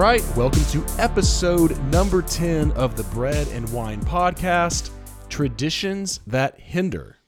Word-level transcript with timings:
right, 0.00 0.24
welcome 0.34 0.64
to 0.64 0.82
episode 0.98 1.78
number 1.92 2.22
10 2.22 2.72
of 2.72 2.96
the 2.96 3.04
Bread 3.04 3.46
and 3.48 3.70
Wine 3.70 4.00
podcast 4.00 4.88
Traditions 5.28 6.20
That 6.26 6.58
Hinder. 6.58 7.18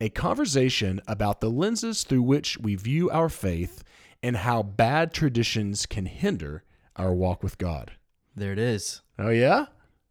A 0.00 0.08
conversation 0.08 1.00
about 1.08 1.40
the 1.40 1.50
lenses 1.50 2.04
through 2.04 2.22
which 2.22 2.56
we 2.58 2.76
view 2.76 3.10
our 3.10 3.28
faith 3.28 3.82
and 4.22 4.36
how 4.36 4.62
bad 4.62 5.12
traditions 5.12 5.84
can 5.84 6.06
hinder 6.06 6.62
our 6.94 7.12
walk 7.12 7.42
with 7.42 7.58
God. 7.58 7.90
There 8.36 8.52
it 8.52 8.58
is. 8.60 9.02
Oh, 9.18 9.30
yeah? 9.30 9.66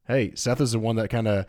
Hey, 0.06 0.34
Seth 0.36 0.60
is 0.60 0.74
the 0.74 0.80
one 0.80 0.98
that 0.98 1.10
kind 1.10 1.30
of 1.30 1.46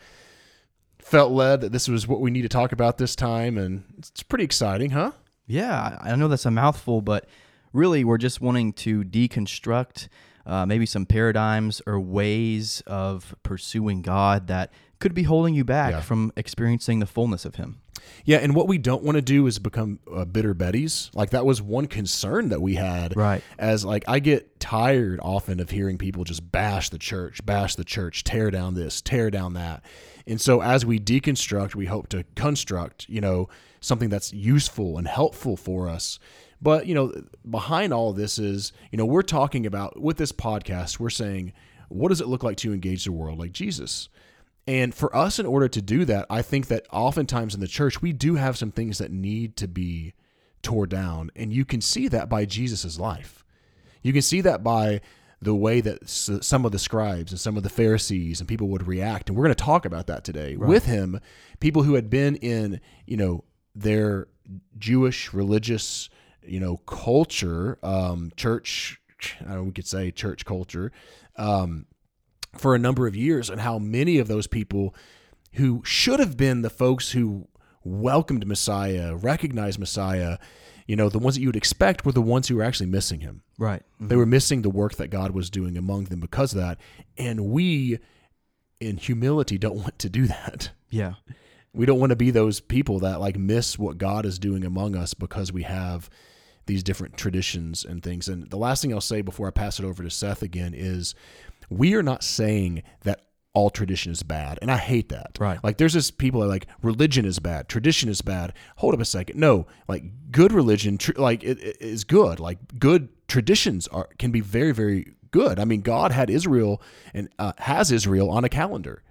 felt 1.01 1.33
led 1.33 1.62
that 1.62 1.73
this 1.73 1.88
was 1.88 2.06
what 2.06 2.20
we 2.20 2.30
need 2.30 2.42
to 2.42 2.48
talk 2.48 2.70
about 2.70 2.98
this 2.98 3.16
time, 3.16 3.59
and 3.59 3.83
it's 3.98 4.23
pretty 4.23 4.45
exciting, 4.45 4.91
huh? 4.91 5.10
Yeah, 5.45 5.98
I 6.01 6.12
I 6.12 6.15
know 6.15 6.29
that's 6.29 6.47
a 6.47 6.52
mouthful, 6.52 7.02
but 7.02 7.27
really, 7.73 8.05
we're 8.05 8.16
just 8.16 8.41
wanting 8.41 8.73
to 8.74 9.02
deconstruct 9.02 10.06
uh, 10.46 10.66
maybe 10.66 10.87
some 10.87 11.06
paradigms 11.06 11.80
or 11.87 12.01
ways 12.01 12.83
of 12.87 13.34
pursuing 13.42 14.02
God 14.02 14.46
that 14.48 14.73
could 14.98 15.14
be 15.14 15.24
holding 15.24 15.55
you 15.55 15.64
back 15.64 15.92
Yeah. 15.92 16.00
from 16.00 16.33
experiencing 16.37 16.98
the 17.00 17.06
fullness 17.06 17.45
of 17.45 17.56
Him. 17.56 17.80
Yeah, 18.24 18.38
and 18.38 18.55
what 18.55 18.66
we 18.69 18.78
don't 18.78 19.02
want 19.05 19.16
to 19.16 19.23
do 19.23 19.47
is 19.47 19.59
become 19.59 20.00
uh, 20.12 20.24
bitter 20.24 20.55
Bettys. 20.55 21.10
Like 21.14 21.30
that 21.30 21.45
was 21.47 21.62
one 21.62 21.86
concern 21.86 22.48
that 22.48 22.60
we 22.60 22.74
had. 22.74 23.16
Right. 23.16 23.42
As 23.59 23.84
like 23.84 24.05
I 24.09 24.19
get 24.19 24.59
tired 24.60 25.20
often 25.23 25.60
of 25.60 25.70
hearing 25.70 25.98
people 25.98 26.24
just 26.24 26.50
bash 26.50 26.88
the 26.91 26.98
church, 26.98 27.45
bash 27.47 27.74
the 27.77 27.84
church, 27.84 28.24
tear 28.24 28.50
down 28.50 28.74
this, 28.74 29.00
tear 29.02 29.30
down 29.30 29.55
that. 29.55 29.84
And 30.27 30.41
so 30.41 30.62
as 30.62 30.84
we 30.86 30.98
deconstruct, 30.98 31.74
we 31.74 31.86
hope 31.86 32.09
to 32.09 32.24
construct, 32.34 33.09
you 33.09 33.20
know, 33.20 33.48
something 33.80 34.09
that's 34.09 34.33
useful 34.33 34.98
and 34.98 35.06
helpful 35.08 35.56
for 35.56 35.89
us. 35.89 36.19
But, 36.62 36.86
you 36.86 36.94
know, 36.94 37.12
behind 37.48 37.92
all 37.92 38.10
of 38.10 38.16
this 38.16 38.38
is, 38.38 38.72
you 38.92 38.96
know, 38.96 39.05
we're 39.05 39.22
talking 39.22 39.66
about 39.66 40.00
with 40.00 40.16
this 40.16 40.30
podcast, 40.30 41.00
we're 41.00 41.10
saying, 41.10 41.52
what 41.88 42.08
does 42.10 42.20
it 42.20 42.28
look 42.28 42.44
like 42.44 42.56
to 42.58 42.72
engage 42.72 43.05
the 43.05 43.12
world 43.12 43.38
like 43.38 43.52
Jesus? 43.52 44.08
And 44.66 44.94
for 44.94 45.14
us, 45.14 45.40
in 45.40 45.46
order 45.46 45.66
to 45.68 45.83
do 45.83 46.05
that, 46.05 46.27
I 46.30 46.40
think 46.40 46.68
that 46.68 46.86
oftentimes 46.92 47.55
in 47.55 47.60
the 47.60 47.66
church, 47.66 48.00
we 48.00 48.12
do 48.12 48.36
have 48.36 48.56
some 48.56 48.70
things 48.70 48.98
that 48.98 49.10
need 49.10 49.56
to 49.56 49.66
be 49.66 50.14
tore 50.62 50.86
down. 50.86 51.33
And 51.34 51.52
you 51.52 51.64
can 51.64 51.80
see 51.80 52.06
that 52.08 52.28
by 52.28 52.44
Jesus' 52.44 52.96
life. 52.96 53.44
You 54.02 54.12
can 54.12 54.22
see 54.22 54.40
that 54.42 54.62
by 54.62 55.00
the 55.40 55.55
way 55.56 55.80
that 55.80 56.05
s- 56.05 56.30
some 56.42 56.64
of 56.64 56.70
the 56.70 56.78
scribes 56.78 57.33
and 57.33 57.40
some 57.40 57.56
of 57.56 57.64
the 57.64 57.68
Pharisees 57.68 58.38
and 58.38 58.48
people 58.48 58.68
would 58.68 58.86
react. 58.86 59.28
And 59.28 59.36
we're 59.36 59.44
going 59.44 59.56
to 59.56 59.64
talk 59.64 59.84
about 59.84 60.06
that 60.06 60.22
today 60.22 60.56
with 60.56 60.84
him. 60.84 61.18
People 61.58 61.83
who 61.83 61.94
had 61.94 62.08
been 62.08 62.36
in, 62.36 62.80
you 63.05 63.16
know, 63.16 63.42
their 63.74 64.28
Jewish 64.78 65.34
religious, 65.34 66.08
you 66.47 66.61
know, 66.61 66.79
culture, 66.79 67.79
um, 67.83 68.33
church, 68.37 69.01
I 69.41 69.45
don't 69.45 69.57
know, 69.57 69.62
we 69.65 69.73
could 69.73 69.87
say 69.87 70.11
church 70.11 70.45
culture, 70.45 70.93
um, 71.37 71.87
for 72.57 72.75
a 72.75 72.79
number 72.79 73.07
of 73.07 73.17
years, 73.17 73.48
and 73.48 73.61
how 73.61 73.79
many 73.79 74.19
of 74.19 74.29
those 74.29 74.47
people 74.47 74.95
who 75.55 75.83
should 75.85 76.20
have 76.20 76.37
been 76.37 76.63
the 76.63 76.70
folks 76.70 77.13
who 77.13 77.48
welcomed 77.85 78.47
Messiah, 78.47 79.15
recognized 79.17 79.79
Messiah, 79.79 80.39
you 80.87 80.97
know, 80.97 81.09
the 81.09 81.19
ones 81.19 81.37
that 81.37 81.41
you 81.41 81.48
would 81.48 81.57
expect 81.57 82.05
were 82.05 82.13
the 82.13 82.23
ones 82.23 82.48
who 82.48 82.57
were 82.57 82.63
actually 82.63 82.87
missing 82.87 83.20
him. 83.20 83.43
Right. 83.59 83.83
They 84.01 84.17
were 84.17 84.27
missing 84.27 84.63
the 84.63 84.70
work 84.70 84.97
that 84.97 85.09
God 85.09 85.33
was 85.33 85.51
doing 85.51 85.77
among 85.77 86.05
them 86.05 86.20
because 86.20 86.53
of 86.53 86.61
that. 86.61 86.79
And 87.17 87.47
we, 87.47 87.98
in 88.81 88.97
humility, 88.97 89.59
don't 89.59 89.77
want 89.77 89.98
to 90.01 90.09
do 90.09 90.27
that. 90.27 90.70
Yeah. 90.91 91.15
We 91.73 91.87
don't 91.87 92.01
want 92.01 92.11
to 92.11 92.17
be 92.17 92.31
those 92.31 92.61
people 92.61 92.98
that 93.01 93.20
like 93.20 93.39
miss 93.39 93.79
what 93.79 93.98
God 93.98 94.27
is 94.27 94.39
doing 94.39 94.65
among 94.65 94.97
us 94.97 95.15
because 95.15 95.53
we 95.53 95.63
have 95.63 96.11
these 96.66 96.82
different 96.82 97.16
traditions 97.16 97.84
and 97.84 98.02
things. 98.02 98.28
And 98.28 98.48
the 98.50 98.56
last 98.56 98.83
thing 98.83 98.92
I'll 98.92 99.00
say 99.00 99.23
before 99.23 99.48
I 99.48 99.50
pass 99.50 99.78
it 99.78 99.84
over 99.84 100.02
to 100.02 100.11
Seth 100.11 100.42
again 100.42 100.74
is 100.74 101.14
we 101.70 101.95
are 101.95 102.02
not 102.02 102.23
saying 102.23 102.83
that 103.02 103.27
all 103.55 103.70
tradition 103.70 104.12
is 104.12 104.23
bad. 104.23 104.58
And 104.62 104.70
I 104.70 104.78
hate 104.78 105.11
that. 105.11 105.36
Right. 105.39 105.62
Like 105.62 105.77
there's 105.77 105.92
this 105.92 106.11
people 106.11 106.40
that 106.40 106.46
are 106.46 106.51
like 106.51 106.67
religion 106.83 107.24
is 107.24 107.39
bad, 107.39 107.68
tradition 107.68 108.08
is 108.08 108.22
bad. 108.22 108.55
Hold 108.77 108.95
up 108.95 109.01
a 109.01 109.05
second. 109.05 109.39
No, 109.39 109.67
like 109.89 110.05
good 110.30 110.52
religion, 110.52 110.98
tr- 110.98 111.12
like 111.17 111.45
it, 111.45 111.61
it 111.61 111.77
is 111.80 112.05
good. 112.05 112.40
Like 112.40 112.58
good 112.78 113.08
traditions 113.28 113.89
are 113.89 114.08
can 114.18 114.30
be 114.30 114.40
very, 114.40 114.72
very 114.72 115.12
good. 115.30 115.58
I 115.58 115.64
mean, 115.64 115.83
God 115.83 116.12
had 116.12 116.30
Israel 116.30 116.80
and 117.12 117.28
uh, 117.39 117.52
has 117.58 117.92
Israel 117.92 118.30
on 118.30 118.45
a 118.45 118.48
calendar 118.48 119.02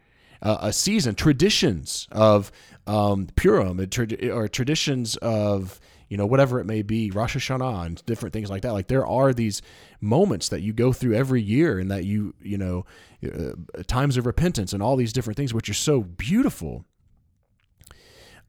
uh, 0.42 0.58
a 0.62 0.74
season, 0.74 1.16
traditions 1.16 2.08
of 2.12 2.52
um, 2.88 3.28
Purim, 3.36 3.80
or 3.80 4.48
traditions 4.48 5.16
of 5.18 5.80
you 6.12 6.18
know 6.18 6.26
whatever 6.26 6.60
it 6.60 6.66
may 6.66 6.82
be, 6.82 7.10
Rosh 7.10 7.36
Hashanah, 7.38 7.86
and 7.86 8.06
different 8.06 8.34
things 8.34 8.50
like 8.50 8.62
that. 8.64 8.74
Like 8.74 8.88
there 8.88 9.06
are 9.08 9.34
these 9.34 9.62
moments 10.02 10.50
that 10.50 10.62
you 10.62 10.74
go 10.74 10.92
through 10.94 11.16
every 11.16 11.42
year, 11.42 11.80
and 11.80 11.90
that 11.90 12.04
you 12.04 12.36
you 12.42 12.58
know 12.58 12.86
uh, 13.26 13.54
times 13.88 14.18
of 14.18 14.26
repentance 14.26 14.74
and 14.74 14.84
all 14.84 14.98
these 14.98 15.14
different 15.14 15.38
things, 15.38 15.54
which 15.54 15.70
are 15.70 15.74
so 15.74 16.02
beautiful. 16.02 16.86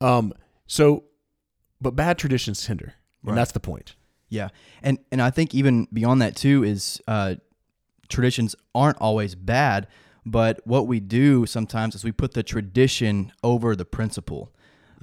Um. 0.00 0.32
So, 0.66 1.04
but 1.80 1.94
bad 1.96 2.18
traditions 2.18 2.66
hinder, 2.66 2.94
Right. 3.22 3.30
and 3.32 3.38
that's 3.38 3.52
the 3.52 3.60
point. 3.60 3.94
Yeah. 4.28 4.48
And 4.82 4.98
and 5.10 5.20
I 5.20 5.30
think 5.30 5.54
even 5.54 5.86
beyond 5.92 6.22
that 6.22 6.34
too 6.36 6.64
is 6.64 7.00
uh, 7.06 7.34
traditions 8.08 8.56
aren't 8.74 8.96
always 8.98 9.34
bad, 9.34 9.86
but 10.24 10.60
what 10.64 10.86
we 10.86 10.98
do 11.00 11.44
sometimes 11.46 11.94
is 11.94 12.04
we 12.04 12.12
put 12.12 12.32
the 12.32 12.42
tradition 12.42 13.32
over 13.44 13.76
the 13.76 13.84
principle. 13.84 14.50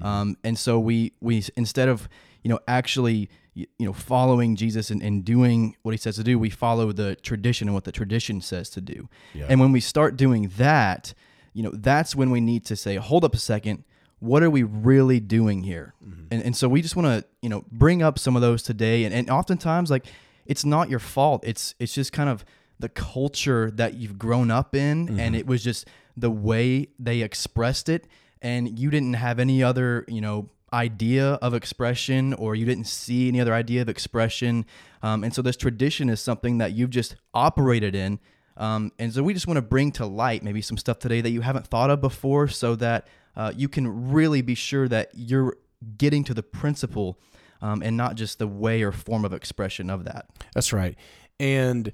Um, 0.02 0.36
and 0.42 0.58
so 0.58 0.80
we 0.80 1.12
we 1.20 1.44
instead 1.56 1.88
of 1.88 2.08
you 2.42 2.48
know 2.48 2.58
actually 2.66 3.30
you 3.54 3.66
know 3.80 3.92
following 3.92 4.56
Jesus 4.56 4.90
and, 4.90 5.02
and 5.02 5.24
doing 5.24 5.76
what 5.82 5.92
he 5.92 5.98
says 5.98 6.16
to 6.16 6.24
do, 6.24 6.38
we 6.38 6.50
follow 6.50 6.92
the 6.92 7.16
tradition 7.16 7.68
and 7.68 7.74
what 7.74 7.84
the 7.84 7.92
tradition 7.92 8.40
says 8.40 8.70
to 8.70 8.80
do. 8.80 9.08
Yeah. 9.34 9.46
And 9.48 9.60
when 9.60 9.72
we 9.72 9.80
start 9.80 10.16
doing 10.16 10.52
that, 10.56 11.14
you 11.52 11.62
know, 11.62 11.72
that's 11.72 12.14
when 12.14 12.30
we 12.30 12.40
need 12.40 12.64
to 12.66 12.76
say, 12.76 12.96
hold 12.96 13.24
up 13.24 13.34
a 13.34 13.38
second, 13.38 13.84
what 14.20 14.42
are 14.42 14.50
we 14.50 14.62
really 14.62 15.18
doing 15.18 15.62
here? 15.62 15.94
Mm-hmm. 16.04 16.26
And, 16.30 16.42
and 16.42 16.56
so 16.56 16.68
we 16.68 16.82
just 16.82 16.94
want 16.94 17.06
to, 17.06 17.28
you 17.42 17.48
know, 17.48 17.64
bring 17.72 18.02
up 18.02 18.18
some 18.18 18.36
of 18.36 18.42
those 18.42 18.62
today. 18.62 19.04
And, 19.04 19.14
and 19.14 19.28
oftentimes, 19.30 19.90
like, 19.90 20.06
it's 20.46 20.64
not 20.64 20.90
your 20.90 20.98
fault. 20.98 21.42
It's 21.46 21.74
it's 21.78 21.94
just 21.94 22.12
kind 22.12 22.28
of 22.28 22.44
the 22.78 22.88
culture 22.88 23.70
that 23.72 23.94
you've 23.94 24.18
grown 24.18 24.50
up 24.50 24.74
in, 24.74 25.08
and 25.08 25.18
mm-hmm. 25.18 25.34
it 25.34 25.46
was 25.46 25.62
just 25.62 25.86
the 26.16 26.30
way 26.30 26.88
they 26.98 27.20
expressed 27.20 27.88
it, 27.88 28.06
and 28.42 28.78
you 28.78 28.90
didn't 28.90 29.14
have 29.14 29.38
any 29.38 29.62
other, 29.62 30.04
you 30.08 30.20
know, 30.20 30.48
idea 30.72 31.32
of 31.34 31.54
expression, 31.54 32.34
or 32.34 32.54
you 32.54 32.64
didn't 32.64 32.86
see 32.86 33.28
any 33.28 33.40
other 33.40 33.54
idea 33.54 33.82
of 33.82 33.88
expression. 33.88 34.64
Um, 35.02 35.24
and 35.24 35.34
so 35.34 35.42
this 35.42 35.56
tradition 35.56 36.08
is 36.08 36.20
something 36.20 36.58
that 36.58 36.72
you've 36.72 36.90
just 36.90 37.16
operated 37.34 37.94
in. 37.94 38.20
Um, 38.56 38.92
and 38.98 39.12
so 39.12 39.22
we 39.22 39.32
just 39.32 39.46
want 39.46 39.56
to 39.56 39.62
bring 39.62 39.90
to 39.92 40.06
light 40.06 40.42
maybe 40.42 40.60
some 40.60 40.76
stuff 40.76 40.98
today 40.98 41.20
that 41.20 41.30
you 41.30 41.40
haven't 41.40 41.66
thought 41.66 41.90
of 41.90 42.00
before 42.00 42.48
so 42.48 42.76
that 42.76 43.08
uh, 43.36 43.52
you 43.56 43.68
can 43.68 44.10
really 44.10 44.42
be 44.42 44.54
sure 44.54 44.86
that 44.88 45.10
you're 45.14 45.56
getting 45.96 46.24
to 46.24 46.34
the 46.34 46.42
principle 46.42 47.18
um, 47.62 47.82
and 47.82 47.96
not 47.96 48.16
just 48.16 48.38
the 48.38 48.46
way 48.46 48.82
or 48.82 48.92
form 48.92 49.24
of 49.24 49.32
expression 49.32 49.88
of 49.88 50.04
that. 50.04 50.26
That's 50.54 50.72
right. 50.72 50.96
And 51.38 51.92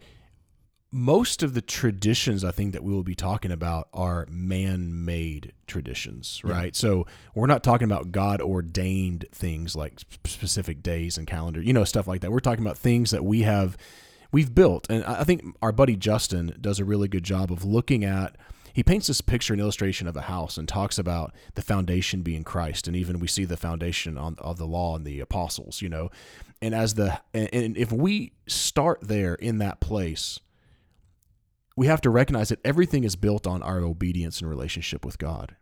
most 0.93 1.43
of 1.43 1.53
the 1.55 1.61
traditions 1.61 2.45
I 2.45 2.53
think 2.53 2.73
that 2.73 2.85
we 2.85 2.93
will 2.93 3.03
be 3.03 3.15
talking 3.15 3.51
about 3.51 3.89
are 3.93 4.27
man-made 4.31 5.53
traditions, 5.67 6.41
right? 6.45 6.75
So 6.75 7.07
we're 7.35 7.47
not 7.47 7.65
talking 7.65 7.85
about 7.85 8.13
God-ordained 8.13 9.27
things 9.33 9.75
like 9.77 10.01
specific 10.25 10.83
days 10.83 11.19
and 11.19 11.27
calendar, 11.27 11.61
you 11.61 11.73
know, 11.73 11.85
stuff 11.85 12.07
like 12.07 12.21
that. 12.23 12.31
We're 12.31 12.41
talking 12.41 12.65
about 12.65 12.79
things 12.79 13.11
that 13.11 13.25
we 13.25 13.43
have 13.43 13.77
we've 14.33 14.55
built. 14.55 14.87
And 14.89 15.05
I 15.05 15.25
think 15.25 15.45
our 15.61 15.73
buddy 15.73 15.97
Justin 15.97 16.57
does 16.61 16.79
a 16.79 16.85
really 16.85 17.09
good 17.09 17.25
job 17.25 17.53
of 17.53 17.65
looking 17.65 18.05
at 18.05 18.37
he 18.73 18.83
paints 18.83 19.07
this 19.07 19.23
picture 19.23 19.55
and 19.55 19.61
illustration 19.61 20.07
of 20.07 20.17
a 20.17 20.23
house 20.23 20.59
and 20.59 20.69
talks 20.69 20.99
about 20.99 21.35
the 21.55 21.63
foundation 21.63 22.21
being 22.21 22.45
Christ, 22.45 22.87
and 22.87 22.95
even 22.95 23.19
we 23.19 23.27
see 23.27 23.47
the 23.47 23.57
foundation 23.57 24.19
on 24.19 24.37
of 24.39 24.59
the 24.59 24.67
law 24.67 24.95
and 24.95 25.07
the 25.07 25.21
apostles, 25.21 25.81
you 25.81 25.89
know. 25.89 26.11
And 26.61 26.75
as 26.75 26.93
the 26.95 27.19
and 27.33 27.77
if 27.77 27.91
we 27.91 28.33
start 28.47 29.01
there 29.01 29.35
in 29.35 29.59
that 29.59 29.81
place, 29.81 30.41
we 31.77 31.87
have 31.87 32.01
to 32.01 32.11
recognize 32.11 32.49
that 32.49 32.65
everything 32.65 33.05
is 33.05 33.17
built 33.17 33.47
on 33.47 33.63
our 33.63 33.81
obedience 33.81 34.41
and 34.41 34.49
relationship 34.49 35.05
with 35.05 35.19
God. 35.19 35.57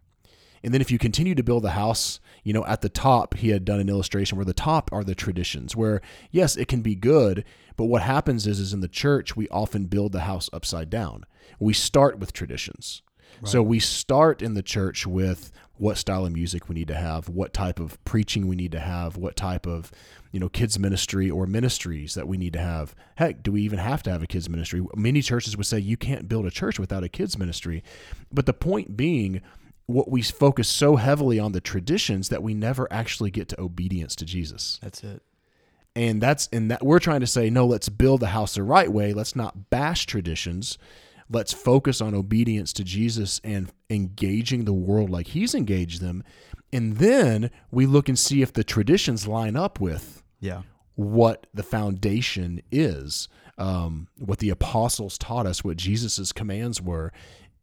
And 0.63 0.73
then 0.73 0.81
if 0.81 0.91
you 0.91 0.99
continue 0.99 1.35
to 1.35 1.43
build 1.43 1.63
the 1.63 1.73
house, 1.73 2.21
you 2.43 2.55
know, 2.55 2.65
at 2.65 2.81
the 2.81 2.89
top, 2.89 3.35
he 3.35 3.51
had 3.51 3.67
done 3.67 3.81
an 3.81 3.91
illustration 3.91 4.37
where 4.39 4.47
the 4.47 4.55
top 4.55 4.91
are 4.93 5.05
the 5.05 5.15
traditions, 5.15 5.77
where 5.77 6.01
yes, 6.31 6.57
it 6.57 6.69
can 6.69 6.81
be 6.81 6.95
good, 6.95 7.45
but 7.77 7.85
what 7.85 8.01
happens 8.01 8.47
is, 8.47 8.59
is 8.59 8.73
in 8.73 8.81
the 8.81 8.89
church, 8.89 9.37
we 9.37 9.47
often 9.49 9.85
build 9.87 10.13
the 10.13 10.21
house 10.21 10.49
upside 10.55 10.89
down. 10.89 11.25
We 11.59 11.75
start 11.75 12.19
with 12.19 12.33
traditions. 12.33 13.03
So 13.43 13.63
we 13.63 13.81
start 13.81 14.41
in 14.43 14.55
the 14.55 14.63
church 14.63 15.07
with 15.07 15.51
what 15.77 15.99
style 15.99 16.25
of 16.25 16.33
music 16.33 16.69
we 16.69 16.75
need 16.77 16.89
to 16.89 16.95
have, 16.95 17.29
what 17.29 17.53
type 17.53 17.81
of 17.81 18.03
preaching 18.05 18.47
we 18.47 18.57
need 18.57 18.73
to 18.73 18.81
have, 18.81 19.17
what 19.17 19.37
type 19.37 19.67
of, 19.67 19.91
you 20.35 20.41
know, 20.41 20.49
kids 20.49 20.81
ministry 20.81 21.31
or 21.31 21.47
ministries 21.47 22.15
that 22.15 22.27
we 22.27 22.37
need 22.37 22.53
to 22.55 22.59
have. 22.59 22.97
Heck, 23.15 23.45
do 23.45 23.53
we 23.53 23.63
even 23.63 23.79
have 23.79 24.03
to 24.03 24.11
have 24.11 24.21
a 24.21 24.27
kids 24.27 24.51
ministry? 24.51 24.85
Many 24.97 25.23
churches 25.23 25.57
would 25.57 25.67
say 25.67 25.79
you 25.79 25.97
can't 25.97 26.29
build 26.29 26.45
a 26.45 26.51
church 26.51 26.77
without 26.77 27.05
a 27.05 27.09
kids 27.09 27.39
ministry. 27.39 27.85
But 28.33 28.47
the 28.47 28.53
point 28.53 28.97
being, 28.97 29.43
what 29.87 30.11
we 30.11 30.23
focus 30.23 30.69
so 30.69 30.97
heavily 30.97 31.39
on 31.39 31.53
the 31.53 31.61
traditions 31.61 32.31
that 32.31 32.43
we 32.43 32.53
never 32.53 32.93
actually 32.93 33.31
get 33.31 33.49
to 33.51 33.61
obedience 33.61 34.17
to 34.17 34.25
Jesus. 34.25 34.81
That's 34.83 35.05
it. 35.05 35.23
and 35.95 36.21
that's 36.21 36.49
and 36.53 36.69
that 36.71 36.85
we're 36.85 36.99
trying 36.99 37.21
to 37.21 37.27
say 37.29 37.49
no 37.51 37.67
let's 37.67 37.89
build 37.89 38.21
the 38.21 38.29
house 38.29 38.55
the 38.57 38.63
right 38.65 38.91
way 38.91 39.13
let's 39.13 39.37
not 39.37 39.71
bash 39.71 40.07
traditions 40.07 40.79
let's 41.31 41.53
focus 41.53 42.01
on 42.01 42.15
obedience 42.15 42.73
to 42.73 42.83
jesus 42.83 43.41
and 43.45 43.71
engaging 43.89 44.65
the 44.65 44.73
world 44.73 45.11
like 45.11 45.29
he's 45.29 45.55
engaged 45.55 46.01
them 46.01 46.25
and 46.73 46.97
then 46.97 47.51
we 47.71 47.87
look 47.87 48.09
and 48.09 48.19
see 48.19 48.43
if 48.43 48.53
the 48.53 48.65
traditions 48.65 49.29
line 49.29 49.55
up 49.55 49.79
with 49.81 50.24
Yeah. 50.45 50.63
what 50.97 51.47
the 51.55 51.63
foundation 51.63 52.63
is 52.71 53.29
um, 53.57 54.09
what 54.19 54.39
the 54.41 54.51
apostles 54.51 55.17
taught 55.19 55.47
us 55.47 55.65
what 55.65 55.77
jesus's 55.77 56.33
commands 56.33 56.81
were 56.83 57.13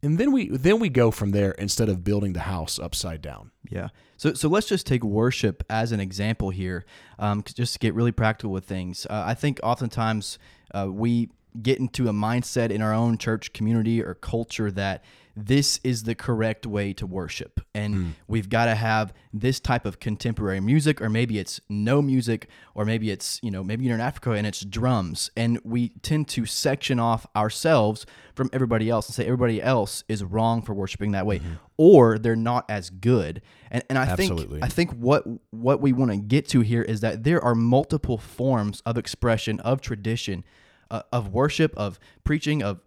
and 0.02 0.18
then 0.18 0.32
we 0.32 0.48
then 0.48 0.80
we 0.80 0.88
go 0.88 1.10
from 1.12 1.30
there 1.30 1.52
instead 1.52 1.88
of 1.88 2.02
building 2.02 2.32
the 2.32 2.40
house 2.40 2.78
upside 2.78 3.22
down 3.22 3.52
Yeah. 3.70 3.88
So 4.16 4.34
so 4.34 4.48
let's 4.48 4.66
just 4.68 4.86
take 4.86 5.04
worship 5.04 5.62
as 5.70 5.92
an 5.92 6.00
example 6.00 6.50
here, 6.50 6.84
um, 7.18 7.42
just 7.42 7.72
to 7.74 7.78
get 7.78 7.94
really 7.94 8.12
practical 8.12 8.50
with 8.52 8.64
things. 8.64 9.06
Uh, 9.08 9.22
I 9.26 9.34
think 9.34 9.60
oftentimes 9.62 10.38
uh, 10.74 10.88
we 10.90 11.28
get 11.62 11.78
into 11.78 12.08
a 12.08 12.12
mindset 12.12 12.70
in 12.70 12.82
our 12.82 12.92
own 12.94 13.16
church 13.18 13.52
community 13.52 14.02
or 14.02 14.14
culture 14.14 14.70
that 14.72 15.04
this 15.36 15.80
is 15.82 16.02
the 16.02 16.14
correct 16.14 16.66
way 16.66 16.92
to 16.94 17.06
worship, 17.06 17.60
and 17.74 18.14
we've 18.28 18.48
got 18.48 18.66
to 18.66 18.74
have 18.74 19.12
this 19.32 19.60
type 19.60 19.86
of 19.86 19.98
contemporary 19.98 20.60
music, 20.60 21.00
or 21.00 21.08
maybe 21.08 21.38
it's 21.38 21.60
no 21.68 22.02
music, 22.02 22.48
or 22.74 22.84
maybe 22.84 23.10
it's 23.10 23.40
you 23.42 23.50
know 23.50 23.64
maybe 23.64 23.84
you're 23.84 23.94
in 23.94 24.00
Africa 24.00 24.32
and 24.32 24.46
it's 24.46 24.60
drums, 24.60 25.30
and 25.36 25.58
we 25.64 25.90
tend 26.02 26.28
to 26.28 26.44
section 26.44 26.98
off 26.98 27.26
ourselves 27.34 28.04
from 28.34 28.50
everybody 28.52 28.90
else 28.90 29.08
and 29.08 29.14
say 29.14 29.24
everybody 29.24 29.62
else 29.62 30.04
is 30.08 30.22
wrong 30.22 30.60
for 30.62 30.74
worshiping 30.74 31.12
that 31.12 31.26
way, 31.26 31.40
or 31.76 32.18
they're 32.18 32.36
not 32.36 32.64
as 32.68 32.90
good. 32.90 33.40
And 33.70 33.82
and 33.88 33.98
I 33.98 34.04
Absolutely. 34.04 34.60
think 34.60 34.64
I 34.64 34.68
think 34.68 34.92
what 34.92 35.24
what 35.50 35.80
we 35.80 35.92
want 35.92 36.10
to 36.10 36.18
get 36.18 36.48
to 36.48 36.60
here 36.60 36.82
is 36.82 37.00
that 37.00 37.24
there 37.24 37.42
are 37.42 37.54
multiple 37.54 38.18
forms 38.18 38.82
of 38.84 38.98
expression 38.98 39.60
of 39.60 39.80
tradition, 39.80 40.44
uh, 40.90 41.02
of 41.10 41.28
worship, 41.28 41.74
of 41.76 41.98
preaching, 42.22 42.62
of 42.62 42.80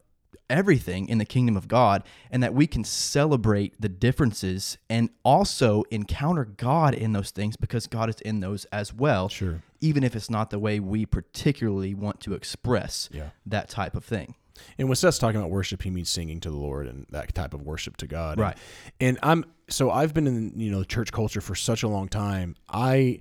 everything 0.50 1.08
in 1.08 1.18
the 1.18 1.26
kingdom 1.26 1.56
of 1.58 1.68
God, 1.68 2.04
and 2.32 2.42
that 2.44 2.54
we 2.54 2.68
can 2.68 2.84
celebrate 2.84 3.80
the 3.80 3.90
differences 3.90 4.78
and 4.90 5.10
also 5.24 5.84
encounter 5.92 6.46
God 6.46 6.94
in 6.94 7.14
those 7.14 7.32
things 7.32 7.56
because 7.58 7.88
God 7.88 8.10
is 8.10 8.20
in 8.22 8.40
those 8.40 8.66
as 8.66 8.94
well. 8.94 9.30
Sure. 9.30 9.62
Even 9.82 10.04
if 10.04 10.16
it's 10.16 10.30
not 10.30 10.50
the 10.50 10.60
way 10.60 10.80
we 10.80 11.06
particularly 11.06 11.94
want 11.94 12.20
to 12.22 12.34
express 12.34 13.10
Yeah. 13.12 13.30
that 13.46 13.70
type 13.70 13.96
of 13.96 14.04
thing. 14.06 14.36
And 14.78 14.88
when 14.88 14.96
Seth's 14.96 15.18
talking 15.18 15.38
about 15.40 15.50
worship, 15.52 15.82
he 15.84 15.90
means 15.90 16.10
singing 16.10 16.40
to 16.40 16.50
the 16.50 16.56
Lord 16.56 16.88
and 16.88 17.06
that 17.10 17.34
type 17.36 17.54
of 17.54 17.62
worship 17.64 17.98
to 17.98 18.08
God. 18.08 18.40
Right. 18.40 18.58
And, 19.02 19.18
and 19.22 19.30
I'm 19.32 19.46
so 19.68 19.92
I've 19.92 20.14
been 20.14 20.28
in 20.28 20.54
you 20.60 20.72
know 20.72 20.84
church 20.84 21.12
culture 21.12 21.42
for 21.42 21.56
such 21.56 21.84
a 21.84 21.88
long 21.90 22.08
time. 22.08 22.56
I 22.70 23.20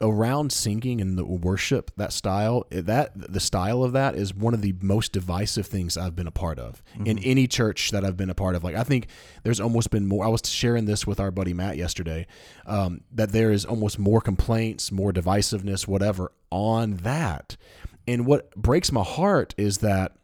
around 0.00 0.50
singing 0.50 1.00
and 1.00 1.16
the 1.16 1.24
worship 1.24 1.92
that 1.96 2.12
style 2.12 2.66
that 2.70 3.12
the 3.14 3.38
style 3.38 3.84
of 3.84 3.92
that 3.92 4.16
is 4.16 4.34
one 4.34 4.52
of 4.52 4.62
the 4.62 4.74
most 4.80 5.12
divisive 5.12 5.66
things 5.66 5.96
I've 5.96 6.16
been 6.16 6.26
a 6.26 6.32
part 6.32 6.58
of 6.58 6.82
in 7.04 7.18
any 7.20 7.46
church 7.46 7.90
that 7.92 8.04
I've 8.04 8.16
been 8.16 8.30
a 8.30 8.34
part 8.34 8.56
of. 8.56 8.64
Like 8.64 8.74
I 8.74 8.82
think 8.82 9.06
there's 9.44 9.60
almost 9.60 9.90
been 9.90 10.06
more. 10.06 10.24
I 10.24 10.28
was 10.28 10.42
sharing 10.48 10.86
this 10.86 11.06
with 11.06 11.20
our 11.20 11.30
buddy 11.30 11.52
Matt 11.52 11.76
yesterday 11.76 12.26
um, 12.66 13.02
that 13.12 13.30
there 13.30 13.52
is 13.52 13.64
almost 13.64 13.98
more 13.98 14.20
complaints, 14.20 14.90
more 14.90 15.12
divisiveness, 15.12 15.86
whatever 15.86 16.32
on 16.50 16.96
that. 16.98 17.56
And 18.08 18.26
what 18.26 18.50
breaks 18.56 18.90
my 18.90 19.04
heart 19.04 19.54
is 19.56 19.78
that 19.78 20.16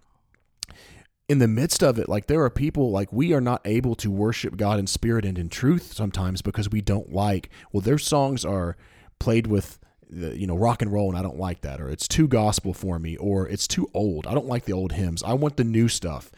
in 1.29 1.39
the 1.39 1.49
midst 1.49 1.83
of 1.83 1.99
it, 1.99 2.09
like 2.09 2.27
there 2.27 2.43
are 2.43 2.51
people 2.51 2.91
like 2.91 3.13
we 3.13 3.33
are 3.33 3.41
not 3.41 3.61
able 3.65 3.95
to 3.97 4.11
worship 4.11 4.57
God 4.57 4.79
in 4.79 4.87
spirit 4.87 5.25
and 5.25 5.39
in 5.39 5.49
truth 5.49 5.93
sometimes 5.93 6.43
because 6.43 6.71
we 6.71 6.81
don't 6.81 7.13
like, 7.13 7.51
well, 7.73 7.81
their 7.81 7.99
songs 7.99 8.45
are 8.45 8.77
played 9.19 9.47
with 9.47 9.79
the, 10.09 10.39
you 10.39 10.47
know 10.47 10.57
rock 10.57 10.83
and 10.83 10.93
roll 10.93 11.09
and 11.09 11.19
I 11.19 11.23
don't 11.23 11.39
like 11.39 11.63
that 11.63 11.81
or 11.81 11.89
it's 11.89 12.07
too 12.07 12.29
gospel 12.29 12.73
for 12.73 12.99
me 12.99 13.17
or 13.17 13.49
it's 13.49 13.67
too 13.67 13.89
old. 13.93 14.27
I 14.27 14.35
don't 14.35 14.47
like 14.47 14.65
the 14.65 14.73
old 14.73 14.93
hymns. 14.93 15.23
I 15.23 15.35
want 15.35 15.57
the 15.57 15.65
new 15.65 15.89
stuff. 15.89 16.31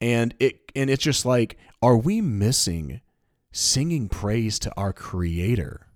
And 0.00 0.34
it 0.40 0.72
and 0.74 0.90
it's 0.90 1.04
just 1.04 1.24
like 1.24 1.56
are 1.82 1.96
we 1.96 2.20
missing 2.20 3.00
singing 3.52 4.08
praise 4.08 4.58
to 4.60 4.72
our 4.76 4.92
creator? 4.92 5.86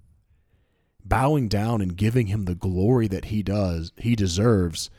Bowing 1.04 1.48
down 1.48 1.80
and 1.80 1.96
giving 1.96 2.26
him 2.26 2.44
the 2.44 2.56
glory 2.56 3.06
that 3.08 3.26
he 3.26 3.42
does, 3.42 3.92
he 3.96 4.16
deserves 4.16 4.90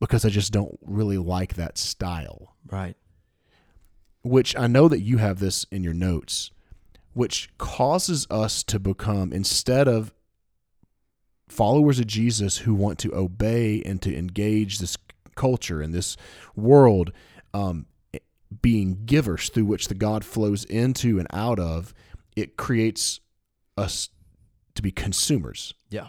because 0.00 0.24
I 0.24 0.30
just 0.30 0.52
don't 0.52 0.78
really 0.82 1.18
like 1.18 1.54
that 1.54 1.76
style. 1.78 2.56
Right. 2.70 2.96
Which 4.22 4.56
I 4.56 4.66
know 4.66 4.88
that 4.88 5.00
you 5.00 5.18
have 5.18 5.38
this 5.38 5.64
in 5.70 5.82
your 5.82 5.94
notes, 5.94 6.50
which 7.12 7.50
causes 7.58 8.26
us 8.30 8.62
to 8.64 8.78
become, 8.78 9.32
instead 9.32 9.88
of 9.88 10.12
followers 11.50 11.98
of 11.98 12.06
Jesus 12.06 12.58
who 12.58 12.74
want 12.74 12.98
to 13.00 13.14
obey 13.14 13.82
and 13.82 14.00
to 14.02 14.16
engage 14.16 14.78
this 14.78 14.96
culture 15.34 15.80
and 15.82 15.92
this 15.94 16.16
world, 16.54 17.12
um, 17.54 17.86
being 18.62 19.02
givers 19.06 19.48
through 19.48 19.64
which 19.66 19.88
the 19.88 19.94
God 19.94 20.24
flows 20.24 20.64
into 20.64 21.18
and 21.18 21.28
out 21.32 21.58
of, 21.58 21.94
it 22.36 22.56
creates 22.56 23.20
us 23.76 24.08
to 24.74 24.82
be 24.82 24.90
consumers 24.90 25.74
Yeah. 25.90 26.08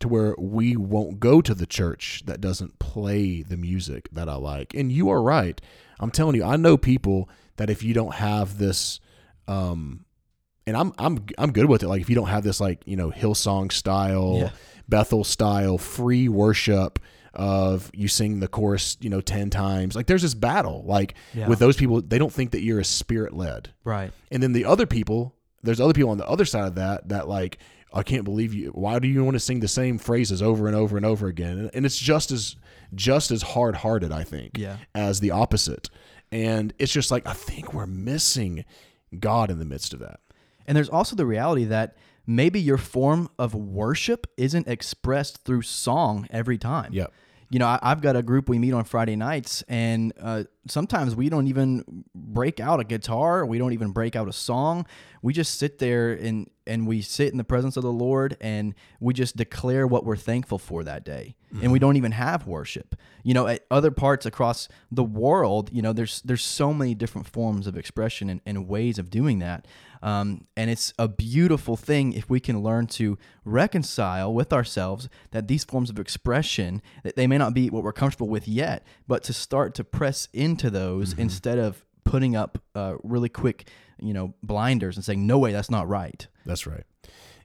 to 0.00 0.08
where 0.08 0.34
we 0.38 0.76
won't 0.76 1.20
go 1.20 1.40
to 1.40 1.54
the 1.54 1.66
church 1.66 2.22
that 2.26 2.40
doesn't 2.40 2.78
play 2.78 3.42
the 3.42 3.56
music 3.56 4.08
that 4.12 4.28
I 4.28 4.34
like. 4.34 4.74
And 4.74 4.90
you 4.90 5.10
are 5.10 5.22
right. 5.22 5.60
I'm 5.98 6.10
telling 6.10 6.36
you, 6.36 6.44
I 6.44 6.56
know 6.56 6.76
people 6.76 7.28
that 7.56 7.68
if 7.70 7.82
you 7.82 7.92
don't 7.94 8.14
have 8.14 8.58
this 8.58 8.98
um 9.48 10.04
and 10.66 10.76
I'm 10.76 10.92
I'm 10.98 11.24
I'm 11.38 11.52
good 11.52 11.66
with 11.66 11.82
it. 11.82 11.88
Like 11.88 12.00
if 12.00 12.08
you 12.08 12.14
don't 12.14 12.28
have 12.28 12.44
this 12.44 12.60
like, 12.60 12.82
you 12.86 12.96
know, 12.96 13.10
Hillsong 13.10 13.72
style, 13.72 14.36
Yeah. 14.38 14.50
Bethel 14.88 15.22
style 15.24 15.78
free 15.78 16.28
worship 16.28 16.98
of 17.32 17.90
you 17.94 18.08
sing 18.08 18.40
the 18.40 18.48
chorus, 18.48 18.96
you 19.00 19.08
know, 19.08 19.20
10 19.20 19.50
times. 19.50 19.94
Like 19.94 20.06
there's 20.06 20.22
this 20.22 20.34
battle. 20.34 20.82
Like 20.84 21.14
Yeah. 21.32 21.48
with 21.48 21.60
those 21.60 21.76
people, 21.76 22.00
they 22.02 22.18
don't 22.18 22.32
think 22.32 22.50
that 22.50 22.62
you're 22.62 22.80
a 22.80 22.84
spirit 22.84 23.32
led. 23.32 23.70
Right. 23.84 24.12
And 24.32 24.42
then 24.42 24.52
the 24.52 24.64
other 24.64 24.86
people, 24.86 25.34
there's 25.62 25.80
other 25.80 25.92
people 25.92 26.10
on 26.10 26.18
the 26.18 26.26
other 26.28 26.44
side 26.44 26.66
of 26.66 26.74
that 26.74 27.08
that 27.08 27.28
like, 27.28 27.58
I 27.92 28.02
can't 28.02 28.24
believe 28.24 28.52
you. 28.54 28.70
Why 28.70 28.98
do 28.98 29.08
you 29.08 29.24
want 29.24 29.34
to 29.36 29.40
sing 29.40 29.60
the 29.60 29.68
same 29.68 29.98
phrases 29.98 30.42
over 30.42 30.66
and 30.66 30.76
over 30.76 30.96
and 30.96 31.04
over 31.06 31.26
again? 31.28 31.70
And 31.74 31.84
it's 31.86 31.98
just 31.98 32.30
as 32.32 32.56
just 32.94 33.30
as 33.30 33.42
hard 33.42 33.76
hearted, 33.76 34.10
I 34.12 34.24
think, 34.24 34.58
Yeah. 34.58 34.76
as 34.94 35.20
the 35.20 35.30
opposite. 35.30 35.88
And 36.32 36.72
it's 36.78 36.92
just 36.92 37.10
like 37.12 37.26
I 37.26 37.32
think 37.32 37.72
we're 37.74 37.86
missing 37.86 38.64
God 39.18 39.50
in 39.50 39.58
the 39.60 39.64
midst 39.64 39.92
of 39.92 40.00
that. 40.00 40.20
And 40.70 40.76
there's 40.76 40.88
also 40.88 41.16
the 41.16 41.26
reality 41.26 41.64
that 41.64 41.96
maybe 42.28 42.60
your 42.60 42.78
form 42.78 43.28
of 43.40 43.56
worship 43.56 44.28
isn't 44.36 44.68
expressed 44.68 45.44
through 45.44 45.62
song 45.62 46.28
every 46.30 46.58
time. 46.58 46.92
Yep. 46.92 47.12
You 47.48 47.58
know, 47.58 47.66
I, 47.66 47.80
I've 47.82 48.00
got 48.00 48.14
a 48.14 48.22
group 48.22 48.48
we 48.48 48.60
meet 48.60 48.72
on 48.72 48.84
Friday 48.84 49.16
nights, 49.16 49.64
and 49.66 50.12
uh, 50.20 50.44
sometimes 50.68 51.14
we 51.14 51.28
don't 51.28 51.46
even 51.48 52.04
break 52.14 52.60
out 52.60 52.80
a 52.80 52.84
guitar. 52.84 53.46
We 53.46 53.58
don't 53.58 53.72
even 53.72 53.90
break 53.90 54.16
out 54.16 54.28
a 54.28 54.32
song. 54.32 54.86
We 55.22 55.32
just 55.32 55.58
sit 55.58 55.78
there 55.78 56.12
and 56.12 56.50
and 56.66 56.86
we 56.86 57.02
sit 57.02 57.32
in 57.32 57.38
the 57.38 57.44
presence 57.44 57.76
of 57.76 57.82
the 57.82 57.92
Lord, 57.92 58.36
and 58.40 58.74
we 59.00 59.12
just 59.12 59.36
declare 59.36 59.86
what 59.88 60.04
we're 60.04 60.16
thankful 60.16 60.58
for 60.58 60.84
that 60.84 61.04
day. 61.04 61.34
And 61.62 61.72
we 61.72 61.80
don't 61.80 61.96
even 61.96 62.12
have 62.12 62.46
worship. 62.46 62.94
You 63.24 63.34
know, 63.34 63.48
at 63.48 63.66
other 63.72 63.90
parts 63.90 64.24
across 64.24 64.68
the 64.92 65.02
world, 65.02 65.70
you 65.72 65.82
know, 65.82 65.92
there's 65.92 66.22
there's 66.22 66.44
so 66.44 66.72
many 66.72 66.94
different 66.94 67.26
forms 67.26 67.66
of 67.66 67.76
expression 67.76 68.30
and, 68.30 68.40
and 68.46 68.68
ways 68.68 69.00
of 69.00 69.10
doing 69.10 69.40
that. 69.40 69.66
Um, 70.02 70.46
and 70.56 70.70
it's 70.70 70.94
a 70.98 71.08
beautiful 71.08 71.76
thing 71.76 72.12
if 72.12 72.30
we 72.30 72.40
can 72.40 72.62
learn 72.62 72.86
to 72.86 73.18
reconcile 73.44 74.32
with 74.32 74.52
ourselves 74.52 75.08
that 75.32 75.48
these 75.48 75.64
forms 75.64 75.90
of 75.90 75.98
expression 75.98 76.80
that 77.02 77.16
they 77.16 77.26
may 77.26 77.36
not 77.36 77.52
be 77.52 77.68
what 77.68 77.82
we're 77.82 77.92
comfortable 77.92 78.28
with 78.28 78.48
yet, 78.48 78.86
but 79.06 79.22
to 79.24 79.32
start 79.32 79.74
to 79.74 79.84
press 79.84 80.28
into 80.50 80.70
those 80.70 81.12
instead 81.14 81.58
of 81.58 81.84
putting 82.04 82.36
up 82.36 82.58
uh, 82.74 82.96
really 83.02 83.28
quick, 83.28 83.68
you 84.00 84.12
know, 84.12 84.34
blinders 84.42 84.96
and 84.96 85.04
saying, 85.04 85.26
"No 85.26 85.38
way, 85.38 85.52
that's 85.52 85.70
not 85.70 85.88
right." 85.88 86.26
That's 86.44 86.66
right. 86.66 86.84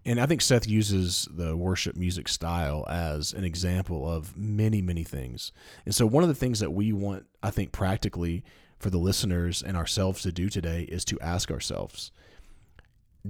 And 0.08 0.20
I 0.20 0.28
think 0.28 0.42
Seth 0.42 0.68
uses 0.68 1.28
the 1.32 1.58
worship 1.58 1.96
music 1.96 2.28
style 2.28 2.86
as 2.88 3.34
an 3.34 3.44
example 3.44 4.08
of 4.08 4.38
many, 4.38 4.80
many 4.82 5.04
things. 5.04 5.52
And 5.84 5.96
so, 5.96 6.06
one 6.06 6.24
of 6.24 6.30
the 6.30 6.36
things 6.36 6.60
that 6.60 6.72
we 6.72 6.94
want, 6.94 7.26
I 7.42 7.50
think, 7.50 7.72
practically 7.72 8.44
for 8.78 8.90
the 8.90 8.98
listeners 8.98 9.64
and 9.64 9.76
ourselves 9.76 10.22
to 10.24 10.32
do 10.32 10.50
today 10.50 10.84
is 10.84 11.06
to 11.06 11.20
ask 11.22 11.50
ourselves 11.50 12.12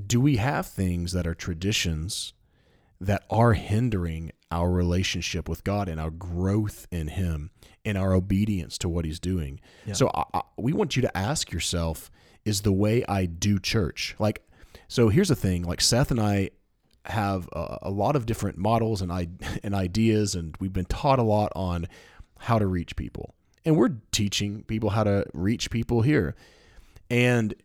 do 0.08 0.20
we 0.20 0.36
have 0.36 0.65
things 0.65 1.13
that 1.13 1.25
are 1.25 1.34
traditions 1.34 2.34
that 3.00 3.24
are 3.29 3.53
hindering 3.53 4.32
our 4.51 4.70
relationship 4.70 5.48
with 5.48 5.63
God 5.63 5.88
and 5.88 6.00
our 6.00 6.10
growth 6.10 6.88
in 6.91 7.08
Him 7.08 7.51
and 7.86 7.98
our 7.98 8.13
obedience 8.13 8.77
to 8.80 8.89
what 8.89 9.06
He's 9.06 9.20
doing? 9.20 9.60
So, 9.94 10.10
I, 10.13 10.24
I, 10.34 10.42
we 10.58 10.74
want 10.74 10.96
you 10.96 11.01
to 11.04 11.18
ask 11.18 11.51
yourself 11.51 12.12
is 12.44 12.62
the 12.62 12.72
way 12.72 13.04
I 13.08 13.25
do 13.25 13.60
church 13.60 14.15
like, 14.20 14.44
so 14.88 15.10
here's 15.10 15.30
the 15.30 15.36
thing 15.36 15.63
like 15.63 15.82
Seth 15.82 16.12
and 16.12 16.20
I 16.20 16.51
have 17.06 17.48
a, 17.54 17.80
a 17.84 17.89
lot 17.92 18.15
of 18.15 18.25
different 18.25 18.58
models 18.58 19.01
and 19.01 19.12
I 19.12 19.27
and 19.63 19.74
ideas 19.74 20.36
and 20.36 20.56
we've 20.60 20.74
been 20.74 20.86
taught 20.86 21.20
a 21.20 21.24
lot 21.24 21.51
on 21.56 21.88
how 22.39 22.60
to 22.60 22.68
reach 22.68 22.96
people. 22.96 23.34
And 23.63 23.75
we're 23.75 23.98
teaching 24.12 24.63
people 24.63 24.92
how 24.92 25.04
to 25.04 25.25
reach 25.34 25.72
people 25.72 26.04
here. 26.04 26.36
And 27.10 27.56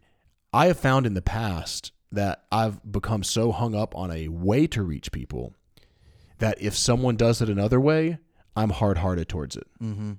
I 0.52 0.66
have 0.66 0.78
found 0.78 1.06
in 1.06 1.14
the 1.14 1.22
past 1.22 1.92
that 2.12 2.44
I've 2.50 2.80
become 2.90 3.22
so 3.22 3.52
hung 3.52 3.74
up 3.74 3.94
on 3.94 4.10
a 4.10 4.28
way 4.28 4.66
to 4.68 4.82
reach 4.82 5.12
people 5.12 5.54
that 6.38 6.60
if 6.60 6.76
someone 6.76 7.16
does 7.16 7.42
it 7.42 7.48
another 7.48 7.78
way, 7.78 8.18
I'm 8.56 8.70
hard 8.70 8.98
hearted 8.98 9.28
towards 9.28 9.56
it. 9.56 9.66
Mm-hmm. 9.82 10.12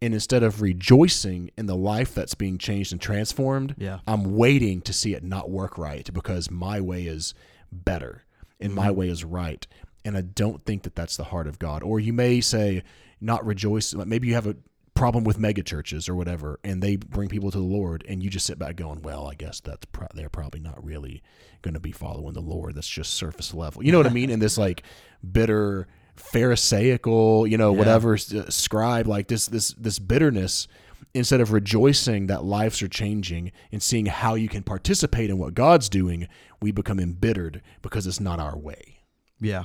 And 0.00 0.14
instead 0.14 0.42
of 0.42 0.60
rejoicing 0.60 1.50
in 1.56 1.66
the 1.66 1.76
life 1.76 2.12
that's 2.14 2.34
being 2.34 2.58
changed 2.58 2.90
and 2.92 3.00
transformed, 3.00 3.76
Yeah. 3.78 4.00
I'm 4.06 4.36
waiting 4.36 4.80
to 4.82 4.92
see 4.92 5.14
it 5.14 5.22
not 5.22 5.48
work 5.48 5.78
right 5.78 6.12
because 6.12 6.50
my 6.50 6.80
way 6.80 7.06
is 7.06 7.34
better 7.70 8.24
and 8.60 8.74
my 8.74 8.90
way 8.90 9.08
is 9.08 9.24
right. 9.24 9.64
And 10.04 10.16
I 10.16 10.22
don't 10.22 10.64
think 10.64 10.82
that 10.82 10.96
that's 10.96 11.16
the 11.16 11.24
heart 11.24 11.46
of 11.46 11.60
God. 11.60 11.82
Or 11.84 12.00
you 12.00 12.12
may 12.12 12.40
say, 12.40 12.82
not 13.20 13.46
rejoice. 13.46 13.94
Maybe 13.94 14.26
you 14.26 14.34
have 14.34 14.48
a 14.48 14.56
problem 14.94 15.22
with 15.24 15.38
mega 15.38 15.62
churches 15.62 16.08
or 16.08 16.14
whatever, 16.16 16.58
and 16.64 16.82
they 16.82 16.96
bring 16.96 17.28
people 17.28 17.50
to 17.50 17.58
the 17.58 17.64
Lord, 17.64 18.04
and 18.08 18.22
you 18.22 18.28
just 18.28 18.44
sit 18.46 18.58
back 18.58 18.76
going, 18.76 19.02
well, 19.02 19.26
I 19.26 19.34
guess 19.34 19.60
that's 19.60 19.86
pro- 19.86 20.08
they're 20.14 20.28
probably 20.28 20.60
not 20.60 20.84
really 20.84 21.22
going 21.62 21.74
to 21.74 21.80
be 21.80 21.92
following 21.92 22.34
the 22.34 22.40
Lord. 22.40 22.74
That's 22.74 22.88
just 22.88 23.14
surface 23.14 23.54
level. 23.54 23.84
You 23.84 23.92
know 23.92 23.98
what 23.98 24.06
I 24.08 24.10
mean? 24.12 24.30
And 24.30 24.42
this 24.42 24.58
like 24.58 24.82
bitter 25.30 25.86
pharisaical 26.16 27.48
you 27.48 27.56
know 27.56 27.72
Yeah. 27.72 27.78
whatever 27.78 28.14
uh, 28.14 28.50
scribe 28.50 29.06
like 29.06 29.28
this 29.28 29.46
this 29.46 29.72
this 29.74 29.98
bitterness 29.98 30.68
instead 31.14 31.40
of 31.40 31.52
rejoicing 31.52 32.26
that 32.26 32.44
lives 32.44 32.80
are 32.82 32.88
changing 32.88 33.52
and 33.70 33.82
seeing 33.82 34.06
how 34.06 34.34
you 34.34 34.48
can 34.48 34.62
participate 34.62 35.30
in 35.30 35.38
what 35.38 35.54
god's 35.54 35.88
doing 35.88 36.28
we 36.60 36.70
become 36.72 36.98
embittered 37.00 37.62
because 37.82 38.06
it's 38.06 38.20
not 38.20 38.38
our 38.40 38.56
way 38.56 38.98
Yeah. 39.40 39.64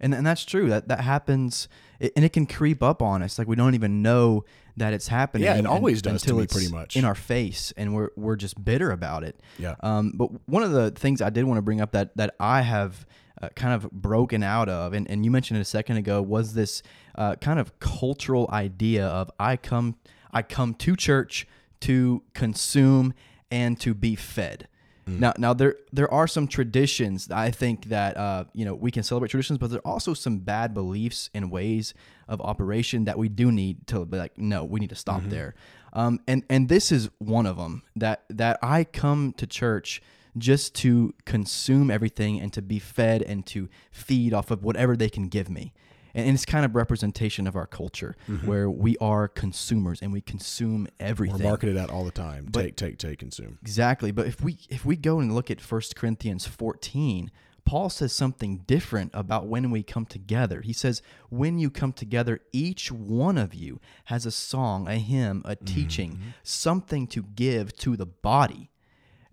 And 0.00 0.14
and 0.14 0.24
that's 0.24 0.44
true. 0.44 0.68
That 0.68 0.86
that 0.86 1.00
happens 1.00 1.66
and 1.98 2.24
it 2.24 2.32
can 2.32 2.46
creep 2.46 2.84
up 2.84 3.02
on 3.02 3.20
us 3.20 3.36
like 3.36 3.48
we 3.48 3.56
don't 3.56 3.74
even 3.74 4.00
know 4.00 4.44
that 4.76 4.92
it's 4.92 5.08
happening. 5.08 5.44
Yeah, 5.46 5.56
it 5.56 5.66
always 5.66 6.00
does 6.02 6.22
to 6.22 6.26
until 6.28 6.36
me 6.36 6.44
it's 6.44 6.54
pretty 6.54 6.70
much. 6.70 6.96
in 6.96 7.04
our 7.04 7.16
face 7.16 7.72
and 7.76 7.92
we're 7.96 8.10
we're 8.14 8.36
just 8.36 8.64
bitter 8.64 8.92
about 8.92 9.24
it. 9.24 9.40
Yeah. 9.58 9.74
Um 9.80 10.12
but 10.14 10.28
one 10.48 10.62
of 10.62 10.70
the 10.70 10.92
things 10.92 11.20
I 11.20 11.30
did 11.30 11.42
want 11.46 11.58
to 11.58 11.62
bring 11.62 11.80
up 11.80 11.90
that 11.92 12.16
that 12.16 12.36
I 12.38 12.62
have 12.62 13.04
uh, 13.40 13.48
kind 13.54 13.74
of 13.74 13.90
broken 13.90 14.42
out 14.42 14.68
of 14.68 14.92
and, 14.92 15.08
and 15.10 15.24
you 15.24 15.30
mentioned 15.30 15.58
it 15.58 15.62
a 15.62 15.64
second 15.64 15.96
ago 15.96 16.20
was 16.20 16.54
this 16.54 16.82
uh, 17.14 17.34
kind 17.36 17.58
of 17.58 17.78
cultural 17.80 18.48
idea 18.52 19.06
of 19.06 19.30
I 19.38 19.56
come 19.56 19.96
I 20.32 20.42
come 20.42 20.74
to 20.74 20.96
church 20.96 21.46
to 21.80 22.22
consume 22.34 23.14
and 23.50 23.78
to 23.80 23.94
be 23.94 24.14
fed. 24.14 24.68
Now, 25.08 25.32
now 25.38 25.54
there 25.54 25.76
there 25.92 26.12
are 26.12 26.26
some 26.26 26.46
traditions. 26.46 27.28
that 27.28 27.38
I 27.38 27.50
think 27.50 27.86
that 27.86 28.16
uh, 28.16 28.44
you 28.52 28.64
know 28.64 28.74
we 28.74 28.90
can 28.90 29.02
celebrate 29.02 29.30
traditions, 29.30 29.58
but 29.58 29.70
there 29.70 29.78
are 29.78 29.92
also 29.92 30.12
some 30.14 30.38
bad 30.38 30.74
beliefs 30.74 31.30
and 31.32 31.50
ways 31.50 31.94
of 32.28 32.40
operation 32.40 33.04
that 33.04 33.16
we 33.16 33.28
do 33.28 33.50
need 33.50 33.86
to 33.86 34.04
be 34.04 34.18
like, 34.18 34.36
no, 34.36 34.64
we 34.64 34.80
need 34.80 34.90
to 34.90 34.96
stop 34.96 35.22
there. 35.24 35.54
Um, 35.94 36.20
and 36.28 36.44
and 36.50 36.68
this 36.68 36.92
is 36.92 37.08
one 37.18 37.46
of 37.46 37.56
them 37.56 37.82
that 37.96 38.24
that 38.28 38.58
I 38.62 38.84
come 38.84 39.32
to 39.38 39.46
church 39.46 40.02
just 40.40 40.74
to 40.76 41.14
consume 41.24 41.90
everything 41.90 42.40
and 42.40 42.52
to 42.52 42.62
be 42.62 42.78
fed 42.78 43.22
and 43.22 43.46
to 43.46 43.68
feed 43.90 44.32
off 44.32 44.50
of 44.50 44.62
whatever 44.62 44.96
they 44.96 45.08
can 45.08 45.28
give 45.28 45.48
me. 45.48 45.72
And, 46.14 46.34
it's 46.34 46.44
kind 46.44 46.64
of 46.64 46.74
representation 46.74 47.46
of 47.46 47.54
our 47.54 47.66
culture 47.66 48.16
mm-hmm. 48.28 48.46
where 48.46 48.68
we 48.70 48.96
are 48.98 49.28
consumers 49.28 50.02
and 50.02 50.12
we 50.12 50.20
consume 50.20 50.88
we're 50.98 51.06
everything. 51.06 51.42
marketed 51.42 51.76
at 51.76 51.90
all 51.90 52.04
the 52.04 52.10
time 52.10 52.48
take 52.48 52.76
take 52.76 52.98
take 52.98 53.18
consume 53.18 53.58
Exactly. 53.62 54.10
But 54.10 54.26
if 54.26 54.40
we 54.42 54.58
if 54.68 54.84
we 54.84 54.96
go 54.96 55.20
and 55.20 55.34
look 55.34 55.50
at 55.50 55.60
1 55.60 55.82
Corinthians 55.94 56.46
14, 56.46 57.30
Paul 57.68 57.90
says 57.90 58.14
something 58.14 58.62
different 58.66 59.10
about 59.12 59.46
when 59.46 59.70
we 59.70 59.82
come 59.82 60.06
together. 60.06 60.62
He 60.62 60.72
says, 60.72 61.02
when 61.28 61.58
you 61.58 61.68
come 61.68 61.92
together, 61.92 62.40
each 62.50 62.90
one 62.90 63.36
of 63.36 63.52
you 63.52 63.78
has 64.06 64.24
a 64.24 64.30
song, 64.30 64.88
a 64.88 64.94
hymn, 64.94 65.42
a 65.44 65.54
mm-hmm. 65.54 65.66
teaching, 65.66 66.18
something 66.42 67.06
to 67.08 67.22
give 67.22 67.76
to 67.76 67.94
the 67.94 68.06
body. 68.06 68.70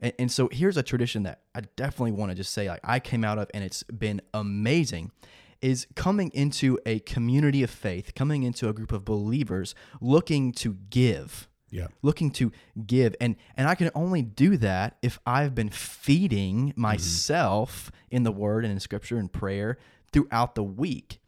And, 0.05 0.13
and 0.19 0.31
so 0.31 0.49
here's 0.51 0.77
a 0.77 0.83
tradition 0.83 1.23
that 1.23 1.41
I 1.55 1.61
definitely 1.75 2.11
want 2.11 2.29
to 2.29 2.35
just 2.35 2.53
say, 2.53 2.69
like 2.69 2.81
I 2.83 2.99
came 2.99 3.25
out 3.25 3.39
of, 3.39 3.49
and 3.55 3.63
it's 3.63 3.81
been 3.83 4.21
amazing. 4.35 5.11
Is 5.61 5.87
coming 5.95 6.29
into 6.35 6.77
a 6.85 6.99
community 6.99 7.63
of 7.63 7.71
faith, 7.71 8.13
coming 8.13 8.43
into 8.43 8.69
a 8.69 8.73
group 8.73 8.91
of 8.91 9.03
believers 9.03 9.73
looking 9.99 10.51
to 10.53 10.77
give 10.89 11.49
yeah 11.71 11.87
looking 12.03 12.29
to 12.29 12.51
give 12.85 13.15
and 13.19 13.35
and 13.57 13.67
I 13.67 13.73
can 13.73 13.89
only 13.95 14.21
do 14.21 14.57
that 14.57 14.97
if 15.01 15.17
I've 15.25 15.55
been 15.55 15.71
feeding 15.71 16.69
mm-hmm. 16.69 16.81
myself 16.81 17.91
in 18.11 18.21
the 18.21 18.31
word 18.31 18.63
and 18.63 18.71
in 18.71 18.79
scripture 18.79 19.17
and 19.17 19.33
prayer 19.33 19.79
throughout 20.13 20.53
the 20.53 20.63
week. 20.63 21.19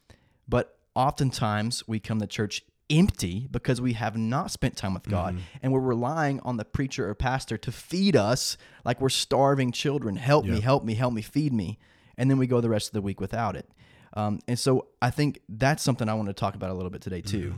But 0.48 0.78
oftentimes 0.94 1.88
we 1.88 2.00
come 2.00 2.20
to 2.20 2.28
church 2.28 2.64
empty 2.90 3.48
because 3.52 3.82
we 3.82 3.94
have 3.94 4.16
not 4.18 4.52
spent 4.52 4.78
time 4.78 4.94
with 4.94 5.04
God 5.04 5.38
and 5.62 5.74
we're 5.74 5.80
relying 5.80 6.40
on 6.42 6.58
the 6.58 6.66
preacher 6.66 7.10
or 7.10 7.16
pastor 7.16 7.58
to 7.58 7.72
feed 7.72 8.16
us 8.16 8.58
like 8.86 9.02
we're 9.02 9.10
starving 9.10 9.72
children. 9.72 10.16
Help 10.16 10.46
me, 10.46 10.62
help 10.62 10.84
me, 10.84 10.94
help 10.96 11.14
me, 11.14 11.22
feed 11.22 11.54
me. 11.54 11.80
And 12.18 12.30
then 12.30 12.38
we 12.38 12.48
go 12.48 12.62
the 12.62 12.70
rest 12.70 12.88
of 12.88 12.94
the 12.94 13.02
week 13.02 13.20
without 13.20 13.56
it. 13.56 13.70
Um, 14.14 14.40
and 14.48 14.58
so 14.58 14.88
I 15.02 15.12
think 15.12 15.42
that's 15.48 15.84
something 15.84 16.10
I 16.10 16.14
want 16.16 16.30
to 16.30 16.34
talk 16.34 16.56
about 16.56 16.72
a 16.72 16.74
little 16.74 16.90
bit 16.90 17.02
today 17.02 17.22
too. 17.22 17.56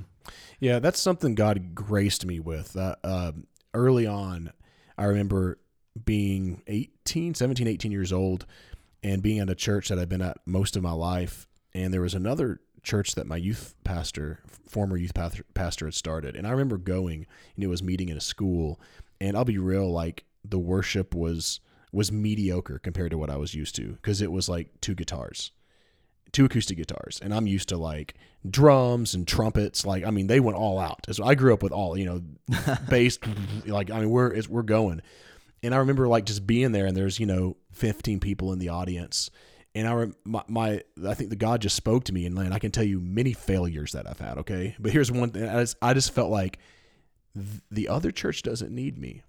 Yeah, 0.59 0.79
that's 0.79 0.99
something 0.99 1.35
God 1.35 1.73
graced 1.73 2.25
me 2.25 2.39
with. 2.39 2.75
Uh, 2.75 2.95
um 3.03 3.47
early 3.73 4.07
on, 4.07 4.51
I 4.97 5.05
remember 5.05 5.59
being 6.05 6.61
18, 6.67 7.35
17, 7.35 7.67
18 7.67 7.91
years 7.91 8.11
old 8.11 8.45
and 9.03 9.21
being 9.21 9.39
at 9.39 9.49
a 9.49 9.55
church 9.55 9.89
that 9.89 9.99
I've 9.99 10.09
been 10.09 10.21
at 10.21 10.37
most 10.45 10.75
of 10.75 10.83
my 10.83 10.91
life. 10.91 11.47
And 11.73 11.93
there 11.93 12.01
was 12.01 12.13
another 12.15 12.61
church 12.83 13.15
that 13.15 13.27
my 13.27 13.37
youth 13.37 13.75
pastor, 13.83 14.39
former 14.67 14.97
youth 14.97 15.13
pastor, 15.13 15.85
had 15.85 15.93
started. 15.93 16.35
And 16.35 16.47
I 16.47 16.51
remember 16.51 16.77
going 16.77 17.25
and 17.55 17.63
it 17.63 17.67
was 17.67 17.83
meeting 17.83 18.09
in 18.09 18.17
a 18.17 18.21
school. 18.21 18.79
And 19.21 19.35
I'll 19.35 19.45
be 19.45 19.57
real, 19.57 19.91
like 19.91 20.25
the 20.43 20.59
worship 20.59 21.13
was 21.13 21.59
was 21.91 22.11
mediocre 22.11 22.77
compared 22.77 23.09
to 23.11 23.17
what 23.17 23.31
I 23.31 23.37
was 23.37 23.55
used 23.55 23.75
to 23.75 23.93
because 23.93 24.21
it 24.21 24.31
was 24.31 24.47
like 24.47 24.79
two 24.79 24.93
guitars 24.93 25.51
two 26.31 26.45
acoustic 26.45 26.77
guitars 26.77 27.19
and 27.23 27.33
i'm 27.33 27.47
used 27.47 27.69
to 27.69 27.77
like 27.77 28.15
drums 28.49 29.13
and 29.13 29.27
trumpets 29.27 29.85
like 29.85 30.03
i 30.05 30.11
mean 30.11 30.27
they 30.27 30.39
went 30.39 30.57
all 30.57 30.79
out 30.79 31.05
so 31.11 31.23
i 31.23 31.35
grew 31.35 31.53
up 31.53 31.63
with 31.63 31.71
all 31.71 31.97
you 31.97 32.05
know 32.05 32.21
bass 32.89 33.17
like 33.65 33.89
i 33.91 33.99
mean 33.99 34.09
we're 34.09 34.31
it's, 34.31 34.47
we're 34.47 34.61
going 34.61 35.01
and 35.63 35.73
i 35.73 35.77
remember 35.77 36.07
like 36.07 36.25
just 36.25 36.45
being 36.45 36.71
there 36.71 36.85
and 36.85 36.95
there's 36.95 37.19
you 37.19 37.25
know 37.25 37.57
15 37.71 38.19
people 38.19 38.53
in 38.53 38.59
the 38.59 38.69
audience 38.69 39.29
and 39.75 39.87
i 39.87 40.07
my, 40.23 40.43
my 40.47 40.81
i 41.07 41.13
think 41.13 41.29
the 41.29 41.35
god 41.35 41.61
just 41.61 41.75
spoke 41.75 42.03
to 42.03 42.13
me 42.13 42.25
and 42.25 42.39
i 42.53 42.59
can 42.59 42.71
tell 42.71 42.83
you 42.83 42.99
many 42.99 43.33
failures 43.33 43.91
that 43.91 44.07
i've 44.07 44.19
had 44.19 44.37
okay? 44.39 44.75
But 44.79 44.91
here's 44.91 45.11
one 45.11 45.29
thing 45.29 45.47
i 45.47 45.61
just, 45.61 45.77
I 45.81 45.93
just 45.93 46.13
felt 46.13 46.31
like 46.31 46.59
th- 47.35 47.61
the 47.71 47.87
other 47.89 48.11
church 48.11 48.41
doesn't 48.41 48.71
need 48.73 48.97
me. 48.97 49.21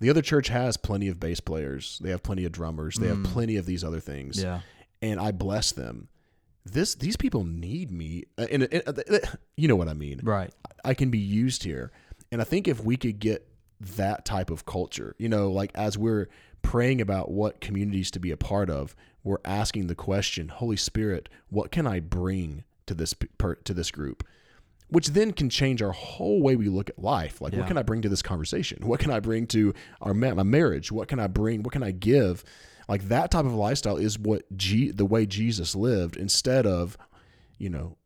The 0.00 0.10
other 0.10 0.22
church 0.22 0.48
has 0.48 0.76
plenty 0.76 1.06
of 1.08 1.20
bass 1.20 1.38
players. 1.38 2.00
They 2.02 2.10
have 2.10 2.22
plenty 2.24 2.44
of 2.44 2.50
drummers. 2.50 2.96
They 2.96 3.06
have 3.06 3.22
plenty 3.22 3.56
of 3.56 3.66
these 3.66 3.84
other 3.84 4.00
things. 4.00 4.42
Yeah. 4.42 4.60
and 5.00 5.20
I 5.20 5.30
bless 5.30 5.70
them. 5.72 6.08
This 6.64 6.94
these 6.96 7.16
people 7.16 7.44
need 7.44 7.90
me, 7.92 8.24
uh, 8.38 8.46
and, 8.50 8.62
and, 8.72 8.82
uh, 8.86 9.18
you 9.56 9.68
know 9.68 9.76
what 9.76 9.88
I 9.88 9.94
mean. 9.94 10.20
Right. 10.22 10.50
I 10.84 10.94
can 10.94 11.10
be 11.10 11.18
used 11.18 11.62
here, 11.64 11.92
and 12.32 12.40
I 12.40 12.44
think 12.44 12.66
if 12.68 12.82
we 12.82 12.96
could 12.96 13.18
get 13.20 13.46
that 13.80 14.24
type 14.24 14.48
of 14.50 14.64
culture, 14.64 15.14
you 15.18 15.28
know, 15.28 15.50
like 15.52 15.70
as 15.74 15.98
we're 15.98 16.28
praying 16.62 17.00
about 17.00 17.30
what 17.32 17.60
communities 17.60 18.10
to 18.12 18.20
be 18.20 18.30
a 18.30 18.36
part 18.36 18.70
of, 18.70 18.94
we're 19.24 19.38
asking 19.44 19.86
the 19.86 19.94
question, 19.94 20.48
Holy 20.48 20.76
Spirit, 20.76 21.28
what 21.50 21.70
can 21.70 21.86
I 21.86 22.00
bring 22.00 22.64
to 22.86 22.94
this 22.94 23.14
per, 23.14 23.54
to 23.56 23.74
this 23.74 23.90
group? 23.90 24.24
Which 24.88 25.08
then 25.08 25.32
can 25.32 25.48
change 25.48 25.80
our 25.80 25.92
whole 25.92 26.42
way 26.42 26.54
we 26.56 26.68
look 26.68 26.90
at 26.90 26.98
life. 26.98 27.40
Like, 27.40 27.52
Yeah. 27.52 27.60
what 27.60 27.68
can 27.68 27.78
I 27.78 27.82
bring 27.82 28.02
to 28.02 28.08
this 28.08 28.20
conversation? 28.22 28.86
What 28.86 29.00
can 29.00 29.10
I 29.10 29.20
bring 29.20 29.46
to 29.48 29.72
our 30.00 30.12
ma- 30.12 30.34
my 30.34 30.42
marriage? 30.42 30.92
What 30.92 31.08
can 31.08 31.18
I 31.18 31.28
bring? 31.28 31.62
What 31.62 31.72
can 31.72 31.82
I 31.82 31.92
give? 31.92 32.44
Like 32.88 33.08
that 33.08 33.30
type 33.30 33.46
of 33.46 33.54
lifestyle 33.54 33.96
is 33.96 34.18
what 34.18 34.44
G, 34.56 34.90
the 34.90 35.06
way 35.06 35.24
Jesus 35.24 35.74
lived 35.74 36.16
instead 36.16 36.66
of, 36.66 36.98
you 37.58 37.70
know, 37.70 37.96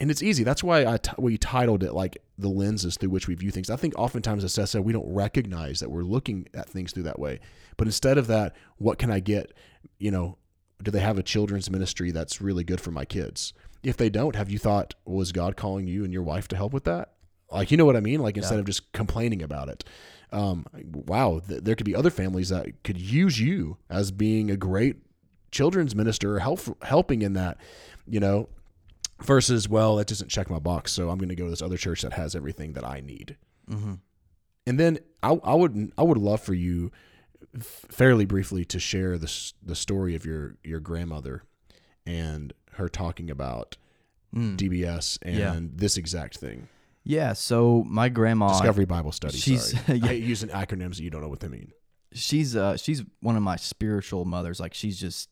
and 0.00 0.10
it's 0.10 0.22
easy. 0.22 0.42
That's 0.42 0.64
why 0.64 0.84
I 0.84 0.96
t- 0.96 1.12
we 1.16 1.38
titled 1.38 1.84
it 1.84 1.92
like 1.92 2.18
the 2.36 2.48
lenses 2.48 2.96
through 2.96 3.10
which 3.10 3.28
we 3.28 3.36
view 3.36 3.52
things. 3.52 3.70
I 3.70 3.76
think 3.76 3.94
oftentimes 3.96 4.42
as 4.42 4.52
Seth 4.54 4.70
said, 4.70 4.84
we 4.84 4.92
don't 4.92 5.14
recognize 5.14 5.78
that 5.78 5.90
we're 5.92 6.02
looking 6.02 6.48
at 6.54 6.68
things 6.68 6.90
through 6.92 7.04
that 7.04 7.20
way. 7.20 7.38
But 7.76 7.86
instead 7.86 8.18
of 8.18 8.26
that, 8.26 8.56
what 8.78 8.98
can 8.98 9.12
I 9.12 9.20
get? 9.20 9.52
You 9.98 10.10
know, 10.10 10.38
do 10.82 10.90
they 10.90 11.00
have 11.00 11.18
a 11.18 11.22
children's 11.22 11.70
ministry 11.70 12.10
that's 12.10 12.40
really 12.40 12.64
good 12.64 12.80
for 12.80 12.90
my 12.90 13.04
kids? 13.04 13.52
If 13.82 13.96
they 13.96 14.10
don't, 14.10 14.36
have 14.36 14.50
you 14.50 14.58
thought 14.58 14.94
was 15.04 15.32
God 15.32 15.56
calling 15.56 15.86
you 15.86 16.04
and 16.04 16.12
your 16.12 16.22
wife 16.22 16.48
to 16.48 16.56
help 16.56 16.72
with 16.72 16.84
that? 16.84 17.12
Like 17.50 17.70
you 17.70 17.76
know 17.76 17.84
what 17.84 17.96
I 17.96 18.00
mean? 18.00 18.20
Like 18.20 18.36
instead 18.36 18.58
of 18.58 18.64
just 18.66 18.92
complaining 18.92 19.42
about 19.42 19.68
it. 19.68 19.84
Um, 20.30 20.64
wow, 20.92 21.40
th- 21.46 21.62
there 21.62 21.74
could 21.74 21.84
be 21.84 21.94
other 21.94 22.08
families 22.10 22.48
that 22.48 22.82
could 22.84 22.98
use 22.98 23.38
you 23.38 23.76
as 23.90 24.10
being 24.10 24.50
a 24.50 24.56
great 24.56 24.96
children's 25.50 25.94
minister 25.94 26.36
or 26.36 26.38
help 26.38 26.60
helping 26.84 27.20
in 27.22 27.34
that. 27.34 27.58
You 28.06 28.20
know, 28.20 28.48
versus 29.22 29.68
well 29.68 29.96
that 29.96 30.06
doesn't 30.08 30.28
check 30.30 30.50
my 30.50 30.58
box 30.58 30.90
so 30.90 31.08
i'm 31.08 31.18
going 31.18 31.28
to 31.28 31.36
go 31.36 31.44
to 31.44 31.50
this 31.50 31.62
other 31.62 31.76
church 31.76 32.02
that 32.02 32.12
has 32.14 32.34
everything 32.34 32.72
that 32.72 32.84
i 32.84 33.00
need 33.00 33.36
Mm-hmm. 33.70 33.94
and 34.66 34.80
then 34.80 34.98
I, 35.22 35.38
I 35.44 35.54
would 35.54 35.92
i 35.96 36.02
would 36.02 36.18
love 36.18 36.40
for 36.40 36.54
you 36.54 36.90
fairly 37.60 38.24
briefly 38.24 38.64
to 38.66 38.78
share 38.78 39.18
the, 39.18 39.52
the 39.62 39.74
story 39.74 40.14
of 40.14 40.24
your 40.24 40.56
your 40.64 40.80
grandmother 40.80 41.42
and 42.06 42.52
her 42.72 42.88
talking 42.88 43.30
about 43.30 43.76
Mm. 44.34 44.56
dbs 44.56 45.18
and 45.20 45.36
Yeah. 45.36 45.58
this 45.60 45.98
exact 45.98 46.38
thing 46.38 46.68
Yeah, 47.04 47.34
so 47.34 47.84
my 47.86 48.08
grandma 48.08 48.48
discovery 48.48 48.86
bible 48.86 49.12
study 49.12 49.36
she's- 49.36 49.72
sorry 49.72 49.98
yeah. 49.98 50.04
i 50.04 50.08
hate 50.08 50.22
using 50.24 50.48
acronyms 50.48 50.96
that 50.96 51.02
you 51.02 51.10
don't 51.10 51.20
know 51.20 51.28
what 51.28 51.40
they 51.40 51.48
mean 51.48 51.72
she's 52.14 52.56
uh 52.56 52.76
she's 52.78 53.02
one 53.20 53.36
of 53.36 53.42
my 53.42 53.56
spiritual 53.56 54.24
mothers. 54.24 54.58
Like 54.60 54.72
she's 54.74 54.98
just 54.98 55.28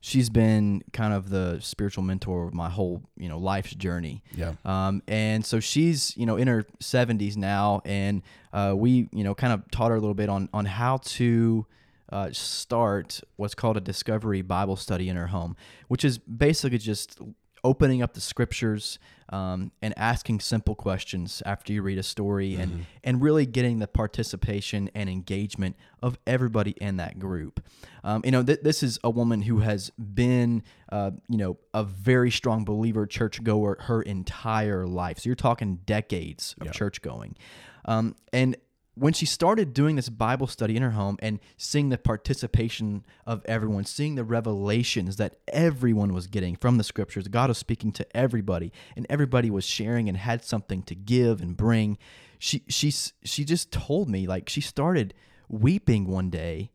she's 0.00 0.30
been 0.30 0.82
kind 0.92 1.12
of 1.12 1.30
the 1.30 1.58
spiritual 1.60 2.04
mentor 2.04 2.46
of 2.46 2.54
my 2.54 2.68
whole 2.68 3.02
you 3.16 3.28
know 3.28 3.38
life's 3.38 3.74
journey. 3.74 4.22
Yeah. 4.34 4.54
Um, 4.64 5.02
and 5.08 5.44
so 5.44 5.60
she's 5.60 6.16
you 6.16 6.26
know 6.26 6.36
in 6.36 6.48
her 6.48 6.64
70s 6.80 7.36
now, 7.36 7.82
and 7.84 8.22
uh, 8.52 8.74
we 8.76 9.08
you 9.12 9.24
know 9.24 9.34
kind 9.34 9.52
of 9.52 9.70
taught 9.70 9.90
her 9.90 9.96
a 9.96 10.00
little 10.00 10.14
bit 10.14 10.28
on 10.28 10.48
on 10.52 10.64
how 10.66 10.98
to 10.98 11.66
uh, 12.10 12.30
start 12.32 13.20
what's 13.36 13.54
called 13.54 13.76
a 13.76 13.80
discovery 13.80 14.42
Bible 14.42 14.76
study 14.76 15.08
in 15.08 15.16
her 15.16 15.28
home, 15.28 15.56
which 15.88 16.04
is 16.04 16.18
basically 16.18 16.78
just 16.78 17.18
opening 17.64 18.02
up 18.02 18.14
the 18.14 18.20
scriptures 18.20 18.98
um, 19.30 19.72
and 19.82 19.92
asking 19.98 20.40
simple 20.40 20.74
questions 20.74 21.42
after 21.44 21.72
you 21.72 21.82
read 21.82 21.98
a 21.98 22.02
story 22.02 22.54
and 22.54 22.86
and 23.04 23.20
really 23.20 23.46
getting 23.46 23.78
the 23.78 23.86
participation 23.86 24.90
and 24.94 25.10
engagement 25.10 25.76
of 26.02 26.18
everybody 26.26 26.72
in 26.80 26.96
that 26.96 27.18
group. 27.18 27.60
Um, 28.04 28.22
you 28.24 28.30
know 28.30 28.42
th- 28.42 28.60
this 28.62 28.82
is 28.82 28.98
a 29.04 29.10
woman 29.10 29.42
who 29.42 29.58
has 29.58 29.90
been 29.90 30.62
uh, 30.90 31.10
you 31.28 31.36
know 31.36 31.58
a 31.74 31.84
very 31.84 32.30
strong 32.30 32.64
believer 32.64 33.06
church 33.06 33.42
goer 33.42 33.76
her 33.80 34.02
entire 34.02 34.86
life. 34.86 35.18
So 35.18 35.28
you're 35.28 35.36
talking 35.36 35.80
decades 35.84 36.54
of 36.60 36.72
church 36.72 37.02
going. 37.02 37.36
Um, 37.84 38.16
and 38.32 38.56
when 38.98 39.12
she 39.12 39.26
started 39.26 39.72
doing 39.72 39.96
this 39.96 40.08
Bible 40.08 40.46
study 40.46 40.76
in 40.76 40.82
her 40.82 40.90
home 40.90 41.16
and 41.20 41.38
seeing 41.56 41.88
the 41.88 41.98
participation 41.98 43.04
of 43.26 43.44
everyone, 43.46 43.84
seeing 43.84 44.14
the 44.14 44.24
revelations 44.24 45.16
that 45.16 45.36
everyone 45.48 46.12
was 46.12 46.26
getting 46.26 46.56
from 46.56 46.78
the 46.78 46.84
scriptures, 46.84 47.28
God 47.28 47.48
was 47.48 47.58
speaking 47.58 47.92
to 47.92 48.16
everybody, 48.16 48.72
and 48.96 49.06
everybody 49.08 49.50
was 49.50 49.64
sharing 49.64 50.08
and 50.08 50.18
had 50.18 50.44
something 50.44 50.82
to 50.84 50.94
give 50.94 51.40
and 51.40 51.56
bring. 51.56 51.98
She 52.38 52.62
she 52.68 52.90
she 52.90 53.44
just 53.44 53.70
told 53.72 54.08
me 54.08 54.26
like 54.26 54.48
she 54.48 54.60
started 54.60 55.14
weeping 55.48 56.06
one 56.06 56.30
day 56.30 56.70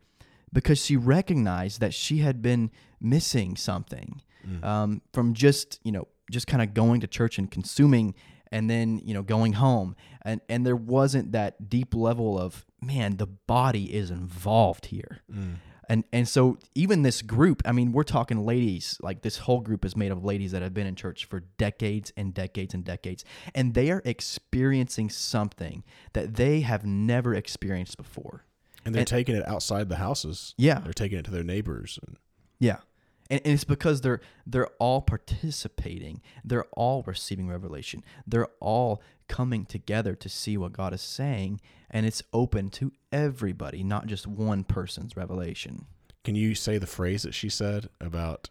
because 0.52 0.84
she 0.84 0.96
recognized 0.98 1.80
that 1.80 1.94
she 1.94 2.20
had 2.20 2.42
been 2.42 2.72
missing 3.00 3.56
something 3.56 4.22
um, 4.62 5.02
from 5.14 5.34
just 5.34 5.80
you 5.84 5.92
know 5.92 6.08
just 6.32 6.48
kind 6.48 6.62
of 6.62 6.74
going 6.74 7.02
to 7.02 7.08
church 7.08 7.38
and 7.38 7.50
consuming 7.52 8.14
and 8.54 8.70
then 8.70 9.02
you 9.04 9.14
know 9.14 9.24
going 9.24 9.54
home 9.54 9.96
and 10.22 10.40
and 10.48 10.66
there 10.66 10.76
wasn't 10.76 11.34
that 11.34 11.70
deep 11.70 11.94
level 11.94 12.40
of 12.40 12.66
man 12.82 13.18
the 13.18 13.28
body 13.28 13.94
is 13.94 14.12
involved 14.12 14.86
here 14.86 15.22
mm. 15.30 15.56
and 15.90 16.04
and 16.14 16.28
so 16.30 16.58
even 16.76 17.02
this 17.02 17.22
group 17.22 17.62
i 17.66 17.72
mean 17.72 17.92
we're 17.92 18.04
talking 18.04 18.46
ladies 18.46 18.98
like 19.02 19.24
this 19.24 19.40
whole 19.40 19.60
group 19.60 19.84
is 19.84 19.98
made 19.98 20.12
of 20.12 20.24
ladies 20.24 20.52
that 20.52 20.62
have 20.62 20.74
been 20.74 20.88
in 20.88 20.96
church 20.96 21.26
for 21.26 21.42
decades 21.58 22.14
and 22.16 22.34
decades 22.34 22.74
and 22.74 22.86
decades 22.86 23.26
and 23.56 23.74
they 23.74 23.90
are 23.90 24.02
experiencing 24.06 25.10
something 25.10 25.84
that 26.14 26.36
they 26.36 26.62
have 26.62 26.86
never 26.86 27.34
experienced 27.34 27.98
before 27.98 28.46
And 28.86 28.94
they're 28.94 29.06
taking 29.06 29.36
it 29.36 29.48
outside 29.48 29.90
the 29.90 29.96
houses. 29.96 30.54
Yeah. 30.58 30.80
They're 30.80 30.94
taking 30.94 31.18
it 31.18 31.26
to 31.26 31.32
their 31.32 31.44
neighbors. 31.44 32.00
And 32.06 32.18
Yeah. 32.60 32.80
And, 33.34 33.42
and 33.46 33.54
it's 33.56 33.64
because 33.64 34.02
they're 34.02 34.22
they're 34.46 34.70
all 34.78 35.02
participating. 35.02 36.22
They're 36.46 36.68
all 36.74 37.02
receiving 37.08 37.48
revelation. 37.48 38.04
They're 38.28 38.50
all 38.60 39.02
coming 39.28 39.66
together 39.66 40.14
to 40.14 40.30
see 40.30 40.56
what 40.56 40.74
God 40.74 40.94
is 40.94 41.02
saying, 41.02 41.60
and 41.90 42.06
it's 42.06 42.22
open 42.32 42.70
to 42.72 42.92
everybody, 43.12 43.84
not 43.84 44.06
just 44.06 44.28
one 44.28 44.64
person's 44.64 45.18
revelation. 45.18 45.86
can 46.24 46.36
you 46.36 46.54
say 46.54 46.78
the 46.78 46.88
phrase 46.88 47.24
that 47.24 47.34
she 47.34 47.50
said 47.50 47.90
about, 48.00 48.50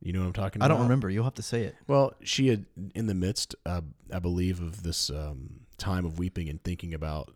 you 0.00 0.12
know 0.12 0.20
what 0.20 0.26
I'm 0.26 0.32
talking 0.32 0.60
about? 0.60 0.70
I 0.70 0.74
don't 0.74 0.82
remember. 0.82 1.10
You'll 1.10 1.24
have 1.24 1.34
to 1.34 1.42
say 1.42 1.64
it. 1.64 1.74
Well, 1.88 2.14
she 2.22 2.48
had 2.48 2.66
in 2.94 3.06
the 3.06 3.14
midst, 3.14 3.56
uh, 3.66 3.80
I 4.12 4.20
believe, 4.20 4.60
of 4.60 4.84
this 4.84 5.10
um, 5.10 5.60
time 5.78 6.04
of 6.04 6.18
weeping 6.18 6.48
and 6.48 6.62
thinking 6.62 6.94
about 6.94 7.32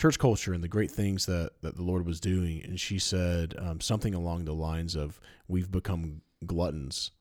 church 0.00 0.18
culture 0.18 0.52
and 0.54 0.64
the 0.64 0.68
great 0.68 0.90
things 0.90 1.26
that, 1.26 1.50
that 1.62 1.76
the 1.76 1.82
Lord 1.82 2.06
was 2.06 2.18
doing, 2.20 2.62
and 2.64 2.80
she 2.80 2.98
said 2.98 3.54
um, 3.58 3.80
something 3.80 4.14
along 4.14 4.44
the 4.46 4.54
lines 4.54 4.96
of, 4.96 5.20
"We've 5.46 5.70
become 5.70 6.22
gluttons 6.46 7.12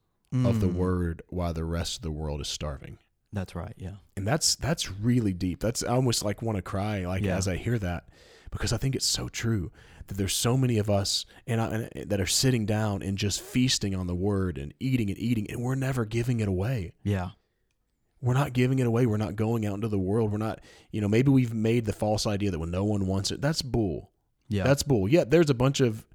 of 0.45 0.61
the 0.61 0.67
Mm. 0.67 0.73
word, 0.75 1.21
while 1.29 1.53
the 1.53 1.65
rest 1.65 1.97
of 1.97 2.01
the 2.03 2.11
world 2.11 2.39
is 2.41 2.47
starving." 2.47 2.97
That's 3.33 3.53
right. 3.53 3.73
Yeah. 3.77 3.95
And 4.15 4.25
that's 4.27 4.55
that's 4.55 4.89
really 4.91 5.33
deep. 5.33 5.59
That's 5.59 5.83
I 5.83 5.89
almost 5.93 6.23
like 6.23 6.41
want 6.41 6.55
to 6.55 6.61
cry 6.61 7.05
like 7.05 7.23
Yeah. 7.23 7.37
as 7.37 7.47
I 7.47 7.57
hear 7.57 7.77
that 7.79 8.07
because 8.51 8.73
I 8.73 8.77
think 8.77 8.95
it's 8.95 9.05
so 9.05 9.27
true 9.29 9.71
that 10.07 10.15
there's 10.17 10.33
so 10.33 10.57
many 10.57 10.79
of 10.79 10.89
us 10.89 11.25
and, 11.45 11.61
I, 11.61 11.67
and 11.93 12.09
that 12.09 12.19
are 12.19 12.25
sitting 12.25 12.65
down 12.65 13.03
and 13.03 13.15
just 13.17 13.41
feasting 13.41 13.93
on 13.93 14.07
the 14.07 14.15
word 14.15 14.57
and 14.57 14.73
eating 14.79 15.09
and 15.11 15.19
eating, 15.19 15.45
and 15.51 15.61
we're 15.61 15.75
never 15.75 16.05
giving 16.05 16.39
it 16.39 16.47
away 16.47 16.93
Yeah. 17.03 17.31
We're 18.21 18.33
not 18.33 18.53
giving 18.53 18.79
it 18.79 18.87
away. 18.87 19.05
We're 19.05 19.17
not 19.17 19.35
going 19.35 19.65
out 19.65 19.75
into 19.75 19.87
the 19.87 19.99
world. 19.99 20.31
We're 20.31 20.37
not, 20.37 20.59
you 20.91 21.01
know, 21.01 21.07
maybe 21.07 21.31
we've 21.31 21.53
made 21.53 21.85
the 21.85 21.93
false 21.93 22.25
idea 22.25 22.51
that 22.51 22.59
when 22.59 22.71
no 22.71 22.83
one 22.83 23.07
wants 23.07 23.31
it, 23.31 23.41
that's 23.41 23.61
bull. 23.61 24.11
Yeah. 24.49 24.63
That's 24.63 24.83
bull. 24.83 25.07
Yeah, 25.07 25.23
there's 25.25 25.49
a 25.49 25.53
bunch 25.53 25.79
of, 25.79 26.05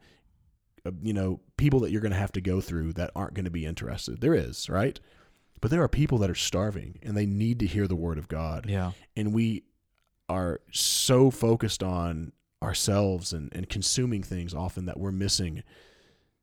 uh, 0.85 0.91
you 1.03 1.13
know, 1.13 1.41
people 1.57 1.81
that 1.81 1.91
you're 1.91 2.01
going 2.01 2.13
to 2.13 2.19
have 2.19 2.33
to 2.33 2.41
go 2.41 2.61
through 2.61 2.95
that 2.95 3.11
aren't 3.15 3.35
going 3.35 3.47
to 3.47 3.51
be 3.51 3.65
interested. 3.65 4.21
There 4.21 4.35
is, 4.35 4.69
right? 4.69 4.99
But 5.61 5.71
there 5.71 5.83
are 5.83 5.89
people 5.89 6.19
that 6.19 6.31
are 6.31 6.35
starving 6.35 6.99
and 7.03 7.17
they 7.17 7.27
need 7.27 7.61
to 7.61 7.67
hear 7.67 7.87
the 7.87 7.97
word 7.97 8.19
of 8.19 8.29
God. 8.29 8.67
yeah. 8.69 8.93
And 9.17 9.33
we 9.33 9.63
are 10.29 10.61
so 10.73 11.31
focused 11.31 11.83
on 11.83 12.33
ourselves 12.63 13.33
and, 13.33 13.55
and 13.55 13.69
consuming 13.69 14.23
things 14.23 14.53
often 14.55 14.87
that 14.87 14.99
we're 14.99 15.13
missing 15.13 15.63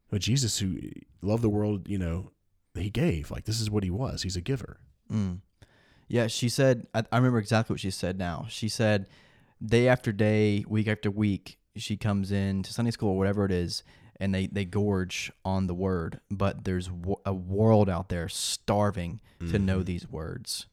what 0.10 0.22
Jesus, 0.22 0.60
who 0.60 0.78
loved 1.22 1.42
the 1.44 1.50
world, 1.50 1.88
you 1.88 1.98
know, 1.98 2.32
he 2.74 2.90
gave. 2.90 3.32
Like, 3.32 3.46
this 3.46 3.60
is 3.62 3.70
what 3.70 3.84
he 3.84 3.90
was. 3.90 4.24
He's 4.24 4.36
a 4.36 4.42
giver. 4.42 4.80
Mm. 5.12 5.40
Yeah, 6.12 6.28
she 6.28 6.50
said, 6.50 6.88
I, 6.94 7.04
I 7.12 7.18
remember 7.18 7.40
exactly 7.40 7.74
what 7.74 7.80
she 7.80 7.92
said 7.92 8.18
now. 8.18 8.46
She 8.50 8.68
said, 8.70 9.08
day 9.66 9.88
after 9.88 10.12
day, 10.12 10.66
week 10.68 10.88
after 10.88 11.10
week, 11.10 11.58
she 11.76 11.96
comes 11.96 12.32
in 12.32 12.64
to 12.64 12.74
Sunday 12.74 12.92
school 12.92 13.10
or 13.12 13.18
whatever 13.18 13.46
it 13.46 13.52
is, 13.52 13.84
and 14.20 14.36
they, 14.36 14.48
they 14.48 14.66
gorge 14.66 15.32
on 15.46 15.68
the 15.68 15.74
word, 15.74 16.20
but 16.30 16.66
there's 16.66 16.88
w- 16.88 17.16
a 17.26 17.34
world 17.34 17.90
out 17.90 18.10
there 18.10 18.28
starving 18.30 19.20
to 19.52 19.58
know 19.58 19.82
these 19.84 20.08
words. 20.10 20.68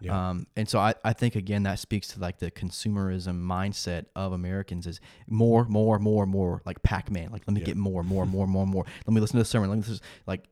Yeah. 0.00 0.30
Um, 0.30 0.46
and 0.56 0.68
so 0.68 0.78
I, 0.78 0.94
I 1.04 1.12
think 1.12 1.36
again 1.36 1.62
that 1.64 1.78
speaks 1.78 2.08
to 2.08 2.20
like 2.20 2.38
the 2.38 2.50
consumerism 2.50 3.42
mindset 3.42 4.06
of 4.16 4.32
Americans 4.32 4.86
is 4.86 4.98
more, 5.28 5.64
more, 5.66 5.98
more, 5.98 6.26
more 6.26 6.62
like 6.66 6.82
Pac-Man. 6.82 7.30
Like 7.30 7.42
let 7.46 7.54
me 7.54 7.60
Yeah. 7.60 7.66
get 7.66 7.76
more, 7.76 8.02
more, 8.02 8.26
more, 8.26 8.46
more, 8.46 8.66
more. 8.66 8.84
Let 9.06 9.14
me 9.14 9.20
listen 9.20 9.36
to 9.36 9.42
the 9.42 9.44
sermon. 9.46 9.68
Let 9.70 9.76
me 9.76 9.82
listen. 9.82 10.00
Like, 10.26 10.46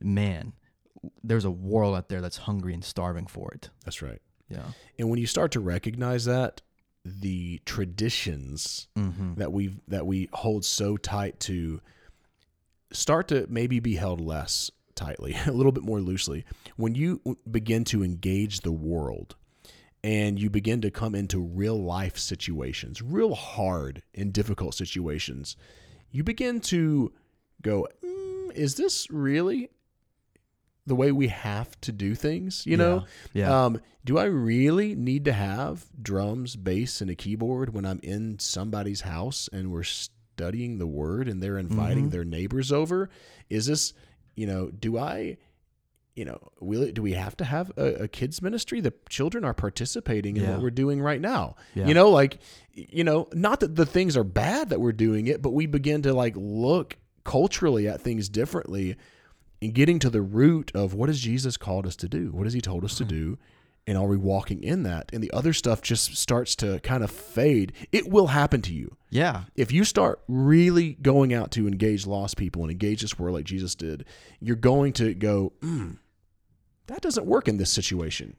man, 0.00 0.54
there's 1.22 1.44
a 1.44 1.50
world 1.50 1.96
out 1.96 2.08
there 2.08 2.20
that's 2.20 2.36
hungry 2.38 2.74
and 2.74 2.84
starving 2.84 3.26
for 3.26 3.52
it. 3.52 3.70
That's 3.84 4.02
right. 4.02 4.20
Yeah. 4.48 4.64
And 4.98 5.10
when 5.10 5.18
you 5.18 5.26
start 5.26 5.52
to 5.52 5.60
recognize 5.60 6.24
that, 6.26 6.62
the 7.04 7.60
traditions 7.64 8.88
Mm-hmm. 8.96 9.34
that 9.34 9.52
we 9.52 9.76
that 9.88 10.06
we 10.06 10.28
hold 10.32 10.64
so 10.64 10.96
tight 10.96 11.38
to 11.40 11.80
start 12.92 13.28
to 13.28 13.46
maybe 13.48 13.80
be 13.80 13.96
held 13.96 14.20
less 14.20 14.70
tightly, 14.94 15.36
a 15.46 15.52
little 15.52 15.72
bit 15.72 15.84
more 15.84 16.00
loosely. 16.00 16.44
When 16.76 16.94
you 16.94 17.20
begin 17.50 17.84
to 17.84 18.02
engage 18.02 18.60
the 18.60 18.72
world 18.72 19.36
and 20.02 20.38
you 20.38 20.50
begin 20.50 20.80
to 20.82 20.90
come 20.90 21.14
into 21.14 21.38
real 21.40 21.80
life 21.82 22.16
situations, 22.18 23.02
real 23.02 23.34
hard 23.34 24.02
and 24.14 24.32
difficult 24.32 24.74
situations, 24.74 25.56
you 26.10 26.22
begin 26.24 26.60
to 26.60 27.12
go, 27.62 27.86
mm, 28.04 28.52
is 28.54 28.76
this 28.76 29.10
really 29.10 29.70
the 30.86 30.94
way 30.94 31.10
we 31.12 31.28
have 31.28 31.78
to 31.82 31.92
do 31.92 32.14
things? 32.14 32.64
You 32.66 32.76
know, 32.76 33.04
Yeah. 33.34 33.64
um, 33.66 33.80
do 34.04 34.18
I 34.18 34.24
really 34.24 34.94
need 34.94 35.24
to 35.24 35.32
have 35.32 35.86
drums, 36.00 36.54
bass, 36.56 37.00
and 37.00 37.10
a 37.10 37.14
keyboard 37.16 37.74
when 37.74 37.84
I'm 37.84 38.00
in 38.02 38.38
somebody's 38.38 39.00
house 39.00 39.48
and 39.52 39.72
we're 39.72 39.82
studying 39.82 40.78
the 40.78 40.86
word 40.86 41.28
and 41.28 41.42
they're 41.42 41.58
inviting 41.58 42.08
Mhm. 42.08 42.10
their 42.12 42.24
neighbors 42.24 42.70
over? 42.70 43.10
Is 43.50 43.66
this, 43.66 43.94
you 44.36 44.46
know, 44.46 44.68
do 44.70 44.96
I, 44.96 45.38
you 46.14 46.24
know, 46.24 46.38
will 46.60 46.90
do 46.92 47.02
we 47.02 47.12
have 47.14 47.36
to 47.38 47.44
have 47.44 47.72
a, 47.76 48.04
a 48.04 48.08
kids 48.08 48.40
ministry? 48.40 48.80
The 48.80 48.94
children 49.08 49.44
are 49.44 49.54
participating 49.54 50.36
in 50.36 50.44
Yeah. 50.44 50.52
what 50.52 50.62
we're 50.62 50.70
doing 50.70 51.00
right 51.02 51.20
now. 51.20 51.56
Yeah. 51.74 51.88
You 51.88 51.94
know, 51.94 52.10
like, 52.10 52.38
you 52.72 53.02
know, 53.04 53.28
not 53.34 53.58
that 53.60 53.74
the 53.74 53.84
things 53.86 54.16
are 54.16 54.24
bad 54.24 54.70
that 54.70 54.80
we're 54.80 54.92
doing 54.92 55.26
it, 55.26 55.42
but 55.42 55.50
we 55.50 55.66
begin 55.66 56.02
to 56.02 56.14
like 56.14 56.34
look 56.36 56.96
culturally 57.24 57.88
at 57.88 58.00
things 58.02 58.28
differently 58.28 58.96
and 59.60 59.74
getting 59.74 59.98
to 60.00 60.10
the 60.10 60.22
root 60.22 60.70
of 60.74 60.94
what 60.94 61.08
has 61.08 61.20
Jesus 61.20 61.56
called 61.56 61.86
us 61.86 61.96
to 61.96 62.08
do? 62.08 62.30
What 62.32 62.44
has 62.44 62.52
he 62.52 62.60
told 62.60 62.84
us 62.84 62.96
to 62.98 63.04
do? 63.04 63.38
And 63.86 63.96
are 63.96 64.06
we 64.06 64.16
walking 64.16 64.64
in 64.64 64.82
that? 64.82 65.10
And 65.12 65.22
the 65.22 65.30
other 65.30 65.52
stuff 65.52 65.80
just 65.80 66.16
starts 66.16 66.56
to 66.56 66.80
kind 66.80 67.04
of 67.04 67.10
fade. 67.10 67.72
It 67.92 68.08
will 68.08 68.28
happen 68.28 68.60
to 68.62 68.74
you. 68.74 68.96
yeah. 69.10 69.44
If 69.54 69.70
you 69.70 69.84
start 69.84 70.20
really 70.26 70.94
going 70.94 71.32
out 71.32 71.52
to 71.52 71.68
engage 71.68 72.04
lost 72.04 72.36
people 72.36 72.62
and 72.62 72.70
engage 72.70 73.02
this 73.02 73.18
world 73.18 73.34
like 73.34 73.44
Jesus 73.44 73.76
did, 73.76 74.04
you're 74.40 74.56
going 74.56 74.92
to 74.94 75.14
go, 75.14 75.52
mm, 75.60 75.98
that 76.88 77.00
doesn't 77.00 77.26
work 77.26 77.46
in 77.46 77.58
this 77.58 77.70
situation. 77.70 78.36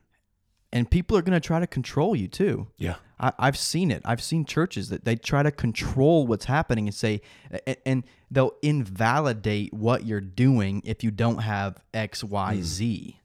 And 0.73 0.91
people 0.91 1.17
are 1.17 1.21
going 1.21 1.39
to 1.39 1.45
try 1.45 1.61
to 1.61 1.67
control 1.67 2.13
you 2.13 2.27
too. 2.27 2.67
Yeah. 2.77 2.95
I, 3.19 3.33
I've 3.39 3.57
seen 3.57 3.91
it. 3.91 4.01
I've 4.05 4.21
seen 4.21 4.45
churches 4.45 4.89
that 4.89 5.05
they 5.05 5.15
try 5.15 5.43
to 5.43 5.51
control 5.51 6.27
what's 6.27 6.45
happening 6.45 6.87
and 6.87 6.95
say, 6.95 7.21
and, 7.85 8.03
they'll 8.29 8.55
invalidate 8.61 9.73
what 9.73 10.05
you're 10.05 10.19
doing 10.19 10.81
if 10.85 11.01
you 11.01 11.11
don't 11.11 11.39
have 11.39 11.77
X, 11.93 12.23
Y, 12.23 12.59
Z. 12.61 13.21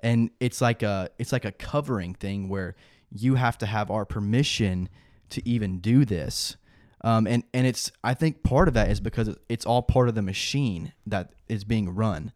And 0.00 0.30
it's 0.38 0.60
like 0.60 0.82
a 0.82 1.08
it's 1.18 1.32
like 1.32 1.46
a 1.46 1.52
covering 1.52 2.12
thing 2.12 2.50
where 2.50 2.76
you 3.10 3.36
have 3.36 3.56
to 3.58 3.66
have 3.66 3.90
our 3.90 4.04
permission 4.04 4.90
to 5.30 5.48
even 5.48 5.78
do 5.78 6.04
this. 6.04 6.56
Um, 7.00 7.26
and 7.26 7.42
and 7.54 7.66
it's 7.66 7.90
I 8.02 8.12
think 8.12 8.42
part 8.42 8.68
of 8.68 8.74
that 8.74 8.90
is 8.90 9.00
because 9.00 9.34
it's 9.48 9.64
all 9.64 9.82
part 9.82 10.10
of 10.10 10.14
the 10.14 10.22
machine 10.22 10.92
that 11.06 11.32
is 11.48 11.64
being 11.64 11.94
run. 11.94 12.32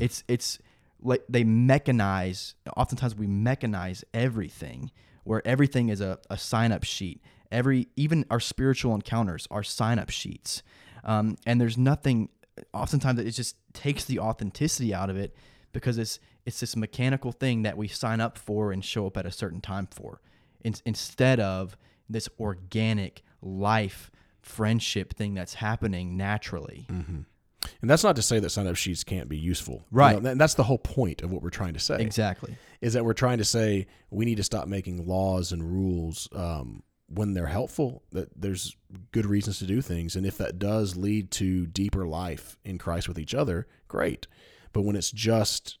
It's 0.00 0.22
it's 0.28 0.58
like 1.02 1.24
they 1.28 1.44
mechanize. 1.44 2.54
Oftentimes 2.76 3.16
we 3.16 3.26
mechanize 3.26 4.04
everything, 4.14 4.90
where 5.28 5.46
everything 5.46 5.90
is 5.90 6.00
a, 6.00 6.18
a 6.30 6.38
sign 6.38 6.72
up 6.72 6.84
sheet. 6.84 7.22
Every 7.52 7.88
even 7.96 8.24
our 8.30 8.40
spiritual 8.40 8.94
encounters 8.94 9.46
are 9.50 9.62
sign 9.62 9.98
up 9.98 10.08
sheets, 10.08 10.62
um, 11.04 11.36
and 11.46 11.60
there's 11.60 11.76
nothing. 11.76 12.30
Oftentimes 12.72 13.20
it 13.20 13.30
just 13.32 13.56
takes 13.72 14.04
the 14.04 14.18
authenticity 14.18 14.94
out 14.94 15.10
of 15.10 15.16
it 15.16 15.36
because 15.72 15.98
it's 15.98 16.18
it's 16.46 16.60
this 16.60 16.76
mechanical 16.76 17.30
thing 17.30 17.62
that 17.62 17.76
we 17.76 17.88
sign 17.88 18.20
up 18.20 18.38
for 18.38 18.72
and 18.72 18.82
show 18.82 19.06
up 19.06 19.18
at 19.18 19.26
a 19.26 19.30
certain 19.30 19.60
time 19.60 19.86
for, 19.90 20.22
in, 20.64 20.74
instead 20.86 21.40
of 21.40 21.76
this 22.08 22.28
organic 22.40 23.22
life 23.42 24.10
friendship 24.40 25.14
thing 25.14 25.34
that's 25.34 25.54
happening 25.54 26.16
naturally. 26.16 26.86
And 27.80 27.90
that's 27.90 28.04
not 28.04 28.16
to 28.16 28.22
say 28.22 28.38
that 28.38 28.50
sign 28.50 28.66
up 28.66 28.76
sheets 28.76 29.02
can't 29.04 29.28
be 29.28 29.36
useful. 29.36 29.74
You 29.90 29.98
Right. 29.98 30.22
know, 30.22 30.30
and 30.30 30.40
that's 30.40 30.54
the 30.54 30.62
whole 30.64 30.78
point 30.78 31.22
of 31.22 31.32
what 31.32 31.42
we're 31.42 31.50
trying 31.50 31.74
to 31.74 31.80
say. 31.80 32.00
Exactly. 32.00 32.56
Is 32.80 32.92
that 32.92 33.04
we're 33.04 33.14
trying 33.14 33.38
to 33.38 33.44
say 33.44 33.86
we 34.10 34.24
need 34.24 34.36
to 34.36 34.44
stop 34.44 34.68
making 34.68 35.06
laws 35.06 35.50
and 35.50 35.62
rules 35.62 36.28
um, 36.32 36.82
when 37.08 37.34
they're 37.34 37.46
helpful, 37.46 38.02
that 38.12 38.28
there's 38.40 38.76
good 39.12 39.26
reasons 39.26 39.58
to 39.58 39.66
do 39.66 39.80
things. 39.82 40.14
And 40.14 40.24
if 40.24 40.38
that 40.38 40.58
does 40.58 40.96
lead 40.96 41.30
to 41.32 41.66
deeper 41.66 42.06
life 42.06 42.56
in 42.64 42.78
Christ 42.78 43.08
with 43.08 43.18
each 43.18 43.34
other, 43.34 43.66
great. 43.88 44.26
But 44.72 44.82
when 44.82 44.94
it's 44.94 45.10
just, 45.10 45.78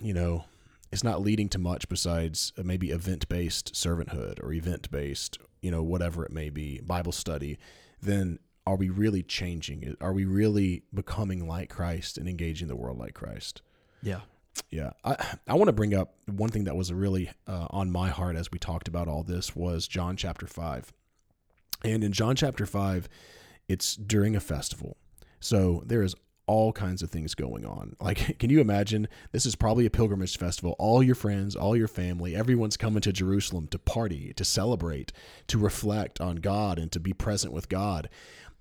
you 0.00 0.12
know, 0.12 0.44
it's 0.92 1.04
not 1.04 1.22
leading 1.22 1.48
to 1.50 1.58
much 1.58 1.88
besides 1.88 2.52
uh, 2.58 2.62
maybe 2.64 2.90
event 2.90 3.28
based 3.28 3.72
servanthood 3.74 4.42
or 4.42 4.52
event 4.52 4.90
based, 4.90 5.38
you 5.62 5.70
know, 5.70 5.82
whatever 5.82 6.24
it 6.24 6.32
may 6.32 6.50
be, 6.50 6.80
Bible 6.80 7.12
study, 7.12 7.58
then 8.02 8.38
are 8.70 8.76
we 8.76 8.88
really 8.88 9.24
changing? 9.24 9.96
Are 10.00 10.12
we 10.12 10.24
really 10.24 10.84
becoming 10.94 11.48
like 11.48 11.70
Christ 11.70 12.16
and 12.16 12.28
engaging 12.28 12.68
the 12.68 12.76
world 12.76 12.98
like 12.98 13.14
Christ? 13.14 13.62
Yeah. 14.00 14.20
Yeah, 14.70 14.90
I 15.04 15.16
I 15.48 15.54
want 15.54 15.68
to 15.68 15.72
bring 15.72 15.92
up 15.92 16.14
one 16.26 16.50
thing 16.50 16.64
that 16.64 16.76
was 16.76 16.92
really 16.92 17.30
uh, 17.48 17.66
on 17.70 17.90
my 17.90 18.10
heart 18.10 18.36
as 18.36 18.52
we 18.52 18.58
talked 18.60 18.86
about 18.86 19.08
all 19.08 19.24
this 19.24 19.56
was 19.56 19.88
John 19.88 20.16
chapter 20.16 20.46
five, 20.46 20.92
and 21.84 22.04
in 22.04 22.12
John 22.12 22.36
chapter 22.36 22.66
five, 22.66 23.08
it's 23.68 23.94
during 23.94 24.34
a 24.34 24.40
festival, 24.40 24.96
so 25.38 25.82
there 25.86 26.02
is 26.02 26.14
all 26.50 26.72
kinds 26.72 27.00
of 27.00 27.10
things 27.10 27.36
going 27.36 27.64
on. 27.64 27.94
Like, 28.00 28.38
can 28.40 28.50
you 28.50 28.60
imagine? 28.60 29.06
This 29.30 29.46
is 29.46 29.54
probably 29.54 29.86
a 29.86 29.90
pilgrimage 29.90 30.36
festival. 30.36 30.74
All 30.80 31.00
your 31.00 31.14
friends, 31.14 31.54
all 31.54 31.76
your 31.76 31.86
family, 31.86 32.34
everyone's 32.34 32.76
coming 32.76 33.00
to 33.02 33.12
Jerusalem 33.12 33.68
to 33.68 33.78
party, 33.78 34.32
to 34.34 34.44
celebrate, 34.44 35.12
to 35.46 35.58
reflect 35.58 36.20
on 36.20 36.36
God, 36.36 36.76
and 36.76 36.90
to 36.90 36.98
be 36.98 37.12
present 37.12 37.52
with 37.52 37.68
God. 37.68 38.08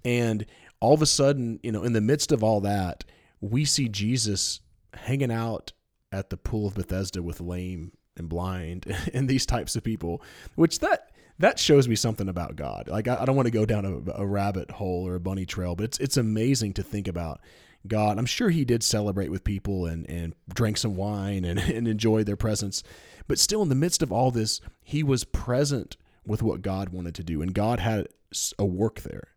And 0.06 0.46
all 0.80 0.94
of 0.94 1.02
a 1.02 1.06
sudden, 1.06 1.60
you 1.64 1.72
know, 1.72 1.84
in 1.84 1.94
the 1.94 2.02
midst 2.02 2.32
of 2.32 2.44
all 2.44 2.62
that, 2.62 3.04
we 3.42 3.66
see 3.66 3.90
Jesus 3.90 4.62
hanging 4.94 5.32
out 5.32 5.72
at 6.12 6.30
the 6.30 6.38
pool 6.38 6.68
of 6.68 6.76
Bethesda 6.76 7.22
with 7.22 7.42
lame 7.42 7.92
and 8.18 8.30
blind 8.30 8.86
and 9.14 9.28
these 9.28 9.46
types 9.46 9.76
of 9.76 9.84
people, 9.84 10.22
which 10.56 10.80
that 10.80 11.12
that 11.40 11.58
shows 11.58 11.88
me 11.88 11.96
something 11.96 12.28
about 12.28 12.58
God. 12.58 12.90
Like 12.90 13.08
I, 13.08 13.22
I 13.22 13.26
don't 13.26 13.36
want 13.36 13.48
to 13.48 13.52
go 13.52 13.66
down 13.66 13.86
a, 13.86 14.22
a 14.22 14.26
rabbit 14.26 14.72
hole 14.72 15.08
or 15.08 15.16
a 15.16 15.20
bunny 15.20 15.46
trail, 15.46 15.76
but 15.76 15.86
it's 15.86 15.98
it's 16.00 16.18
amazing 16.18 16.74
to 16.74 16.84
think 16.84 17.08
about 17.08 17.40
God. 17.88 18.18
I'm 18.18 18.26
sure 18.26 18.50
he 18.50 18.66
did 18.66 18.84
celebrate 18.84 19.32
with 19.32 19.44
people 19.44 19.86
and 19.86 20.10
and 20.10 20.36
drank 20.54 20.78
some 20.78 20.96
wine 20.96 21.46
and 21.46 21.60
and 21.76 21.88
enjoyed 21.88 22.26
their 22.26 22.36
presence, 22.36 22.84
but 23.28 23.40
still 23.40 23.62
in 23.62 23.70
the 23.70 23.76
midst 23.76 24.02
of 24.02 24.12
all 24.12 24.32
this, 24.32 24.62
he 24.82 25.04
was 25.04 25.24
present 25.24 25.98
with 26.26 26.44
what 26.44 26.62
God 26.62 26.90
wanted 26.90 27.16
to 27.16 27.24
do, 27.24 27.42
and 27.42 27.54
God 27.54 27.80
had 27.80 28.08
a 28.60 28.66
work 28.66 29.02
there. 29.02 29.30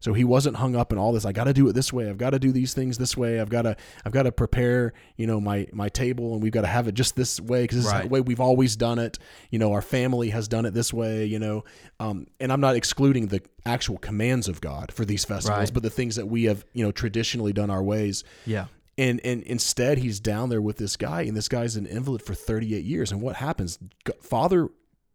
So 0.00 0.12
he 0.12 0.24
wasn't 0.24 0.56
hung 0.56 0.76
up 0.76 0.92
in 0.92 0.98
all 0.98 1.12
this. 1.12 1.24
I 1.24 1.32
got 1.32 1.44
to 1.44 1.52
do 1.52 1.68
it 1.68 1.72
this 1.72 1.92
way. 1.92 2.08
I've 2.08 2.18
got 2.18 2.30
to 2.30 2.38
do 2.38 2.52
these 2.52 2.72
things 2.74 2.98
this 2.98 3.16
way. 3.16 3.40
I've 3.40 3.48
got 3.48 3.62
to 3.62 3.76
I've 4.04 4.12
got 4.12 4.22
to 4.24 4.32
prepare, 4.32 4.92
you 5.16 5.26
know, 5.26 5.40
my 5.40 5.66
my 5.72 5.88
table, 5.88 6.34
and 6.34 6.42
we've 6.42 6.52
got 6.52 6.60
to 6.62 6.68
have 6.68 6.86
it 6.88 6.94
just 6.94 7.16
this 7.16 7.40
way 7.40 7.62
because 7.64 7.78
this 7.84 7.86
is 7.92 8.02
the 8.02 8.08
way 8.08 8.20
we've 8.20 8.40
always 8.40 8.76
done 8.76 8.98
it. 8.98 9.18
You 9.50 9.58
know, 9.58 9.72
our 9.72 9.82
family 9.82 10.30
has 10.30 10.46
done 10.48 10.66
it 10.66 10.74
this 10.74 10.92
way. 10.92 11.24
You 11.24 11.38
know, 11.38 11.64
um, 12.00 12.26
and 12.40 12.52
I'm 12.52 12.60
not 12.60 12.76
excluding 12.76 13.26
the 13.28 13.42
actual 13.66 13.98
commands 13.98 14.48
of 14.48 14.60
God 14.60 14.92
for 14.92 15.04
these 15.04 15.24
festivals, 15.24 15.58
Right. 15.58 15.74
but 15.74 15.82
the 15.82 15.90
things 15.90 16.16
that 16.16 16.26
we 16.26 16.44
have, 16.44 16.64
you 16.72 16.84
know, 16.84 16.92
traditionally 16.92 17.52
done 17.52 17.70
our 17.70 17.82
ways. 17.82 18.24
Yeah. 18.46 18.66
And 18.96 19.20
and 19.24 19.42
instead, 19.44 19.98
he's 19.98 20.18
down 20.20 20.48
there 20.48 20.62
with 20.62 20.76
this 20.76 20.96
guy, 20.96 21.22
and 21.22 21.36
this 21.36 21.48
guy's 21.48 21.76
an 21.76 21.86
invalid 21.86 22.22
for 22.22 22.34
38 22.34 22.84
years. 22.84 23.12
And 23.12 23.20
what 23.20 23.36
happens? 23.36 23.78
Father 24.20 24.68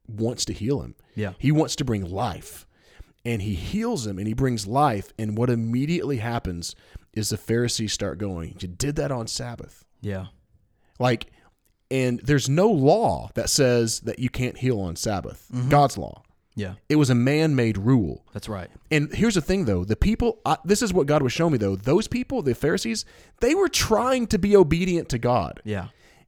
wants 0.07 0.45
to 0.45 0.53
heal 0.53 0.81
him. 0.81 0.95
Yeah. 1.15 1.33
He 1.37 1.51
wants 1.51 1.75
to 1.77 1.85
bring 1.85 2.03
life. 2.09 2.65
And 3.25 3.41
he 3.41 3.53
heals 3.53 4.05
him 4.05 4.17
and 4.17 4.27
he 4.27 4.33
brings 4.33 4.67
life. 4.67 5.13
And 5.17 5.37
what 5.37 5.49
immediately 5.49 6.17
happens 6.17 6.75
is 7.13 7.29
the 7.29 7.37
Pharisees 7.37 7.93
start 7.93 8.17
going, 8.17 8.55
You 8.59 8.67
did 8.67 8.95
that 8.97 9.11
on 9.11 9.27
Sabbath. 9.27 9.85
Yeah. 10.01 10.27
Like, 10.99 11.27
and 11.89 12.19
there's 12.21 12.49
no 12.49 12.69
law 12.69 13.29
that 13.35 13.49
says 13.49 14.01
that 14.01 14.19
you 14.19 14.29
can't 14.29 14.57
heal 14.57 14.79
on 14.79 14.95
Sabbath. 14.95 15.47
Mm-hmm. 15.53 15.69
God's 15.69 15.97
law. 15.97 16.23
Yeah. 16.55 16.73
It 16.89 16.97
was 16.97 17.09
a 17.09 17.15
man 17.15 17.55
made 17.55 17.77
rule. 17.77 18.25
That's 18.33 18.49
right. 18.49 18.69
And 18.91 19.13
here's 19.13 19.35
the 19.35 19.41
thing, 19.41 19.65
though: 19.65 19.83
the 19.83 19.95
people. 19.95 20.39
I, 20.45 20.57
this 20.65 20.81
is 20.81 20.93
what 20.93 21.07
God 21.07 21.21
was 21.21 21.33
showing 21.33 21.51
me, 21.51 21.57
though. 21.57 21.75
Those 21.75 22.07
people, 22.07 22.41
the 22.41 22.53
Pharisees, 22.53 23.05
they 23.41 23.55
were 23.55 23.69
trying 23.69 24.27
to 24.27 24.37
be 24.37 24.55
obedient 24.55 25.09
to 25.09 25.17
God. 25.17 25.61
Yeah. 25.63 25.87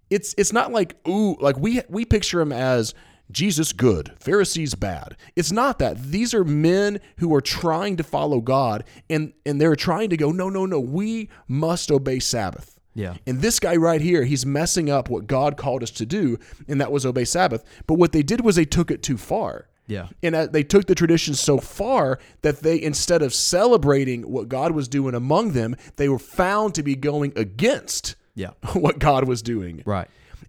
It's 0.10 0.34
it's 0.38 0.54
not 0.54 0.72
like 0.72 0.96
ooh, 1.08 1.36
like 1.40 1.58
we 1.58 1.82
we 1.90 2.06
picture 2.06 2.42
him 2.42 2.52
as 2.52 2.94
Jesus 3.32 3.74
good, 3.74 4.14
Pharisees 4.20 4.76
bad. 4.76 5.18
It's 5.36 5.52
not 5.52 5.80
that. 5.80 6.02
These 6.02 6.34
are 6.34 6.44
men 6.44 7.00
who 7.18 7.34
are 7.34 7.42
trying 7.42 7.98
to 7.98 8.04
follow 8.04 8.40
God, 8.42 8.84
and 9.10 9.34
and 9.46 9.60
they're 9.60 9.76
trying 9.76 10.10
to 10.12 10.18
go, 10.18 10.32
no, 10.32 10.50
no, 10.50 10.66
no. 10.66 10.80
We 10.80 11.30
must 11.48 11.92
obey 11.92 12.20
Sabbath. 12.20 12.80
Yeah. 12.94 13.16
And 13.28 13.42
this 13.42 13.60
guy 13.60 13.76
right 13.76 14.00
here, 14.00 14.24
he's 14.24 14.46
messing 14.46 14.90
up 14.90 15.10
what 15.10 15.28
God 15.28 15.58
called 15.58 15.84
us 15.84 15.92
to 15.92 16.06
do, 16.06 16.38
and 16.68 16.80
that 16.80 16.92
was 16.92 17.06
obey 17.06 17.26
Sabbath. 17.26 17.64
But 17.88 17.96
what 17.96 18.14
they 18.14 18.24
did 18.24 18.42
was 18.42 18.56
they 18.56 18.66
took 18.66 18.90
it 18.90 19.04
too 19.04 19.18
far. 19.18 19.68
Yeah. 19.88 20.08
And 20.24 20.34
they 20.52 20.64
took 20.64 20.86
the 20.88 20.96
tradition 20.96 21.36
so 21.36 21.58
far 21.60 22.20
that 22.42 22.62
they, 22.62 22.82
instead 22.82 23.22
of 23.22 23.34
celebrating 23.34 24.24
what 24.24 24.50
God 24.50 24.72
was 24.72 24.88
doing 24.88 25.14
among 25.14 25.52
them, 25.52 25.76
they 25.98 26.10
were 26.10 26.18
found 26.20 26.74
to 26.76 26.84
be 26.84 26.96
going 26.96 27.34
against 27.36 28.16
Yeah. 28.34 28.52
what 28.74 28.98
God 28.98 29.28
was 29.28 29.42
doing. 29.42 29.84
Right. 29.86 30.08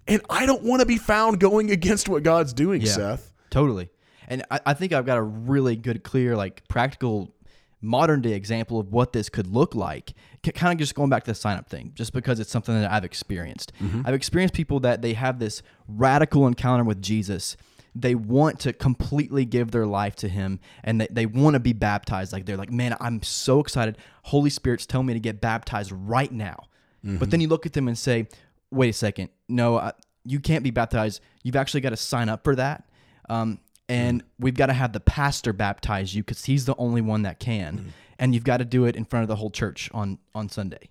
And 0.08 0.22
I 0.30 0.46
don't 0.46 0.62
want 0.62 0.80
to 0.80 0.86
be 0.86 0.98
found 0.98 1.40
going 1.40 1.70
against 1.70 2.08
what 2.08 2.22
God's 2.22 2.52
doing, 2.52 2.80
Yeah. 2.82 2.92
Seth. 2.92 3.32
Totally. 3.50 3.88
And 4.28 4.44
I, 4.50 4.60
I 4.66 4.74
think 4.74 4.92
I've 4.92 5.06
got 5.06 5.18
a 5.18 5.22
really 5.22 5.76
good, 5.76 6.02
clear, 6.02 6.36
like 6.36 6.66
practical 6.68 7.32
modern 7.80 8.20
day 8.20 8.32
example 8.32 8.80
of 8.80 8.92
what 8.92 9.12
this 9.12 9.28
could 9.28 9.46
look 9.46 9.74
like. 9.74 10.14
Kind 10.54 10.72
of 10.72 10.78
just 10.78 10.94
going 10.94 11.10
back 11.10 11.24
to 11.24 11.30
the 11.32 11.34
sign 11.34 11.56
up 11.56 11.68
thing, 11.68 11.92
just 11.94 12.12
because 12.12 12.38
it's 12.38 12.50
something 12.50 12.74
that 12.74 12.90
I've 12.90 13.04
experienced. 13.04 13.72
Mm-hmm. 13.82 14.02
I've 14.04 14.14
experienced 14.14 14.54
people 14.54 14.80
that 14.80 15.02
they 15.02 15.14
have 15.14 15.38
this 15.38 15.62
radical 15.88 16.46
encounter 16.46 16.84
with 16.84 17.02
Jesus. 17.02 17.56
They 17.94 18.14
want 18.14 18.60
to 18.60 18.72
completely 18.72 19.44
give 19.44 19.70
their 19.70 19.86
life 19.86 20.14
to 20.16 20.28
him 20.28 20.60
and 20.84 21.00
they, 21.00 21.08
they 21.10 21.26
want 21.26 21.54
to 21.54 21.60
be 21.60 21.72
baptized. 21.72 22.32
Like 22.32 22.46
they're 22.46 22.56
like, 22.56 22.70
man, 22.70 22.96
I'm 23.00 23.22
so 23.22 23.58
excited. 23.58 23.98
Holy 24.24 24.50
Spirit's 24.50 24.86
telling 24.86 25.06
me 25.06 25.14
to 25.14 25.20
get 25.20 25.40
baptized 25.40 25.92
right 25.92 26.30
now. 26.30 26.66
But 27.02 27.10
mm-hmm. 27.10 27.30
then 27.30 27.40
you 27.40 27.48
look 27.48 27.66
at 27.66 27.72
them 27.72 27.86
and 27.88 27.96
say, 27.96 28.26
wait 28.70 28.90
a 28.90 28.92
second, 28.92 29.30
no, 29.48 29.78
I, 29.78 29.92
you 30.24 30.40
can't 30.40 30.64
be 30.64 30.70
baptized. 30.70 31.20
You've 31.42 31.56
actually 31.56 31.80
got 31.80 31.90
to 31.90 31.96
sign 31.96 32.28
up 32.28 32.44
for 32.44 32.56
that. 32.56 32.88
Um, 33.28 33.60
and 33.88 34.24
we've 34.38 34.54
got 34.54 34.66
to 34.66 34.72
have 34.72 34.92
the 34.92 35.00
pastor 35.00 35.52
baptize 35.52 36.14
you 36.14 36.22
because 36.22 36.44
he's 36.44 36.64
the 36.64 36.74
only 36.76 37.00
one 37.00 37.22
that 37.22 37.38
can. 37.38 37.92
And 38.18 38.34
you've 38.34 38.44
got 38.44 38.56
to 38.58 38.64
do 38.64 38.86
it 38.86 38.96
in 38.96 39.04
front 39.04 39.22
of 39.22 39.28
the 39.28 39.36
whole 39.36 39.50
church 39.50 39.90
on, 39.92 40.18
on 40.34 40.48
Sunday. 40.48 40.90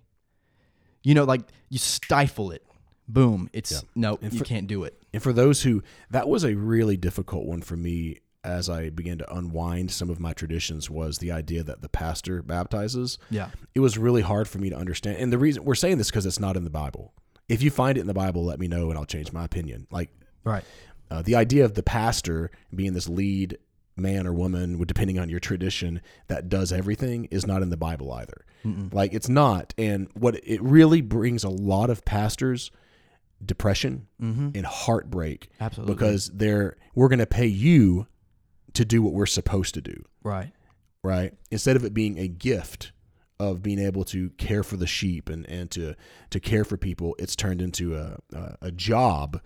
You 1.02 1.14
know, 1.14 1.24
like 1.24 1.42
you 1.68 1.78
stifle 1.78 2.50
it. 2.52 2.62
Boom. 3.08 3.50
It's 3.52 3.84
no, 3.94 4.18
you 4.20 4.40
can't 4.40 4.66
do 4.66 4.84
it. 4.84 5.00
And 5.12 5.22
for 5.22 5.32
those 5.32 5.62
who, 5.62 5.82
that 6.10 6.28
was 6.28 6.44
a 6.44 6.54
really 6.54 6.96
difficult 6.96 7.46
one 7.46 7.62
for 7.62 7.76
me 7.76 8.18
as 8.42 8.70
I 8.70 8.90
began 8.90 9.18
to 9.18 9.34
unwind 9.34 9.90
some 9.90 10.08
of 10.08 10.20
my 10.20 10.32
traditions 10.32 10.88
was 10.88 11.18
the 11.18 11.32
idea 11.32 11.62
that 11.64 11.82
the 11.82 11.88
pastor 11.88 12.42
baptizes. 12.42 13.18
Yeah. 13.28 13.50
It 13.74 13.80
was 13.80 13.98
really 13.98 14.22
hard 14.22 14.48
for 14.48 14.58
me 14.58 14.70
to 14.70 14.76
understand. 14.76 15.18
And 15.18 15.32
the 15.32 15.38
reason 15.38 15.64
we're 15.64 15.74
saying 15.74 15.98
this 15.98 16.10
because 16.10 16.26
it's 16.26 16.40
not 16.40 16.56
in 16.56 16.64
the 16.64 16.70
Bible. 16.70 17.12
If 17.48 17.62
you 17.62 17.70
find 17.70 17.96
it 17.96 18.00
in 18.00 18.06
the 18.06 18.14
Bible, 18.14 18.44
let 18.44 18.58
me 18.58 18.68
know 18.68 18.90
and 18.90 18.98
I'll 18.98 19.04
change 19.04 19.32
my 19.32 19.44
opinion. 19.44 19.86
Like 19.90 20.10
Right. 20.44 20.64
uh, 21.10 21.22
the 21.22 21.36
idea 21.36 21.64
of 21.64 21.74
the 21.74 21.82
pastor 21.82 22.50
being 22.74 22.92
this 22.92 23.08
lead 23.08 23.58
man 23.96 24.26
or 24.26 24.32
woman, 24.34 24.82
depending 24.84 25.18
on 25.18 25.28
your 25.28 25.40
tradition, 25.40 26.02
that 26.28 26.48
does 26.48 26.72
everything 26.72 27.24
is 27.30 27.46
not 27.46 27.62
in 27.62 27.70
the 27.70 27.76
Bible 27.76 28.12
either. 28.12 28.44
Like 28.92 29.14
it's 29.14 29.28
not. 29.28 29.72
And 29.78 30.08
what 30.14 30.40
it 30.42 30.60
really 30.60 31.00
brings 31.00 31.44
a 31.44 31.48
lot 31.48 31.88
of 31.88 32.04
pastors 32.04 32.70
depression 33.44 34.06
and 34.18 34.64
heartbreak 34.66 35.50
Absolutely. 35.60 35.94
because 35.94 36.30
they're 36.34 36.76
we're 36.94 37.08
going 37.08 37.18
to 37.20 37.26
pay 37.26 37.46
you 37.46 38.06
to 38.72 38.84
do 38.84 39.02
what 39.02 39.12
we're 39.12 39.26
supposed 39.26 39.74
to 39.74 39.80
do 39.82 40.02
Right. 40.24 40.52
right? 41.04 41.34
Instead 41.50 41.76
of 41.76 41.84
it 41.84 41.92
being 41.94 42.18
a 42.18 42.26
gift 42.28 42.92
of 43.38 43.62
being 43.62 43.78
able 43.78 44.04
to 44.04 44.30
care 44.30 44.62
for 44.62 44.76
the 44.76 44.86
sheep 44.86 45.28
and, 45.28 45.46
and 45.48 45.70
to 45.72 45.94
to 46.30 46.40
care 46.40 46.64
for 46.64 46.76
people, 46.76 47.14
it's 47.18 47.36
turned 47.36 47.60
into 47.60 47.96
a 47.96 48.18
a, 48.32 48.56
a 48.62 48.70
job. 48.70 49.40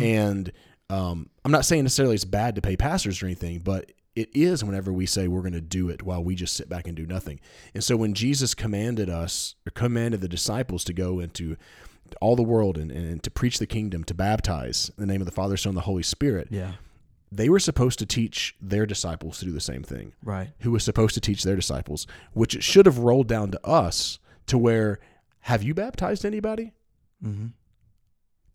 And 0.00 0.52
um, 0.90 1.28
I'm 1.44 1.52
not 1.52 1.64
saying 1.64 1.82
necessarily 1.84 2.14
it's 2.14 2.24
bad 2.24 2.54
to 2.56 2.60
pay 2.62 2.76
pastors 2.76 3.22
or 3.22 3.26
anything, 3.26 3.60
but 3.60 3.92
it 4.14 4.30
is 4.34 4.62
whenever 4.62 4.92
we 4.92 5.06
say 5.06 5.26
we're 5.26 5.40
going 5.40 5.54
to 5.54 5.60
do 5.60 5.88
it 5.88 6.02
while 6.02 6.22
we 6.22 6.34
just 6.36 6.54
sit 6.54 6.68
back 6.68 6.86
and 6.86 6.96
do 6.96 7.04
nothing. 7.06 7.40
And 7.74 7.82
so 7.82 7.96
when 7.96 8.14
Jesus 8.14 8.54
commanded 8.54 9.10
us 9.10 9.56
or 9.66 9.70
commanded 9.72 10.20
the 10.20 10.28
disciples 10.28 10.84
to 10.84 10.92
go 10.92 11.18
into 11.20 11.56
all 12.20 12.36
the 12.36 12.42
world 12.44 12.78
and, 12.78 12.92
and 12.92 13.22
to 13.24 13.30
preach 13.30 13.58
the 13.58 13.66
kingdom, 13.66 14.04
to 14.04 14.14
baptize 14.14 14.90
in 14.96 15.00
the 15.04 15.12
name 15.12 15.20
of 15.20 15.24
the 15.26 15.32
Father, 15.32 15.56
Son, 15.56 15.70
and 15.70 15.76
the 15.76 15.82
Holy 15.82 16.02
Spirit, 16.04 16.48
Yeah. 16.50 16.72
They 17.36 17.48
were 17.48 17.58
supposed 17.58 17.98
to 17.98 18.06
teach 18.06 18.54
their 18.60 18.86
disciples 18.86 19.38
to 19.38 19.44
do 19.44 19.52
the 19.52 19.60
same 19.60 19.82
thing. 19.82 20.12
Right. 20.22 20.50
Who 20.60 20.70
was 20.70 20.84
supposed 20.84 21.14
to 21.14 21.20
teach 21.20 21.42
their 21.42 21.56
disciples, 21.56 22.06
which 22.32 22.54
it 22.54 22.62
should 22.62 22.86
have 22.86 22.98
rolled 22.98 23.28
down 23.28 23.50
to 23.50 23.66
us 23.66 24.18
to 24.46 24.56
where, 24.56 25.00
have 25.40 25.62
you 25.62 25.74
baptized 25.74 26.24
anybody? 26.24 26.72
Mm-hmm. 27.24 27.46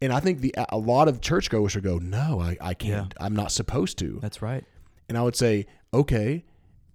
And 0.01 0.13
I 0.13 0.21
think 0.21 0.39
the 0.39 0.55
a 0.69 0.77
lot 0.77 1.09
of 1.09 1.19
churchgoers 1.19 1.75
would 1.75 1.83
go, 1.83 1.97
no, 1.97 2.39
I, 2.39 2.57
I 2.61 2.73
can't. 2.73 3.13
I'm 3.19 3.35
not 3.35 3.51
supposed 3.51 3.97
to. 3.99 4.19
That's 4.21 4.41
right. 4.41 4.63
And 5.09 5.17
I 5.17 5.23
would 5.23 5.35
say, 5.35 5.65
okay, 5.93 6.45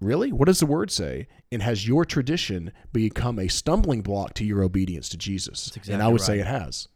really? 0.00 0.32
What 0.32 0.46
does 0.46 0.60
the 0.60 0.66
word 0.66 0.90
say? 0.90 1.28
And 1.52 1.60
has 1.62 1.86
your 1.86 2.06
tradition 2.06 2.72
become 2.92 3.38
a 3.38 3.48
stumbling 3.48 4.00
block 4.00 4.32
to 4.34 4.44
your 4.44 4.62
obedience 4.62 5.10
to 5.10 5.18
Jesus? 5.18 5.66
That's 5.66 5.88
and 5.88 6.02
I 6.02 6.08
exactly 6.08 6.12
would 6.12 6.20
say 6.22 6.38
it 6.38 6.46
has. 6.46 6.88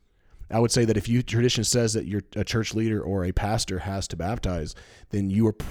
I 0.51 0.59
would 0.61 0.71
say 0.73 0.85
that 0.85 0.97
if 0.97 1.09
you 1.09 1.23
tradition 1.23 1.65
says 1.65 1.93
that 1.95 2.07
your 2.07 2.23
a 2.37 2.45
church 2.45 2.75
leader 2.75 3.01
or 3.03 3.25
a 3.25 3.33
pastor 3.33 3.81
has 3.81 4.09
to 4.09 4.17
baptize, 4.17 4.75
then 5.11 5.31
you 5.31 5.47
are 5.47 5.53
p- 5.53 5.67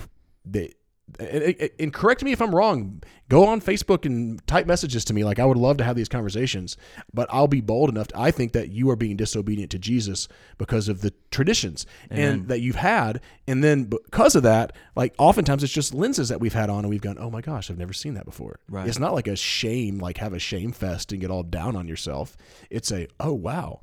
they, 0.45 0.73
and, 1.19 1.41
and- 1.43 1.69
and 1.79 1.93
correct 1.93 2.21
me 2.21 2.31
if 2.33 2.41
I'm 2.41 2.53
wrong. 2.53 3.01
Go 3.29 3.45
on 3.45 3.59
Facebook 3.61 4.05
and 4.05 4.45
type 4.45 4.67
messages 4.67 5.03
to 5.05 5.13
me. 5.13 5.23
Like 5.23 5.39
I 5.39 5.45
would 5.45 5.57
love 5.57 5.77
to 5.77 5.83
have 5.83 5.95
these 5.95 6.09
conversations, 6.09 6.75
but 7.13 7.27
I'll 7.31 7.47
be 7.47 7.61
bold 7.61 7.89
enough. 7.89 8.07
To, 8.09 8.19
I 8.19 8.29
think 8.31 8.51
that 8.53 8.69
you 8.69 8.89
are 8.89 8.95
being 8.95 9.15
disobedient 9.17 9.71
to 9.71 9.79
Jesus 9.79 10.27
because 10.57 10.89
of 10.89 11.01
the 11.01 11.13
traditions 11.31 11.85
Amen. 12.11 12.31
and 12.31 12.47
that 12.49 12.59
you've 12.59 12.75
had, 12.75 13.21
and 13.47 13.63
then 13.63 13.85
because 13.85 14.35
of 14.35 14.43
that, 14.43 14.73
like 14.95 15.15
oftentimes 15.17 15.63
it's 15.63 15.73
just 15.73 15.93
lenses 15.93 16.29
that 16.29 16.39
we've 16.41 16.53
had 16.53 16.69
on, 16.69 16.79
and 16.79 16.89
we've 16.89 17.01
gone, 17.01 17.17
"Oh 17.19 17.29
my 17.31 17.41
gosh, 17.41 17.71
I've 17.71 17.77
never 17.79 17.93
seen 17.93 18.13
that 18.15 18.25
before." 18.25 18.59
Right. 18.69 18.87
It's 18.87 18.99
not 18.99 19.13
like 19.13 19.27
a 19.27 19.35
shame, 19.35 19.99
like 19.99 20.17
have 20.17 20.33
a 20.33 20.39
shame 20.39 20.71
fest 20.73 21.11
and 21.13 21.19
get 21.21 21.31
all 21.31 21.43
down 21.43 21.75
on 21.75 21.87
yourself. 21.87 22.35
It's 22.69 22.91
a, 22.91 23.07
"Oh 23.19 23.33
wow, 23.33 23.79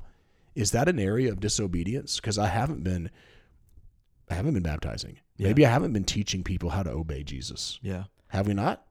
is 0.55 0.71
that 0.71 0.87
an 0.87 0.99
area 0.99 1.31
of 1.31 1.39
disobedience?" 1.39 2.15
Because 2.17 2.37
I 2.37 2.47
haven't 2.47 2.83
been, 2.83 3.09
I 4.29 4.33
haven't 4.33 4.53
been 4.53 4.63
baptizing. 4.63 5.19
Yeah. 5.37 5.47
Maybe 5.47 5.65
I 5.65 5.69
haven't 5.69 5.93
been 5.93 6.05
teaching 6.05 6.43
people 6.43 6.69
how 6.69 6.83
to 6.83 6.91
obey 6.91 7.23
Jesus. 7.23 7.79
Yeah. 7.81 8.05
Have 8.29 8.47
we 8.47 8.53
not? 8.53 8.85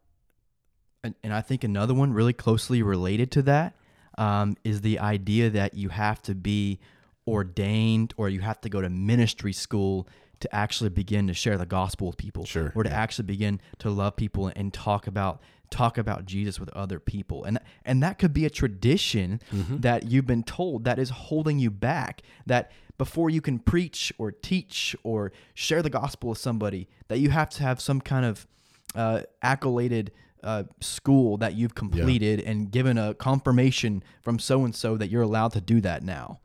And, 1.02 1.14
and 1.22 1.32
I 1.32 1.40
think 1.40 1.64
another 1.64 1.94
one 1.94 2.12
really 2.12 2.32
closely 2.32 2.82
related 2.82 3.30
to 3.32 3.42
that 3.42 3.74
um, 4.16 4.56
is 4.64 4.80
the 4.80 4.98
idea 4.98 5.50
that 5.50 5.74
you 5.74 5.90
have 5.90 6.22
to 6.22 6.34
be 6.34 6.80
ordained 7.26 8.14
or 8.16 8.28
you 8.28 8.40
have 8.40 8.60
to 8.62 8.68
go 8.68 8.80
to 8.80 8.88
ministry 8.88 9.52
school 9.52 10.08
to 10.40 10.54
actually 10.54 10.90
begin 10.90 11.26
to 11.26 11.34
share 11.34 11.56
the 11.56 11.66
gospel 11.66 12.08
with 12.08 12.16
people 12.16 12.44
Sure, 12.44 12.72
or 12.74 12.82
to 12.82 12.90
yeah. 12.90 13.00
actually 13.00 13.26
begin 13.26 13.60
to 13.78 13.90
love 13.90 14.16
people 14.16 14.50
and 14.54 14.72
talk 14.72 15.06
about 15.06 15.40
talk 15.76 15.98
about 15.98 16.24
Jesus 16.24 16.60
with 16.60 16.68
other 16.70 16.98
people 17.00 17.44
and 17.44 17.58
and 17.84 18.02
that 18.02 18.18
could 18.20 18.32
be 18.32 18.44
a 18.46 18.50
tradition 18.50 19.40
Mm-hmm. 19.52 19.78
that 19.80 20.00
you've 20.10 20.26
been 20.26 20.42
told 20.44 20.84
that 20.84 20.98
is 20.98 21.10
holding 21.10 21.58
you 21.58 21.70
back 21.70 22.22
that 22.46 22.70
before 22.98 23.28
you 23.30 23.40
can 23.40 23.58
preach 23.58 24.12
or 24.18 24.30
teach 24.30 24.94
or 25.02 25.32
share 25.54 25.82
the 25.82 25.90
gospel 25.90 26.30
with 26.30 26.38
somebody 26.38 26.88
that 27.08 27.18
you 27.18 27.30
have 27.30 27.48
to 27.50 27.62
have 27.62 27.80
some 27.80 28.00
kind 28.00 28.24
of 28.24 28.46
uh, 28.94 29.22
accoladed 29.42 30.10
uh, 30.44 30.62
school 30.80 31.36
that 31.38 31.54
you've 31.54 31.74
completed 31.74 32.40
and 32.40 32.70
given 32.70 32.96
a 32.98 33.14
confirmation 33.14 34.02
from 34.22 34.38
so 34.38 34.64
and 34.64 34.74
so 34.76 34.96
that 34.96 35.08
you're 35.10 35.22
allowed 35.22 35.52
to 35.52 35.60
do 35.60 35.80
that 35.80 36.02
now. 36.04 36.38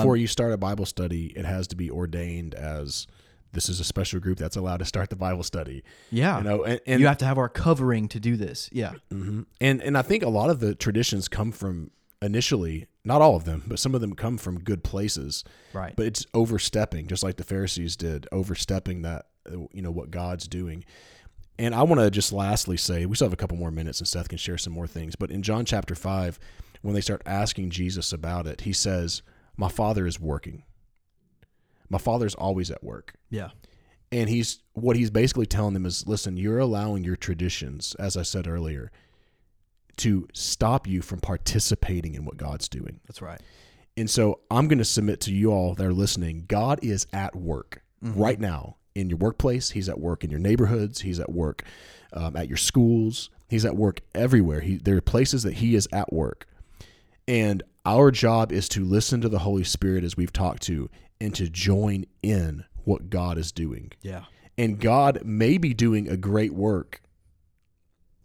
Before 0.00 0.16
you 0.16 0.26
start 0.26 0.52
a 0.52 0.56
Bible 0.56 0.86
study, 0.86 1.26
it 1.36 1.44
has 1.44 1.66
to 1.68 1.76
be 1.76 1.90
ordained 1.90 2.54
as 2.54 3.06
this 3.52 3.68
is 3.68 3.80
a 3.80 3.84
special 3.84 4.20
group 4.20 4.38
that's 4.38 4.56
allowed 4.56 4.78
to 4.78 4.84
start 4.84 5.10
the 5.10 5.16
Bible 5.16 5.42
study. 5.42 5.82
Yeah. 6.10 6.38
You 6.38 6.44
know, 6.44 6.64
and, 6.64 6.80
and 6.86 7.00
you 7.00 7.06
have 7.06 7.18
to 7.18 7.24
have 7.24 7.38
our 7.38 7.48
covering 7.48 8.08
to 8.08 8.20
do 8.20 8.36
this. 8.36 8.68
Yeah. 8.72 8.92
Mhm. 9.12 9.46
And 9.60 9.82
and 9.82 9.96
I 9.96 10.02
think 10.02 10.22
a 10.22 10.28
lot 10.28 10.50
of 10.50 10.60
the 10.60 10.74
traditions 10.74 11.28
come 11.28 11.52
from 11.52 11.90
initially, 12.20 12.86
not 13.04 13.22
all 13.22 13.36
of 13.36 13.44
them, 13.44 13.62
but 13.66 13.78
some 13.78 13.94
of 13.94 14.00
them 14.00 14.14
come 14.14 14.38
from 14.38 14.60
good 14.60 14.82
places. 14.84 15.44
Right. 15.72 15.94
But 15.96 16.06
it's 16.06 16.26
overstepping, 16.34 17.06
just 17.06 17.22
like 17.22 17.36
the 17.36 17.44
Pharisees 17.44 17.96
did, 17.96 18.26
overstepping 18.32 19.02
that 19.02 19.26
you 19.72 19.80
know 19.82 19.90
what 19.90 20.10
God's 20.10 20.46
doing. 20.46 20.84
And 21.58 21.74
I 21.74 21.82
want 21.82 22.00
to 22.00 22.10
just 22.10 22.32
lastly 22.32 22.76
say 22.76 23.06
we 23.06 23.16
still 23.16 23.26
have 23.26 23.32
a 23.32 23.36
couple 23.36 23.56
more 23.56 23.70
minutes, 23.70 23.98
and 23.98 24.06
Seth 24.06 24.28
can 24.28 24.38
share 24.38 24.58
some 24.58 24.72
more 24.72 24.86
things. 24.86 25.16
But 25.16 25.30
in 25.30 25.42
John 25.42 25.64
chapter 25.64 25.94
five, 25.94 26.38
when 26.82 26.94
they 26.94 27.00
start 27.00 27.22
asking 27.26 27.70
Jesus 27.70 28.12
about 28.12 28.46
it, 28.46 28.60
he 28.60 28.72
says, 28.72 29.22
"My 29.56 29.68
Father 29.68 30.06
is 30.06 30.20
working. 30.20 30.62
My 31.90 31.98
Father's 31.98 32.34
always 32.34 32.70
at 32.70 32.82
work." 32.82 33.14
Yeah. 33.30 33.50
and 34.10 34.28
he's 34.30 34.60
what 34.72 34.96
he's 34.96 35.10
basically 35.10 35.44
telling 35.46 35.74
them 35.74 35.84
is 35.84 36.06
listen 36.06 36.36
you're 36.38 36.58
allowing 36.58 37.04
your 37.04 37.14
traditions 37.16 37.94
as 37.98 38.16
i 38.16 38.22
said 38.22 38.46
earlier 38.48 38.90
to 39.98 40.26
stop 40.32 40.86
you 40.86 41.02
from 41.02 41.20
participating 41.20 42.14
in 42.14 42.24
what 42.24 42.36
god's 42.38 42.68
doing. 42.68 43.00
That's 43.06 43.20
right. 43.20 43.40
and 43.98 44.08
so 44.08 44.40
i'm 44.50 44.66
going 44.66 44.78
to 44.78 44.84
submit 44.84 45.20
to 45.22 45.32
you 45.34 45.50
all 45.52 45.74
that 45.74 45.84
are 45.84 45.92
listening 45.92 46.44
god 46.48 46.78
is 46.82 47.06
at 47.12 47.36
work 47.36 47.82
right 48.00 48.40
now 48.40 48.76
in 48.94 49.08
your 49.10 49.18
workplace. 49.18 49.70
He's 49.70 49.88
at 49.88 50.00
work 50.00 50.24
in 50.24 50.30
your 50.30 50.40
neighborhoods. 50.40 51.00
He's 51.02 51.20
at 51.20 51.30
work 51.30 51.62
um, 52.12 52.34
at 52.36 52.48
your 52.48 52.56
schools. 52.56 53.30
He's 53.48 53.64
at 53.64 53.76
work 53.76 54.00
everywhere. 54.14 54.60
He, 54.60 54.76
there 54.76 54.96
are 54.96 55.00
places 55.00 55.42
that 55.44 55.54
he 55.54 55.74
is 55.74 55.88
at 55.92 56.12
work. 56.12 56.46
And 57.28 57.62
our 57.88 58.10
job 58.10 58.52
is 58.52 58.68
to 58.70 58.84
listen 58.84 59.20
to 59.20 59.28
the 59.28 59.38
holy 59.40 59.64
spirit 59.64 60.04
as 60.04 60.16
we've 60.16 60.32
talked 60.32 60.62
to 60.62 60.88
and 61.20 61.34
to 61.34 61.48
join 61.48 62.04
in 62.22 62.64
what 62.84 63.10
god 63.10 63.38
is 63.38 63.52
doing 63.52 63.90
Yeah. 64.02 64.24
and 64.56 64.78
God 64.78 65.22
may 65.24 65.58
be 65.58 65.74
doing 65.74 66.08
a 66.08 66.16
great 66.16 66.52
work 66.52 67.00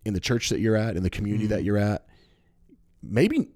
in 0.06 0.14
the 0.14 0.20
church 0.20 0.50
that 0.50 0.60
you're 0.60 0.76
at, 0.76 0.96
in 0.98 1.04
the 1.04 1.10
community 1.10 1.46
mm-hmm. 1.46 1.54
that 1.54 1.64
you're 1.64 1.78
at. 1.78 2.06
Maybe 3.02 3.48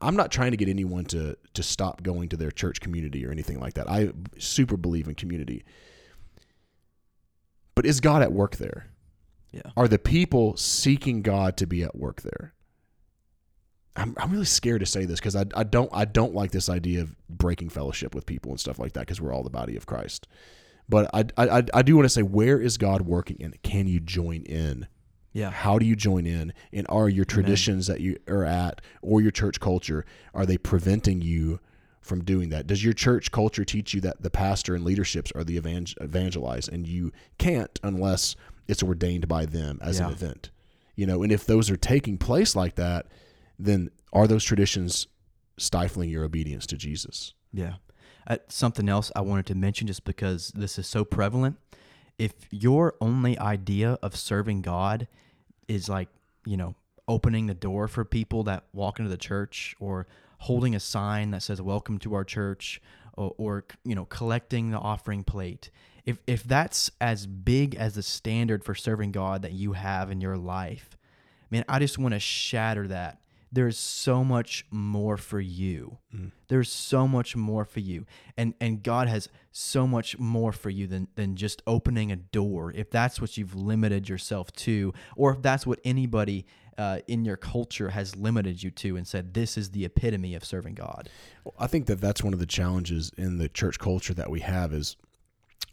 I'm 0.00 0.16
not 0.16 0.30
trying 0.30 0.50
to 0.50 0.56
get 0.56 0.68
anyone 0.68 1.04
to 1.06 1.36
to 1.54 1.62
stop 1.62 2.02
going 2.02 2.28
to 2.30 2.36
their 2.36 2.50
church 2.50 2.80
community 2.80 3.26
or 3.26 3.30
anything 3.30 3.60
like 3.60 3.74
that. 3.74 3.88
I 3.88 4.12
super 4.38 4.76
believe 4.76 5.08
in 5.08 5.14
community. 5.14 5.64
But 7.74 7.86
is 7.86 8.00
God 8.00 8.22
at 8.22 8.32
work 8.32 8.56
there? 8.56 8.88
Yeah. 9.52 9.70
Are 9.76 9.88
the 9.88 9.98
people 9.98 10.56
seeking 10.56 11.22
God 11.22 11.56
to 11.58 11.66
be 11.66 11.82
at 11.82 11.96
work 11.96 12.22
there? 12.22 12.52
I'm, 13.96 14.14
I'm 14.16 14.30
really 14.30 14.44
scared 14.44 14.80
to 14.80 14.86
say 14.86 15.04
this 15.04 15.20
because 15.20 15.36
I, 15.36 15.44
I 15.54 15.64
don't 15.64 15.90
I 15.92 16.04
don't 16.04 16.34
like 16.34 16.50
this 16.50 16.68
idea 16.68 17.02
of 17.02 17.14
breaking 17.28 17.68
fellowship 17.68 18.14
with 18.14 18.26
people 18.26 18.50
and 18.50 18.58
stuff 18.58 18.78
like 18.78 18.92
that 18.94 19.00
because 19.00 19.20
we're 19.20 19.34
all 19.34 19.42
the 19.42 19.50
body 19.50 19.76
of 19.76 19.86
Christ. 19.86 20.26
But 20.88 21.10
I, 21.14 21.24
I, 21.36 21.64
I 21.72 21.82
do 21.82 21.96
want 21.96 22.06
to 22.06 22.10
say, 22.10 22.22
where 22.22 22.60
is 22.60 22.76
God 22.76 23.02
working 23.02 23.38
and 23.40 23.60
can 23.62 23.86
you 23.86 24.00
join 24.00 24.42
in? 24.42 24.88
Yeah. 25.32 25.50
How 25.50 25.78
do 25.78 25.86
you 25.86 25.96
join 25.96 26.26
in? 26.26 26.52
And 26.72 26.86
are 26.90 27.08
your 27.08 27.24
traditions 27.24 27.86
that 27.86 28.00
you 28.00 28.18
are 28.28 28.44
at 28.44 28.82
or 29.00 29.20
your 29.20 29.30
church 29.30 29.60
culture, 29.60 30.04
are 30.34 30.44
they 30.44 30.58
preventing 30.58 31.22
you 31.22 31.60
from 32.00 32.24
doing 32.24 32.50
that? 32.50 32.66
Does 32.66 32.84
your 32.84 32.92
church 32.92 33.30
culture 33.30 33.64
teach 33.64 33.94
you 33.94 34.00
that 34.02 34.22
the 34.22 34.30
pastor 34.30 34.74
and 34.74 34.84
leaderships 34.84 35.32
are 35.32 35.44
the 35.44 35.56
evangel- 35.56 36.02
evangelize 36.02 36.68
and 36.68 36.86
you 36.86 37.12
can't 37.38 37.78
unless 37.82 38.36
it's 38.68 38.82
ordained 38.82 39.28
by 39.28 39.46
them 39.46 39.78
as 39.80 40.00
an 40.00 40.10
event? 40.10 40.50
You 40.96 41.06
know, 41.06 41.22
and 41.22 41.32
if 41.32 41.46
those 41.46 41.70
are 41.70 41.76
taking 41.76 42.18
place 42.18 42.54
like 42.54 42.74
that, 42.74 43.06
then 43.64 43.90
are 44.12 44.26
those 44.26 44.44
traditions 44.44 45.06
stifling 45.58 46.10
your 46.10 46.24
obedience 46.24 46.66
to 46.66 46.76
Jesus? 46.76 47.34
Yeah. 47.52 47.74
Uh, 48.26 48.38
something 48.48 48.88
else 48.88 49.10
I 49.16 49.20
wanted 49.20 49.46
to 49.46 49.54
mention 49.54 49.86
just 49.86 50.04
because 50.04 50.52
this 50.54 50.78
is 50.78 50.86
so 50.86 51.04
prevalent. 51.04 51.56
If 52.18 52.32
your 52.50 52.94
only 53.00 53.38
idea 53.38 53.98
of 54.02 54.14
serving 54.14 54.62
God 54.62 55.08
is 55.66 55.88
like, 55.88 56.08
you 56.44 56.56
know, 56.56 56.74
opening 57.08 57.46
the 57.46 57.54
door 57.54 57.88
for 57.88 58.04
people 58.04 58.44
that 58.44 58.64
walk 58.72 58.98
into 58.98 59.10
the 59.10 59.16
church 59.16 59.74
or 59.80 60.06
holding 60.38 60.74
a 60.74 60.80
sign 60.80 61.30
that 61.30 61.42
says 61.42 61.60
welcome 61.60 61.98
to 61.98 62.14
our 62.14 62.24
church 62.24 62.80
or, 63.14 63.34
or 63.38 63.64
you 63.84 63.94
know, 63.94 64.04
collecting 64.04 64.70
the 64.70 64.78
offering 64.78 65.24
plate. 65.24 65.70
If 66.04 66.18
if 66.26 66.44
that's 66.44 66.90
as 67.00 67.26
big 67.26 67.74
as 67.74 67.94
the 67.94 68.02
standard 68.02 68.64
for 68.64 68.74
serving 68.74 69.12
God 69.12 69.42
that 69.42 69.52
you 69.52 69.72
have 69.72 70.10
in 70.10 70.20
your 70.20 70.36
life, 70.36 70.96
man, 71.50 71.64
I 71.68 71.78
just 71.78 71.98
want 71.98 72.14
to 72.14 72.20
shatter 72.20 72.88
that. 72.88 73.21
There's 73.52 73.78
so 73.78 74.24
much 74.24 74.64
more 74.70 75.16
for 75.18 75.40
you. 75.40 75.98
There's 76.48 76.70
so 76.72 77.06
much 77.06 77.36
more 77.36 77.64
for 77.64 77.80
you. 77.80 78.06
And 78.36 78.54
and 78.60 78.82
God 78.82 79.08
has 79.08 79.28
so 79.50 79.86
much 79.86 80.18
more 80.18 80.52
for 80.52 80.70
you 80.70 80.86
than 80.86 81.08
than 81.16 81.36
just 81.36 81.62
opening 81.66 82.10
a 82.10 82.16
door. 82.16 82.72
If 82.74 82.90
that's 82.90 83.20
what 83.20 83.36
you've 83.36 83.54
limited 83.54 84.08
yourself 84.08 84.52
to, 84.52 84.94
or 85.16 85.32
if 85.34 85.42
that's 85.42 85.66
what 85.66 85.80
anybody 85.84 86.46
uh, 86.78 87.00
in 87.06 87.24
your 87.24 87.36
culture 87.36 87.90
has 87.90 88.16
limited 88.16 88.62
you 88.62 88.70
to 88.70 88.96
and 88.96 89.06
said 89.06 89.34
this 89.34 89.58
is 89.58 89.70
the 89.70 89.84
epitome 89.84 90.34
of 90.34 90.44
serving 90.44 90.74
God. 90.74 91.08
Well, 91.44 91.54
I 91.58 91.66
think 91.66 91.86
that 91.86 92.00
that's 92.00 92.22
one 92.22 92.32
of 92.32 92.38
the 92.38 92.46
challenges 92.46 93.12
in 93.16 93.38
the 93.38 93.48
church 93.48 93.78
culture 93.78 94.14
that 94.14 94.30
we 94.30 94.40
have 94.40 94.72
is 94.72 94.96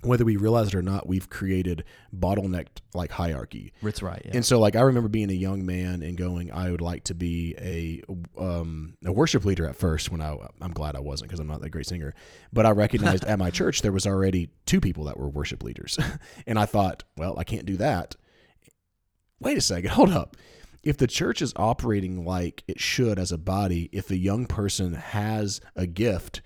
whether 0.02 0.24
we 0.24 0.38
realize 0.38 0.70
it 0.70 0.76
or 0.76 0.82
not, 0.82 1.08
we've 1.08 1.30
created 1.30 1.84
bottlenecked 2.16 2.80
like 2.94 3.12
hierarchy. 3.12 3.74
That's 3.84 4.02
right. 4.02 4.22
Yeah. 4.24 4.32
And 4.36 4.46
so, 4.46 4.60
like, 4.60 4.76
I 4.76 4.82
remember 4.82 5.10
being 5.10 5.30
a 5.30 5.34
young 5.34 5.66
man 5.66 6.02
and 6.02 6.18
going, 6.18 6.52
I 6.52 6.72
would 6.72 6.82
like 6.82 7.04
to 7.06 7.14
be 7.14 7.56
a 7.58 8.02
um, 8.42 8.96
a 9.04 9.12
worship 9.12 9.44
leader 9.44 9.68
at 9.68 9.76
first. 9.76 10.10
When 10.10 10.22
I, 10.22 10.36
I'm 10.62 10.72
glad 10.72 10.96
I 10.96 11.02
wasn't 11.02 11.30
because 11.30 11.40
I'm 11.40 11.48
not 11.48 11.62
that 11.62 11.70
great 11.70 11.88
singer. 11.88 12.14
But 12.54 12.66
I 12.66 12.72
recognized 12.72 13.24
at 13.26 13.40
my 13.40 13.50
church 13.50 13.82
there 13.82 13.92
was 13.92 14.08
already 14.08 14.50
two 14.66 14.80
people 14.80 15.04
that 15.06 15.18
were 15.18 15.30
worship 15.30 15.64
leaders, 15.64 16.00
and 16.48 16.58
I 16.58 16.66
thought, 16.66 17.04
well, 17.18 17.38
I 17.38 17.44
can't 17.44 17.66
do 17.66 17.78
that. 17.78 18.16
Wait 19.40 19.58
a 19.58 19.62
second, 19.62 19.90
hold 19.92 20.12
up. 20.12 20.38
If 20.82 20.96
the 20.96 21.08
church 21.08 21.42
is 21.42 21.54
operating 21.58 22.24
like 22.24 22.64
it 22.66 22.80
should 22.80 23.20
as 23.20 23.34
a 23.34 23.38
body, 23.38 23.90
if 23.92 24.10
a 24.10 24.18
young 24.18 24.46
person 24.46 24.94
has 24.94 25.60
a 25.76 25.86
gift, 25.86 26.42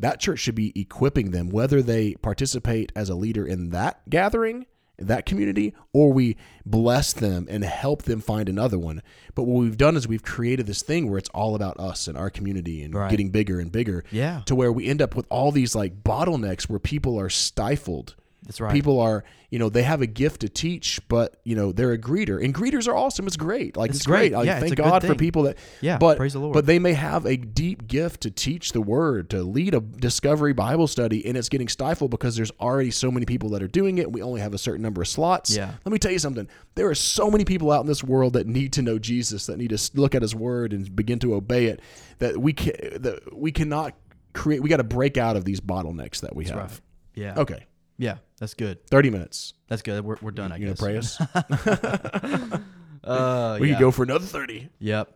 that 0.00 0.20
church 0.20 0.40
should 0.40 0.54
be 0.54 0.72
equipping 0.78 1.30
them, 1.30 1.48
whether 1.50 1.82
they 1.82 2.14
participate 2.16 2.92
as 2.96 3.08
a 3.08 3.14
leader 3.14 3.46
in 3.46 3.70
that 3.70 4.08
gathering, 4.10 4.66
that 4.98 5.24
community, 5.24 5.74
or 5.94 6.12
we 6.12 6.36
bless 6.66 7.12
them 7.14 7.46
and 7.48 7.64
help 7.64 8.02
them 8.02 8.20
find 8.20 8.48
another 8.48 8.78
one. 8.78 9.02
But 9.34 9.44
what 9.44 9.60
we've 9.60 9.76
done 9.78 9.96
is 9.96 10.06
we've 10.06 10.22
created 10.22 10.66
this 10.66 10.82
thing 10.82 11.08
where 11.08 11.18
it's 11.18 11.30
all 11.30 11.54
about 11.54 11.80
us 11.80 12.06
and 12.06 12.18
our 12.18 12.28
community 12.28 12.82
and 12.82 12.94
Right. 12.94 13.10
getting 13.10 13.30
bigger 13.30 13.60
and 13.60 13.72
bigger. 13.72 14.04
Yeah. 14.10 14.42
To 14.46 14.54
where 14.54 14.70
we 14.72 14.86
end 14.88 15.00
up 15.00 15.16
with 15.16 15.26
all 15.30 15.52
these 15.52 15.74
like 15.74 16.02
bottlenecks 16.04 16.64
where 16.68 16.78
people 16.78 17.18
are 17.18 17.30
stifled. 17.30 18.14
That's 18.44 18.60
right. 18.60 18.72
People 18.72 19.00
are, 19.00 19.22
you 19.50 19.58
know, 19.58 19.68
they 19.68 19.82
have 19.82 20.00
a 20.00 20.06
gift 20.06 20.40
to 20.40 20.48
teach, 20.48 21.00
but 21.08 21.36
you 21.44 21.54
know 21.54 21.72
they're 21.72 21.92
a 21.92 21.98
greeter, 21.98 22.42
and 22.42 22.54
greeters 22.54 22.88
are 22.88 22.96
awesome. 22.96 23.26
It's 23.26 23.36
great. 23.36 23.76
Like 23.76 23.90
It's 23.90 23.98
it's, 23.98 24.06
great. 24.06 24.30
great. 24.30 24.32
Like, 24.32 24.46
Yeah, 24.46 24.60
thank 24.60 24.76
God 24.76 25.04
for 25.04 25.14
people 25.14 25.42
that. 25.44 25.58
Yeah, 25.80 25.98
But 25.98 26.16
praise 26.16 26.32
the 26.32 26.38
Lord. 26.38 26.54
But 26.54 26.66
they 26.66 26.78
may 26.78 26.94
have 26.94 27.26
a 27.26 27.36
deep 27.36 27.86
gift 27.86 28.22
to 28.22 28.30
teach 28.30 28.72
the 28.72 28.80
word, 28.80 29.30
to 29.30 29.42
lead 29.42 29.74
a 29.74 29.80
discovery 29.80 30.52
Bible 30.52 30.86
study, 30.86 31.26
and 31.26 31.36
it's 31.36 31.48
getting 31.48 31.68
stifled 31.68 32.10
because 32.10 32.36
there's 32.36 32.50
already 32.60 32.90
so 32.90 33.10
many 33.10 33.26
people 33.26 33.50
that 33.50 33.62
are 33.62 33.68
doing 33.68 33.98
it. 33.98 34.06
And 34.06 34.14
we 34.14 34.22
only 34.22 34.40
have 34.40 34.54
a 34.54 34.58
certain 34.58 34.82
number 34.82 35.02
of 35.02 35.08
slots. 35.08 35.54
Yeah. 35.54 35.72
Let 35.84 35.92
me 35.92 35.98
tell 35.98 36.12
you 36.12 36.18
something. 36.18 36.48
There 36.74 36.88
are 36.88 36.94
so 36.94 37.30
many 37.30 37.44
people 37.44 37.70
out 37.70 37.82
in 37.82 37.86
this 37.86 38.02
world 38.02 38.32
that 38.32 38.46
need 38.46 38.72
to 38.74 38.82
know 38.82 38.98
Jesus, 38.98 39.46
that 39.46 39.58
need 39.58 39.70
to 39.70 39.90
look 39.94 40.14
at 40.14 40.22
His 40.22 40.34
word 40.34 40.72
and 40.72 40.94
begin 40.96 41.18
to 41.20 41.34
obey 41.34 41.66
it. 41.66 41.80
That 42.18 42.38
we 42.38 42.52
can, 42.52 43.02
that 43.02 43.36
we 43.36 43.52
cannot 43.52 43.94
create. 44.32 44.62
We 44.62 44.68
got 44.68 44.78
to 44.78 44.84
break 44.84 45.18
out 45.18 45.36
of 45.36 45.44
these 45.44 45.60
bottlenecks 45.60 46.20
that 46.20 46.34
we 46.34 46.46
have. 46.46 46.56
right. 46.56 46.80
Yeah. 47.14 47.34
Okay, 47.36 47.66
Yeah. 48.00 48.16
That's 48.38 48.54
good. 48.54 48.84
thirty 48.86 49.10
minutes. 49.10 49.52
That's 49.68 49.82
good. 49.82 50.02
We're, 50.04 50.16
we're 50.22 50.30
done. 50.30 50.50
I 50.52 50.56
You 50.56 50.74
gonna 50.74 50.92
guess. 50.96 51.16
pray 51.18 52.46
us? 52.56 52.60
Uh, 53.02 53.56
we 53.60 53.68
yeah. 53.68 53.74
could 53.74 53.80
go 53.80 53.90
for 53.90 54.02
another 54.02 54.24
thirty. 54.26 54.68
Yep. 54.78 55.12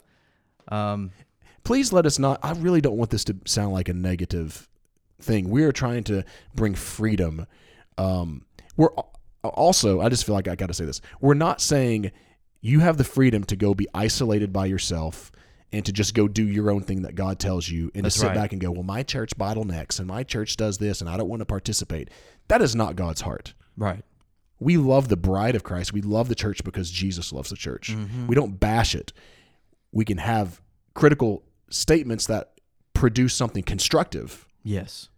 Um. 0.68 1.10
please 1.64 1.92
let 1.92 2.06
us 2.06 2.18
not 2.18 2.38
i 2.42 2.52
really 2.52 2.80
don't 2.80 2.96
want 2.96 3.10
this 3.10 3.24
to 3.24 3.36
sound 3.44 3.72
like 3.74 3.88
a 3.90 3.92
negative 3.94 4.66
thing 5.20 5.50
we 5.50 5.62
are 5.64 5.72
trying 5.72 6.02
to 6.04 6.24
bring 6.54 6.74
freedom 6.74 7.46
um, 7.98 8.46
we're 8.78 8.88
also 9.42 10.00
i 10.00 10.08
just 10.08 10.24
feel 10.24 10.34
like 10.34 10.48
i 10.48 10.54
got 10.54 10.68
to 10.68 10.74
say 10.74 10.86
this 10.86 11.02
we're 11.20 11.34
not 11.34 11.60
saying 11.60 12.10
you 12.62 12.80
have 12.80 12.96
the 12.96 13.04
freedom 13.04 13.44
to 13.44 13.56
go 13.56 13.74
be 13.74 13.86
isolated 13.92 14.52
by 14.54 14.64
yourself 14.64 15.30
and 15.70 15.84
to 15.84 15.92
just 15.92 16.14
go 16.14 16.26
do 16.28 16.46
your 16.46 16.70
own 16.70 16.82
thing 16.82 17.02
that 17.02 17.14
god 17.14 17.38
tells 17.38 17.68
you 17.68 17.90
and 17.94 18.04
That's 18.06 18.14
to 18.14 18.20
sit 18.22 18.26
right. 18.28 18.34
back 18.34 18.52
and 18.52 18.60
go 18.60 18.70
well 18.70 18.82
my 18.82 19.02
church 19.02 19.36
bottlenecks 19.36 19.98
and 19.98 20.08
my 20.08 20.22
church 20.22 20.56
does 20.56 20.78
this 20.78 21.02
and 21.02 21.10
i 21.10 21.18
don't 21.18 21.28
want 21.28 21.40
to 21.40 21.46
participate 21.46 22.08
that 22.48 22.62
is 22.62 22.74
not 22.74 22.96
god's 22.96 23.20
heart 23.22 23.54
Right. 23.76 24.04
we 24.60 24.76
love 24.76 25.08
the 25.08 25.16
bride 25.16 25.56
of 25.56 25.64
Christ. 25.64 25.92
We 25.92 26.00
love 26.00 26.28
the 26.28 26.34
church 26.36 26.62
because 26.64 26.88
Jesus 26.90 27.32
loves 27.32 27.50
the 27.50 27.56
church. 27.56 27.90
Mm-hmm. 27.92 28.28
We 28.28 28.34
don't 28.36 28.58
bash 28.60 28.94
it. 28.94 29.12
We 29.92 30.04
can 30.04 30.18
have 30.18 30.60
critical 30.94 31.42
statements 31.70 32.26
that 32.28 32.52
produce 32.92 33.34
something 33.34 33.64
constructive. 33.64 34.46
Yes. 34.62 35.08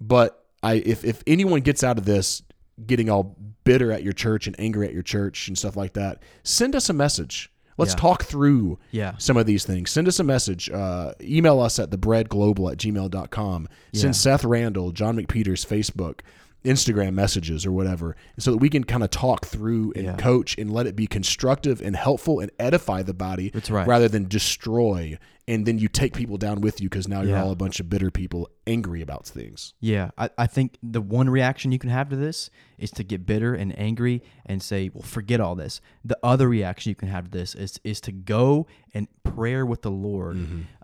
But 0.00 0.44
I 0.62 0.74
if 0.74 1.04
if 1.04 1.22
anyone 1.26 1.60
gets 1.60 1.82
out 1.82 1.98
of 1.98 2.04
this 2.04 2.42
getting 2.86 3.10
all 3.10 3.36
bitter 3.64 3.92
at 3.92 4.02
your 4.02 4.12
church 4.12 4.46
and 4.46 4.54
angry 4.58 4.86
at 4.86 4.92
your 4.94 5.02
church 5.02 5.48
and 5.48 5.58
stuff 5.58 5.76
like 5.76 5.92
that, 5.94 6.22
send 6.44 6.74
us 6.76 6.88
a 6.88 6.92
message. 6.92 7.50
Let's 7.78 7.92
Yeah. 7.94 8.00
talk 8.00 8.22
through 8.24 8.78
Yeah. 8.90 9.16
some 9.18 9.36
of 9.36 9.46
these 9.46 9.64
things. 9.64 9.90
Send 9.90 10.06
us 10.06 10.20
a 10.20 10.24
message. 10.24 10.70
Uh, 10.70 11.12
email 11.20 11.58
us 11.60 11.78
at 11.78 11.90
thebreadglobal 11.90 12.70
at 12.70 12.78
gmail.com. 12.78 13.68
Send 13.92 14.04
Yeah. 14.14 14.18
Seth 14.18 14.44
Randall, 14.44 14.92
John 14.92 15.16
McPeters, 15.16 15.66
Facebook, 15.66 16.20
Instagram 16.64 17.14
messages 17.14 17.66
or 17.66 17.72
whatever, 17.72 18.16
so 18.38 18.50
that 18.52 18.58
we 18.58 18.68
can 18.68 18.84
kind 18.84 19.02
of 19.02 19.10
talk 19.10 19.46
through 19.46 19.92
and 19.96 20.04
Yeah. 20.04 20.16
coach 20.16 20.56
and 20.58 20.72
let 20.72 20.86
it 20.86 20.94
be 20.96 21.06
constructive 21.06 21.80
and 21.80 21.96
helpful 21.96 22.40
and 22.40 22.50
edify 22.58 23.02
the 23.02 23.14
body 23.14 23.50
That's 23.50 23.70
right. 23.70 23.86
rather 23.86 24.08
than 24.08 24.28
destroy. 24.28 25.18
And 25.48 25.66
then 25.66 25.78
you 25.78 25.88
take 25.88 26.14
people 26.14 26.36
down 26.36 26.60
with 26.60 26.80
you 26.80 26.88
because 26.88 27.08
now 27.08 27.22
you're 27.22 27.32
Yeah. 27.32 27.42
all 27.42 27.50
a 27.50 27.56
bunch 27.56 27.80
of 27.80 27.90
bitter 27.90 28.12
people 28.12 28.48
angry 28.64 29.02
about 29.02 29.26
things. 29.26 29.74
Yeah, 29.80 30.10
I, 30.16 30.30
I 30.38 30.46
think 30.46 30.78
the 30.82 31.00
one 31.00 31.28
reaction 31.28 31.72
you 31.72 31.80
can 31.80 31.90
have 31.90 32.08
to 32.10 32.16
this 32.16 32.48
is 32.78 32.92
to 32.92 33.02
get 33.02 33.26
bitter 33.26 33.52
and 33.52 33.76
angry 33.76 34.22
and 34.46 34.62
say, 34.62 34.90
"Well, 34.94 35.02
forget 35.02 35.40
all 35.40 35.56
this." 35.56 35.80
The 36.04 36.16
other 36.22 36.48
reaction 36.48 36.90
you 36.90 36.94
can 36.94 37.08
have 37.08 37.24
to 37.24 37.30
this 37.30 37.56
is 37.56 37.80
is 37.82 38.00
to 38.02 38.12
go 38.12 38.68
and 38.94 39.08
prayer 39.24 39.66
with 39.66 39.82
the 39.82 39.90
Lord, 39.90 40.36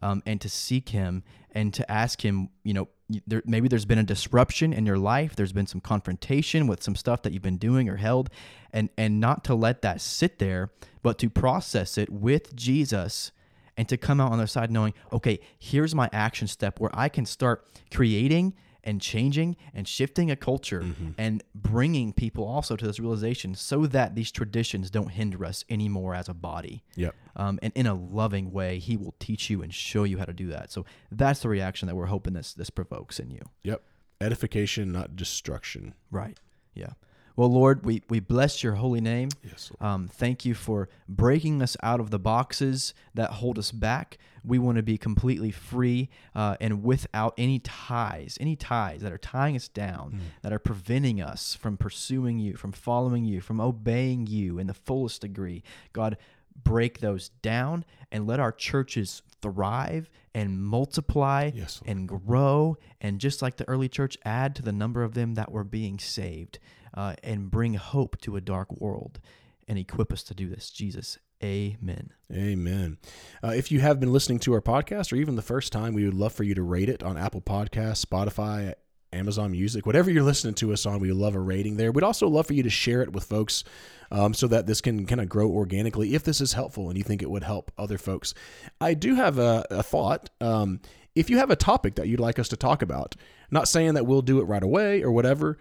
um, 0.03 0.23
and 0.27 0.41
to 0.41 0.49
seek 0.49 0.89
Him 0.89 1.23
and 1.53 1.73
to 1.75 1.89
ask 1.91 2.25
Him. 2.25 2.49
You 2.65 2.75
know, 2.75 2.89
there, 3.29 3.43
maybe 3.47 3.69
there's 3.69 3.85
been 3.87 3.99
a 3.99 4.03
disruption 4.03 4.73
in 4.73 4.87
your 4.87 4.99
life. 4.99 5.37
There's 5.37 5.53
been 5.53 5.69
some 5.69 5.81
confrontation 5.81 6.67
with 6.67 6.83
some 6.83 6.97
stuff 6.97 7.23
that 7.23 7.33
you've 7.33 7.43
been 7.43 7.59
doing 7.59 7.89
or 7.89 7.97
held, 7.97 8.29
and 8.73 8.89
and 8.99 9.21
not 9.21 9.45
to 9.45 9.55
let 9.55 9.83
that 9.83 10.01
sit 10.01 10.41
there, 10.41 10.71
but 11.01 11.17
to 11.21 11.31
process 11.31 11.97
it 11.97 12.11
with 12.11 12.57
Jesus 12.57 13.31
and 13.79 13.89
to 13.89 13.97
come 13.97 14.21
out 14.21 14.33
on 14.33 14.39
the 14.39 14.43
other 14.43 14.49
side 14.49 14.71
knowing, 14.71 14.93
okay, 15.13 15.41
here's 15.59 15.95
my 15.95 16.11
action 16.13 16.49
step 16.49 16.81
where 16.81 16.91
I 16.93 17.09
can 17.09 17.25
start 17.25 17.65
creating 17.95 18.55
and 18.85 19.01
changing 19.01 19.57
and 19.75 19.87
shifting 19.87 20.31
a 20.31 20.37
culture 20.37 20.85
and 21.19 21.43
bringing 21.55 22.13
people 22.13 22.45
also 22.45 22.75
to 22.75 22.87
this 22.87 22.99
realization 22.99 23.55
so 23.55 23.87
that 23.87 24.15
these 24.15 24.33
traditions 24.33 24.91
don't 24.91 25.11
hinder 25.11 25.45
us 25.45 25.65
anymore 25.69 26.15
as 26.15 26.29
a 26.29 26.35
body. 26.35 26.83
Yep. 26.97 27.15
Um, 27.37 27.59
and 27.63 27.73
in 27.77 27.87
a 27.87 27.95
loving 27.95 28.51
way, 28.51 28.79
he 28.79 28.97
will 28.97 29.15
teach 29.21 29.51
you 29.51 29.63
and 29.63 29.73
show 29.73 30.05
you 30.05 30.19
how 30.19 30.25
to 30.25 30.33
do 30.33 30.49
that. 30.49 30.73
So 30.73 30.85
that's 31.13 31.41
the 31.41 31.49
reaction 31.49 31.87
that 31.87 31.95
we're 31.95 32.07
hoping 32.07 32.33
this 32.33 32.55
this 32.55 32.71
provokes 32.71 33.21
in 33.21 33.31
you. 33.31 33.43
Yep. 33.63 33.83
Edification, 34.21 34.91
not 34.91 35.17
destruction. 35.17 35.95
Right. 36.11 36.39
Yeah. 36.75 36.93
Well, 37.39 37.53
Lord, 37.53 37.87
we, 37.87 38.03
we 38.09 38.19
bless 38.19 38.65
your 38.65 38.75
holy 38.75 39.01
name. 39.01 39.29
Yes. 39.45 39.71
Um, 39.81 40.09
thank 40.09 40.45
you 40.45 40.55
for 40.55 40.89
breaking 41.09 41.63
us 41.63 41.77
out 41.85 42.01
of 42.01 42.11
the 42.11 42.19
boxes 42.19 42.95
that 43.15 43.31
hold 43.31 43.61
us 43.61 43.71
back. 43.71 44.19
We 44.43 44.59
want 44.59 44.75
to 44.75 44.83
be 44.83 44.99
completely 44.99 45.53
free 45.53 46.09
uh, 46.35 46.57
and 46.61 46.83
without 46.83 47.35
any 47.39 47.61
ties, 47.61 48.39
any 48.41 48.57
ties 48.57 49.03
that 49.03 49.13
are 49.13 49.19
tying 49.19 49.55
us 49.55 49.69
down, 49.69 50.21
that 50.43 50.53
are 50.53 50.59
preventing 50.59 51.21
us 51.21 51.55
from 51.55 51.77
pursuing 51.77 52.41
you, 52.41 52.57
from 52.57 52.73
following 52.73 53.25
you, 53.25 53.41
from 53.41 53.61
obeying 53.61 54.27
you 54.27 54.59
in 54.59 54.67
the 54.67 54.75
fullest 54.75 55.21
degree. 55.21 55.63
God, 55.93 56.17
break 56.65 56.99
those 56.99 57.29
down 57.41 57.85
and 58.11 58.27
let 58.27 58.41
our 58.41 58.51
churches 58.51 59.23
thrive 59.41 60.11
and 60.35 60.61
multiply 60.61 61.53
Yes, 61.55 61.81
and 61.87 62.09
grow 62.09 62.77
and 63.01 63.21
just 63.21 63.43
like 63.43 63.59
the 63.59 63.69
early 63.69 63.89
church 63.89 64.19
add 64.25 64.57
to 64.57 64.63
the 64.63 64.73
number 64.73 65.05
of 65.05 65.15
them 65.15 65.35
that 65.35 65.53
were 65.53 65.63
being 65.63 66.01
saved 66.01 66.59
uh, 66.95 67.15
and 67.23 67.51
bring 67.51 67.75
hope 67.75 68.21
to 68.21 68.37
a 68.37 68.41
dark 68.41 68.81
world 68.81 69.21
and 69.67 69.79
equip 69.79 70.13
us 70.13 70.23
to 70.23 70.35
do 70.35 70.49
this 70.49 70.71
jesus 70.71 71.19
amen 71.43 72.11
Amen. 72.31 72.99
Uh, 73.43 73.53
if 73.57 73.73
you 73.73 73.81
have 73.81 73.99
been 74.01 74.13
listening 74.13 74.39
to 74.41 74.53
our 74.53 74.61
podcast 74.61 75.13
or 75.13 75.17
even 75.17 75.35
the 75.35 75.41
first 75.41 75.73
time, 75.73 75.95
we 75.95 76.05
would 76.05 76.13
love 76.13 76.35
for 76.35 76.45
you 76.45 76.55
to 76.55 76.63
rate 76.63 76.91
it 76.91 77.03
on 77.03 77.17
Apple 77.17 77.41
Podcasts, 77.41 78.05
Spotify, 78.05 78.75
Amazon 79.13 79.53
Music, 79.53 79.87
whatever 79.87 80.11
you're 80.11 80.23
listening 80.23 80.55
to 80.55 80.73
us 80.73 80.85
on. 80.85 81.01
We 81.01 81.09
would 81.09 81.17
love 81.17 81.35
a 81.35 81.41
rating 81.41 81.77
there. 81.77 81.91
We'd 81.91 82.05
also 82.05 82.29
love 82.29 82.47
for 82.47 82.53
you 82.53 82.63
to 82.63 82.71
share 82.71 83.01
it 83.03 83.13
with 83.13 83.25
folks 83.25 83.65
um, 84.11 84.35
so 84.35 84.47
that 84.49 84.67
this 84.67 84.83
can 84.83 85.07
kind 85.07 85.21
of 85.21 85.29
grow 85.29 85.49
organically 85.51 86.15
if 86.15 86.23
this 86.25 86.41
is 86.41 86.53
helpful 86.53 86.89
and 86.89 86.99
you 86.99 87.05
think 87.05 87.23
it 87.23 87.31
would 87.31 87.45
help 87.45 87.73
other 87.79 87.99
folks. 87.99 88.35
I 88.81 88.95
do 88.95 89.15
have 89.15 89.39
a, 89.39 89.65
a 89.71 89.83
thought. 89.83 90.29
Um, 90.41 90.81
if 91.15 91.31
you 91.31 91.39
have 91.39 91.51
a 91.51 91.57
topic 91.57 91.95
that 91.95 92.09
you'd 92.09 92.21
like 92.21 92.39
us 92.39 92.49
to 92.49 92.57
talk 92.57 92.83
about, 92.83 93.17
not 93.51 93.69
saying 93.69 93.95
that 93.95 94.07
we'll 94.07 94.23
do 94.23 94.41
it 94.41 94.45
right 94.45 94.63
away 94.63 95.03
or 95.03 95.11
whatever, 95.11 95.57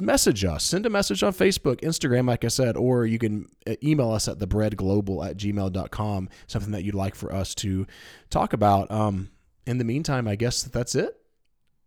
message 0.00 0.44
us. 0.44 0.64
Send 0.64 0.86
a 0.86 0.90
message 0.90 1.22
on 1.22 1.32
Facebook, 1.32 1.80
Instagram, 1.80 2.28
like 2.28 2.44
I 2.44 2.48
said, 2.48 2.76
or 2.76 3.06
you 3.06 3.18
can 3.18 3.46
uh, 3.66 3.74
email 3.82 4.10
us 4.10 4.28
at 4.28 4.38
thebreadglobal 4.38 5.26
at 5.28 5.36
gmail.com, 5.36 6.28
something 6.46 6.72
that 6.72 6.84
you'd 6.84 6.94
like 6.94 7.14
for 7.14 7.32
us 7.32 7.54
to 7.56 7.86
talk 8.28 8.52
about. 8.52 8.90
Um, 8.90 9.30
in 9.66 9.78
the 9.78 9.84
meantime, 9.84 10.28
I 10.28 10.36
guess 10.36 10.62
that 10.62 10.72
that's 10.72 10.94
it. 10.94 11.16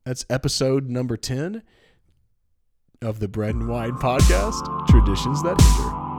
That's 0.06 0.26
episode 0.30 0.90
number 0.90 1.16
10 1.16 1.64
of 3.02 3.20
the 3.20 3.28
Bread 3.28 3.56
and 3.56 3.68
Wine 3.68 3.94
podcast 3.94 4.88
Traditions 4.88 5.44
That 5.44 5.60
Hinder. 5.62 6.13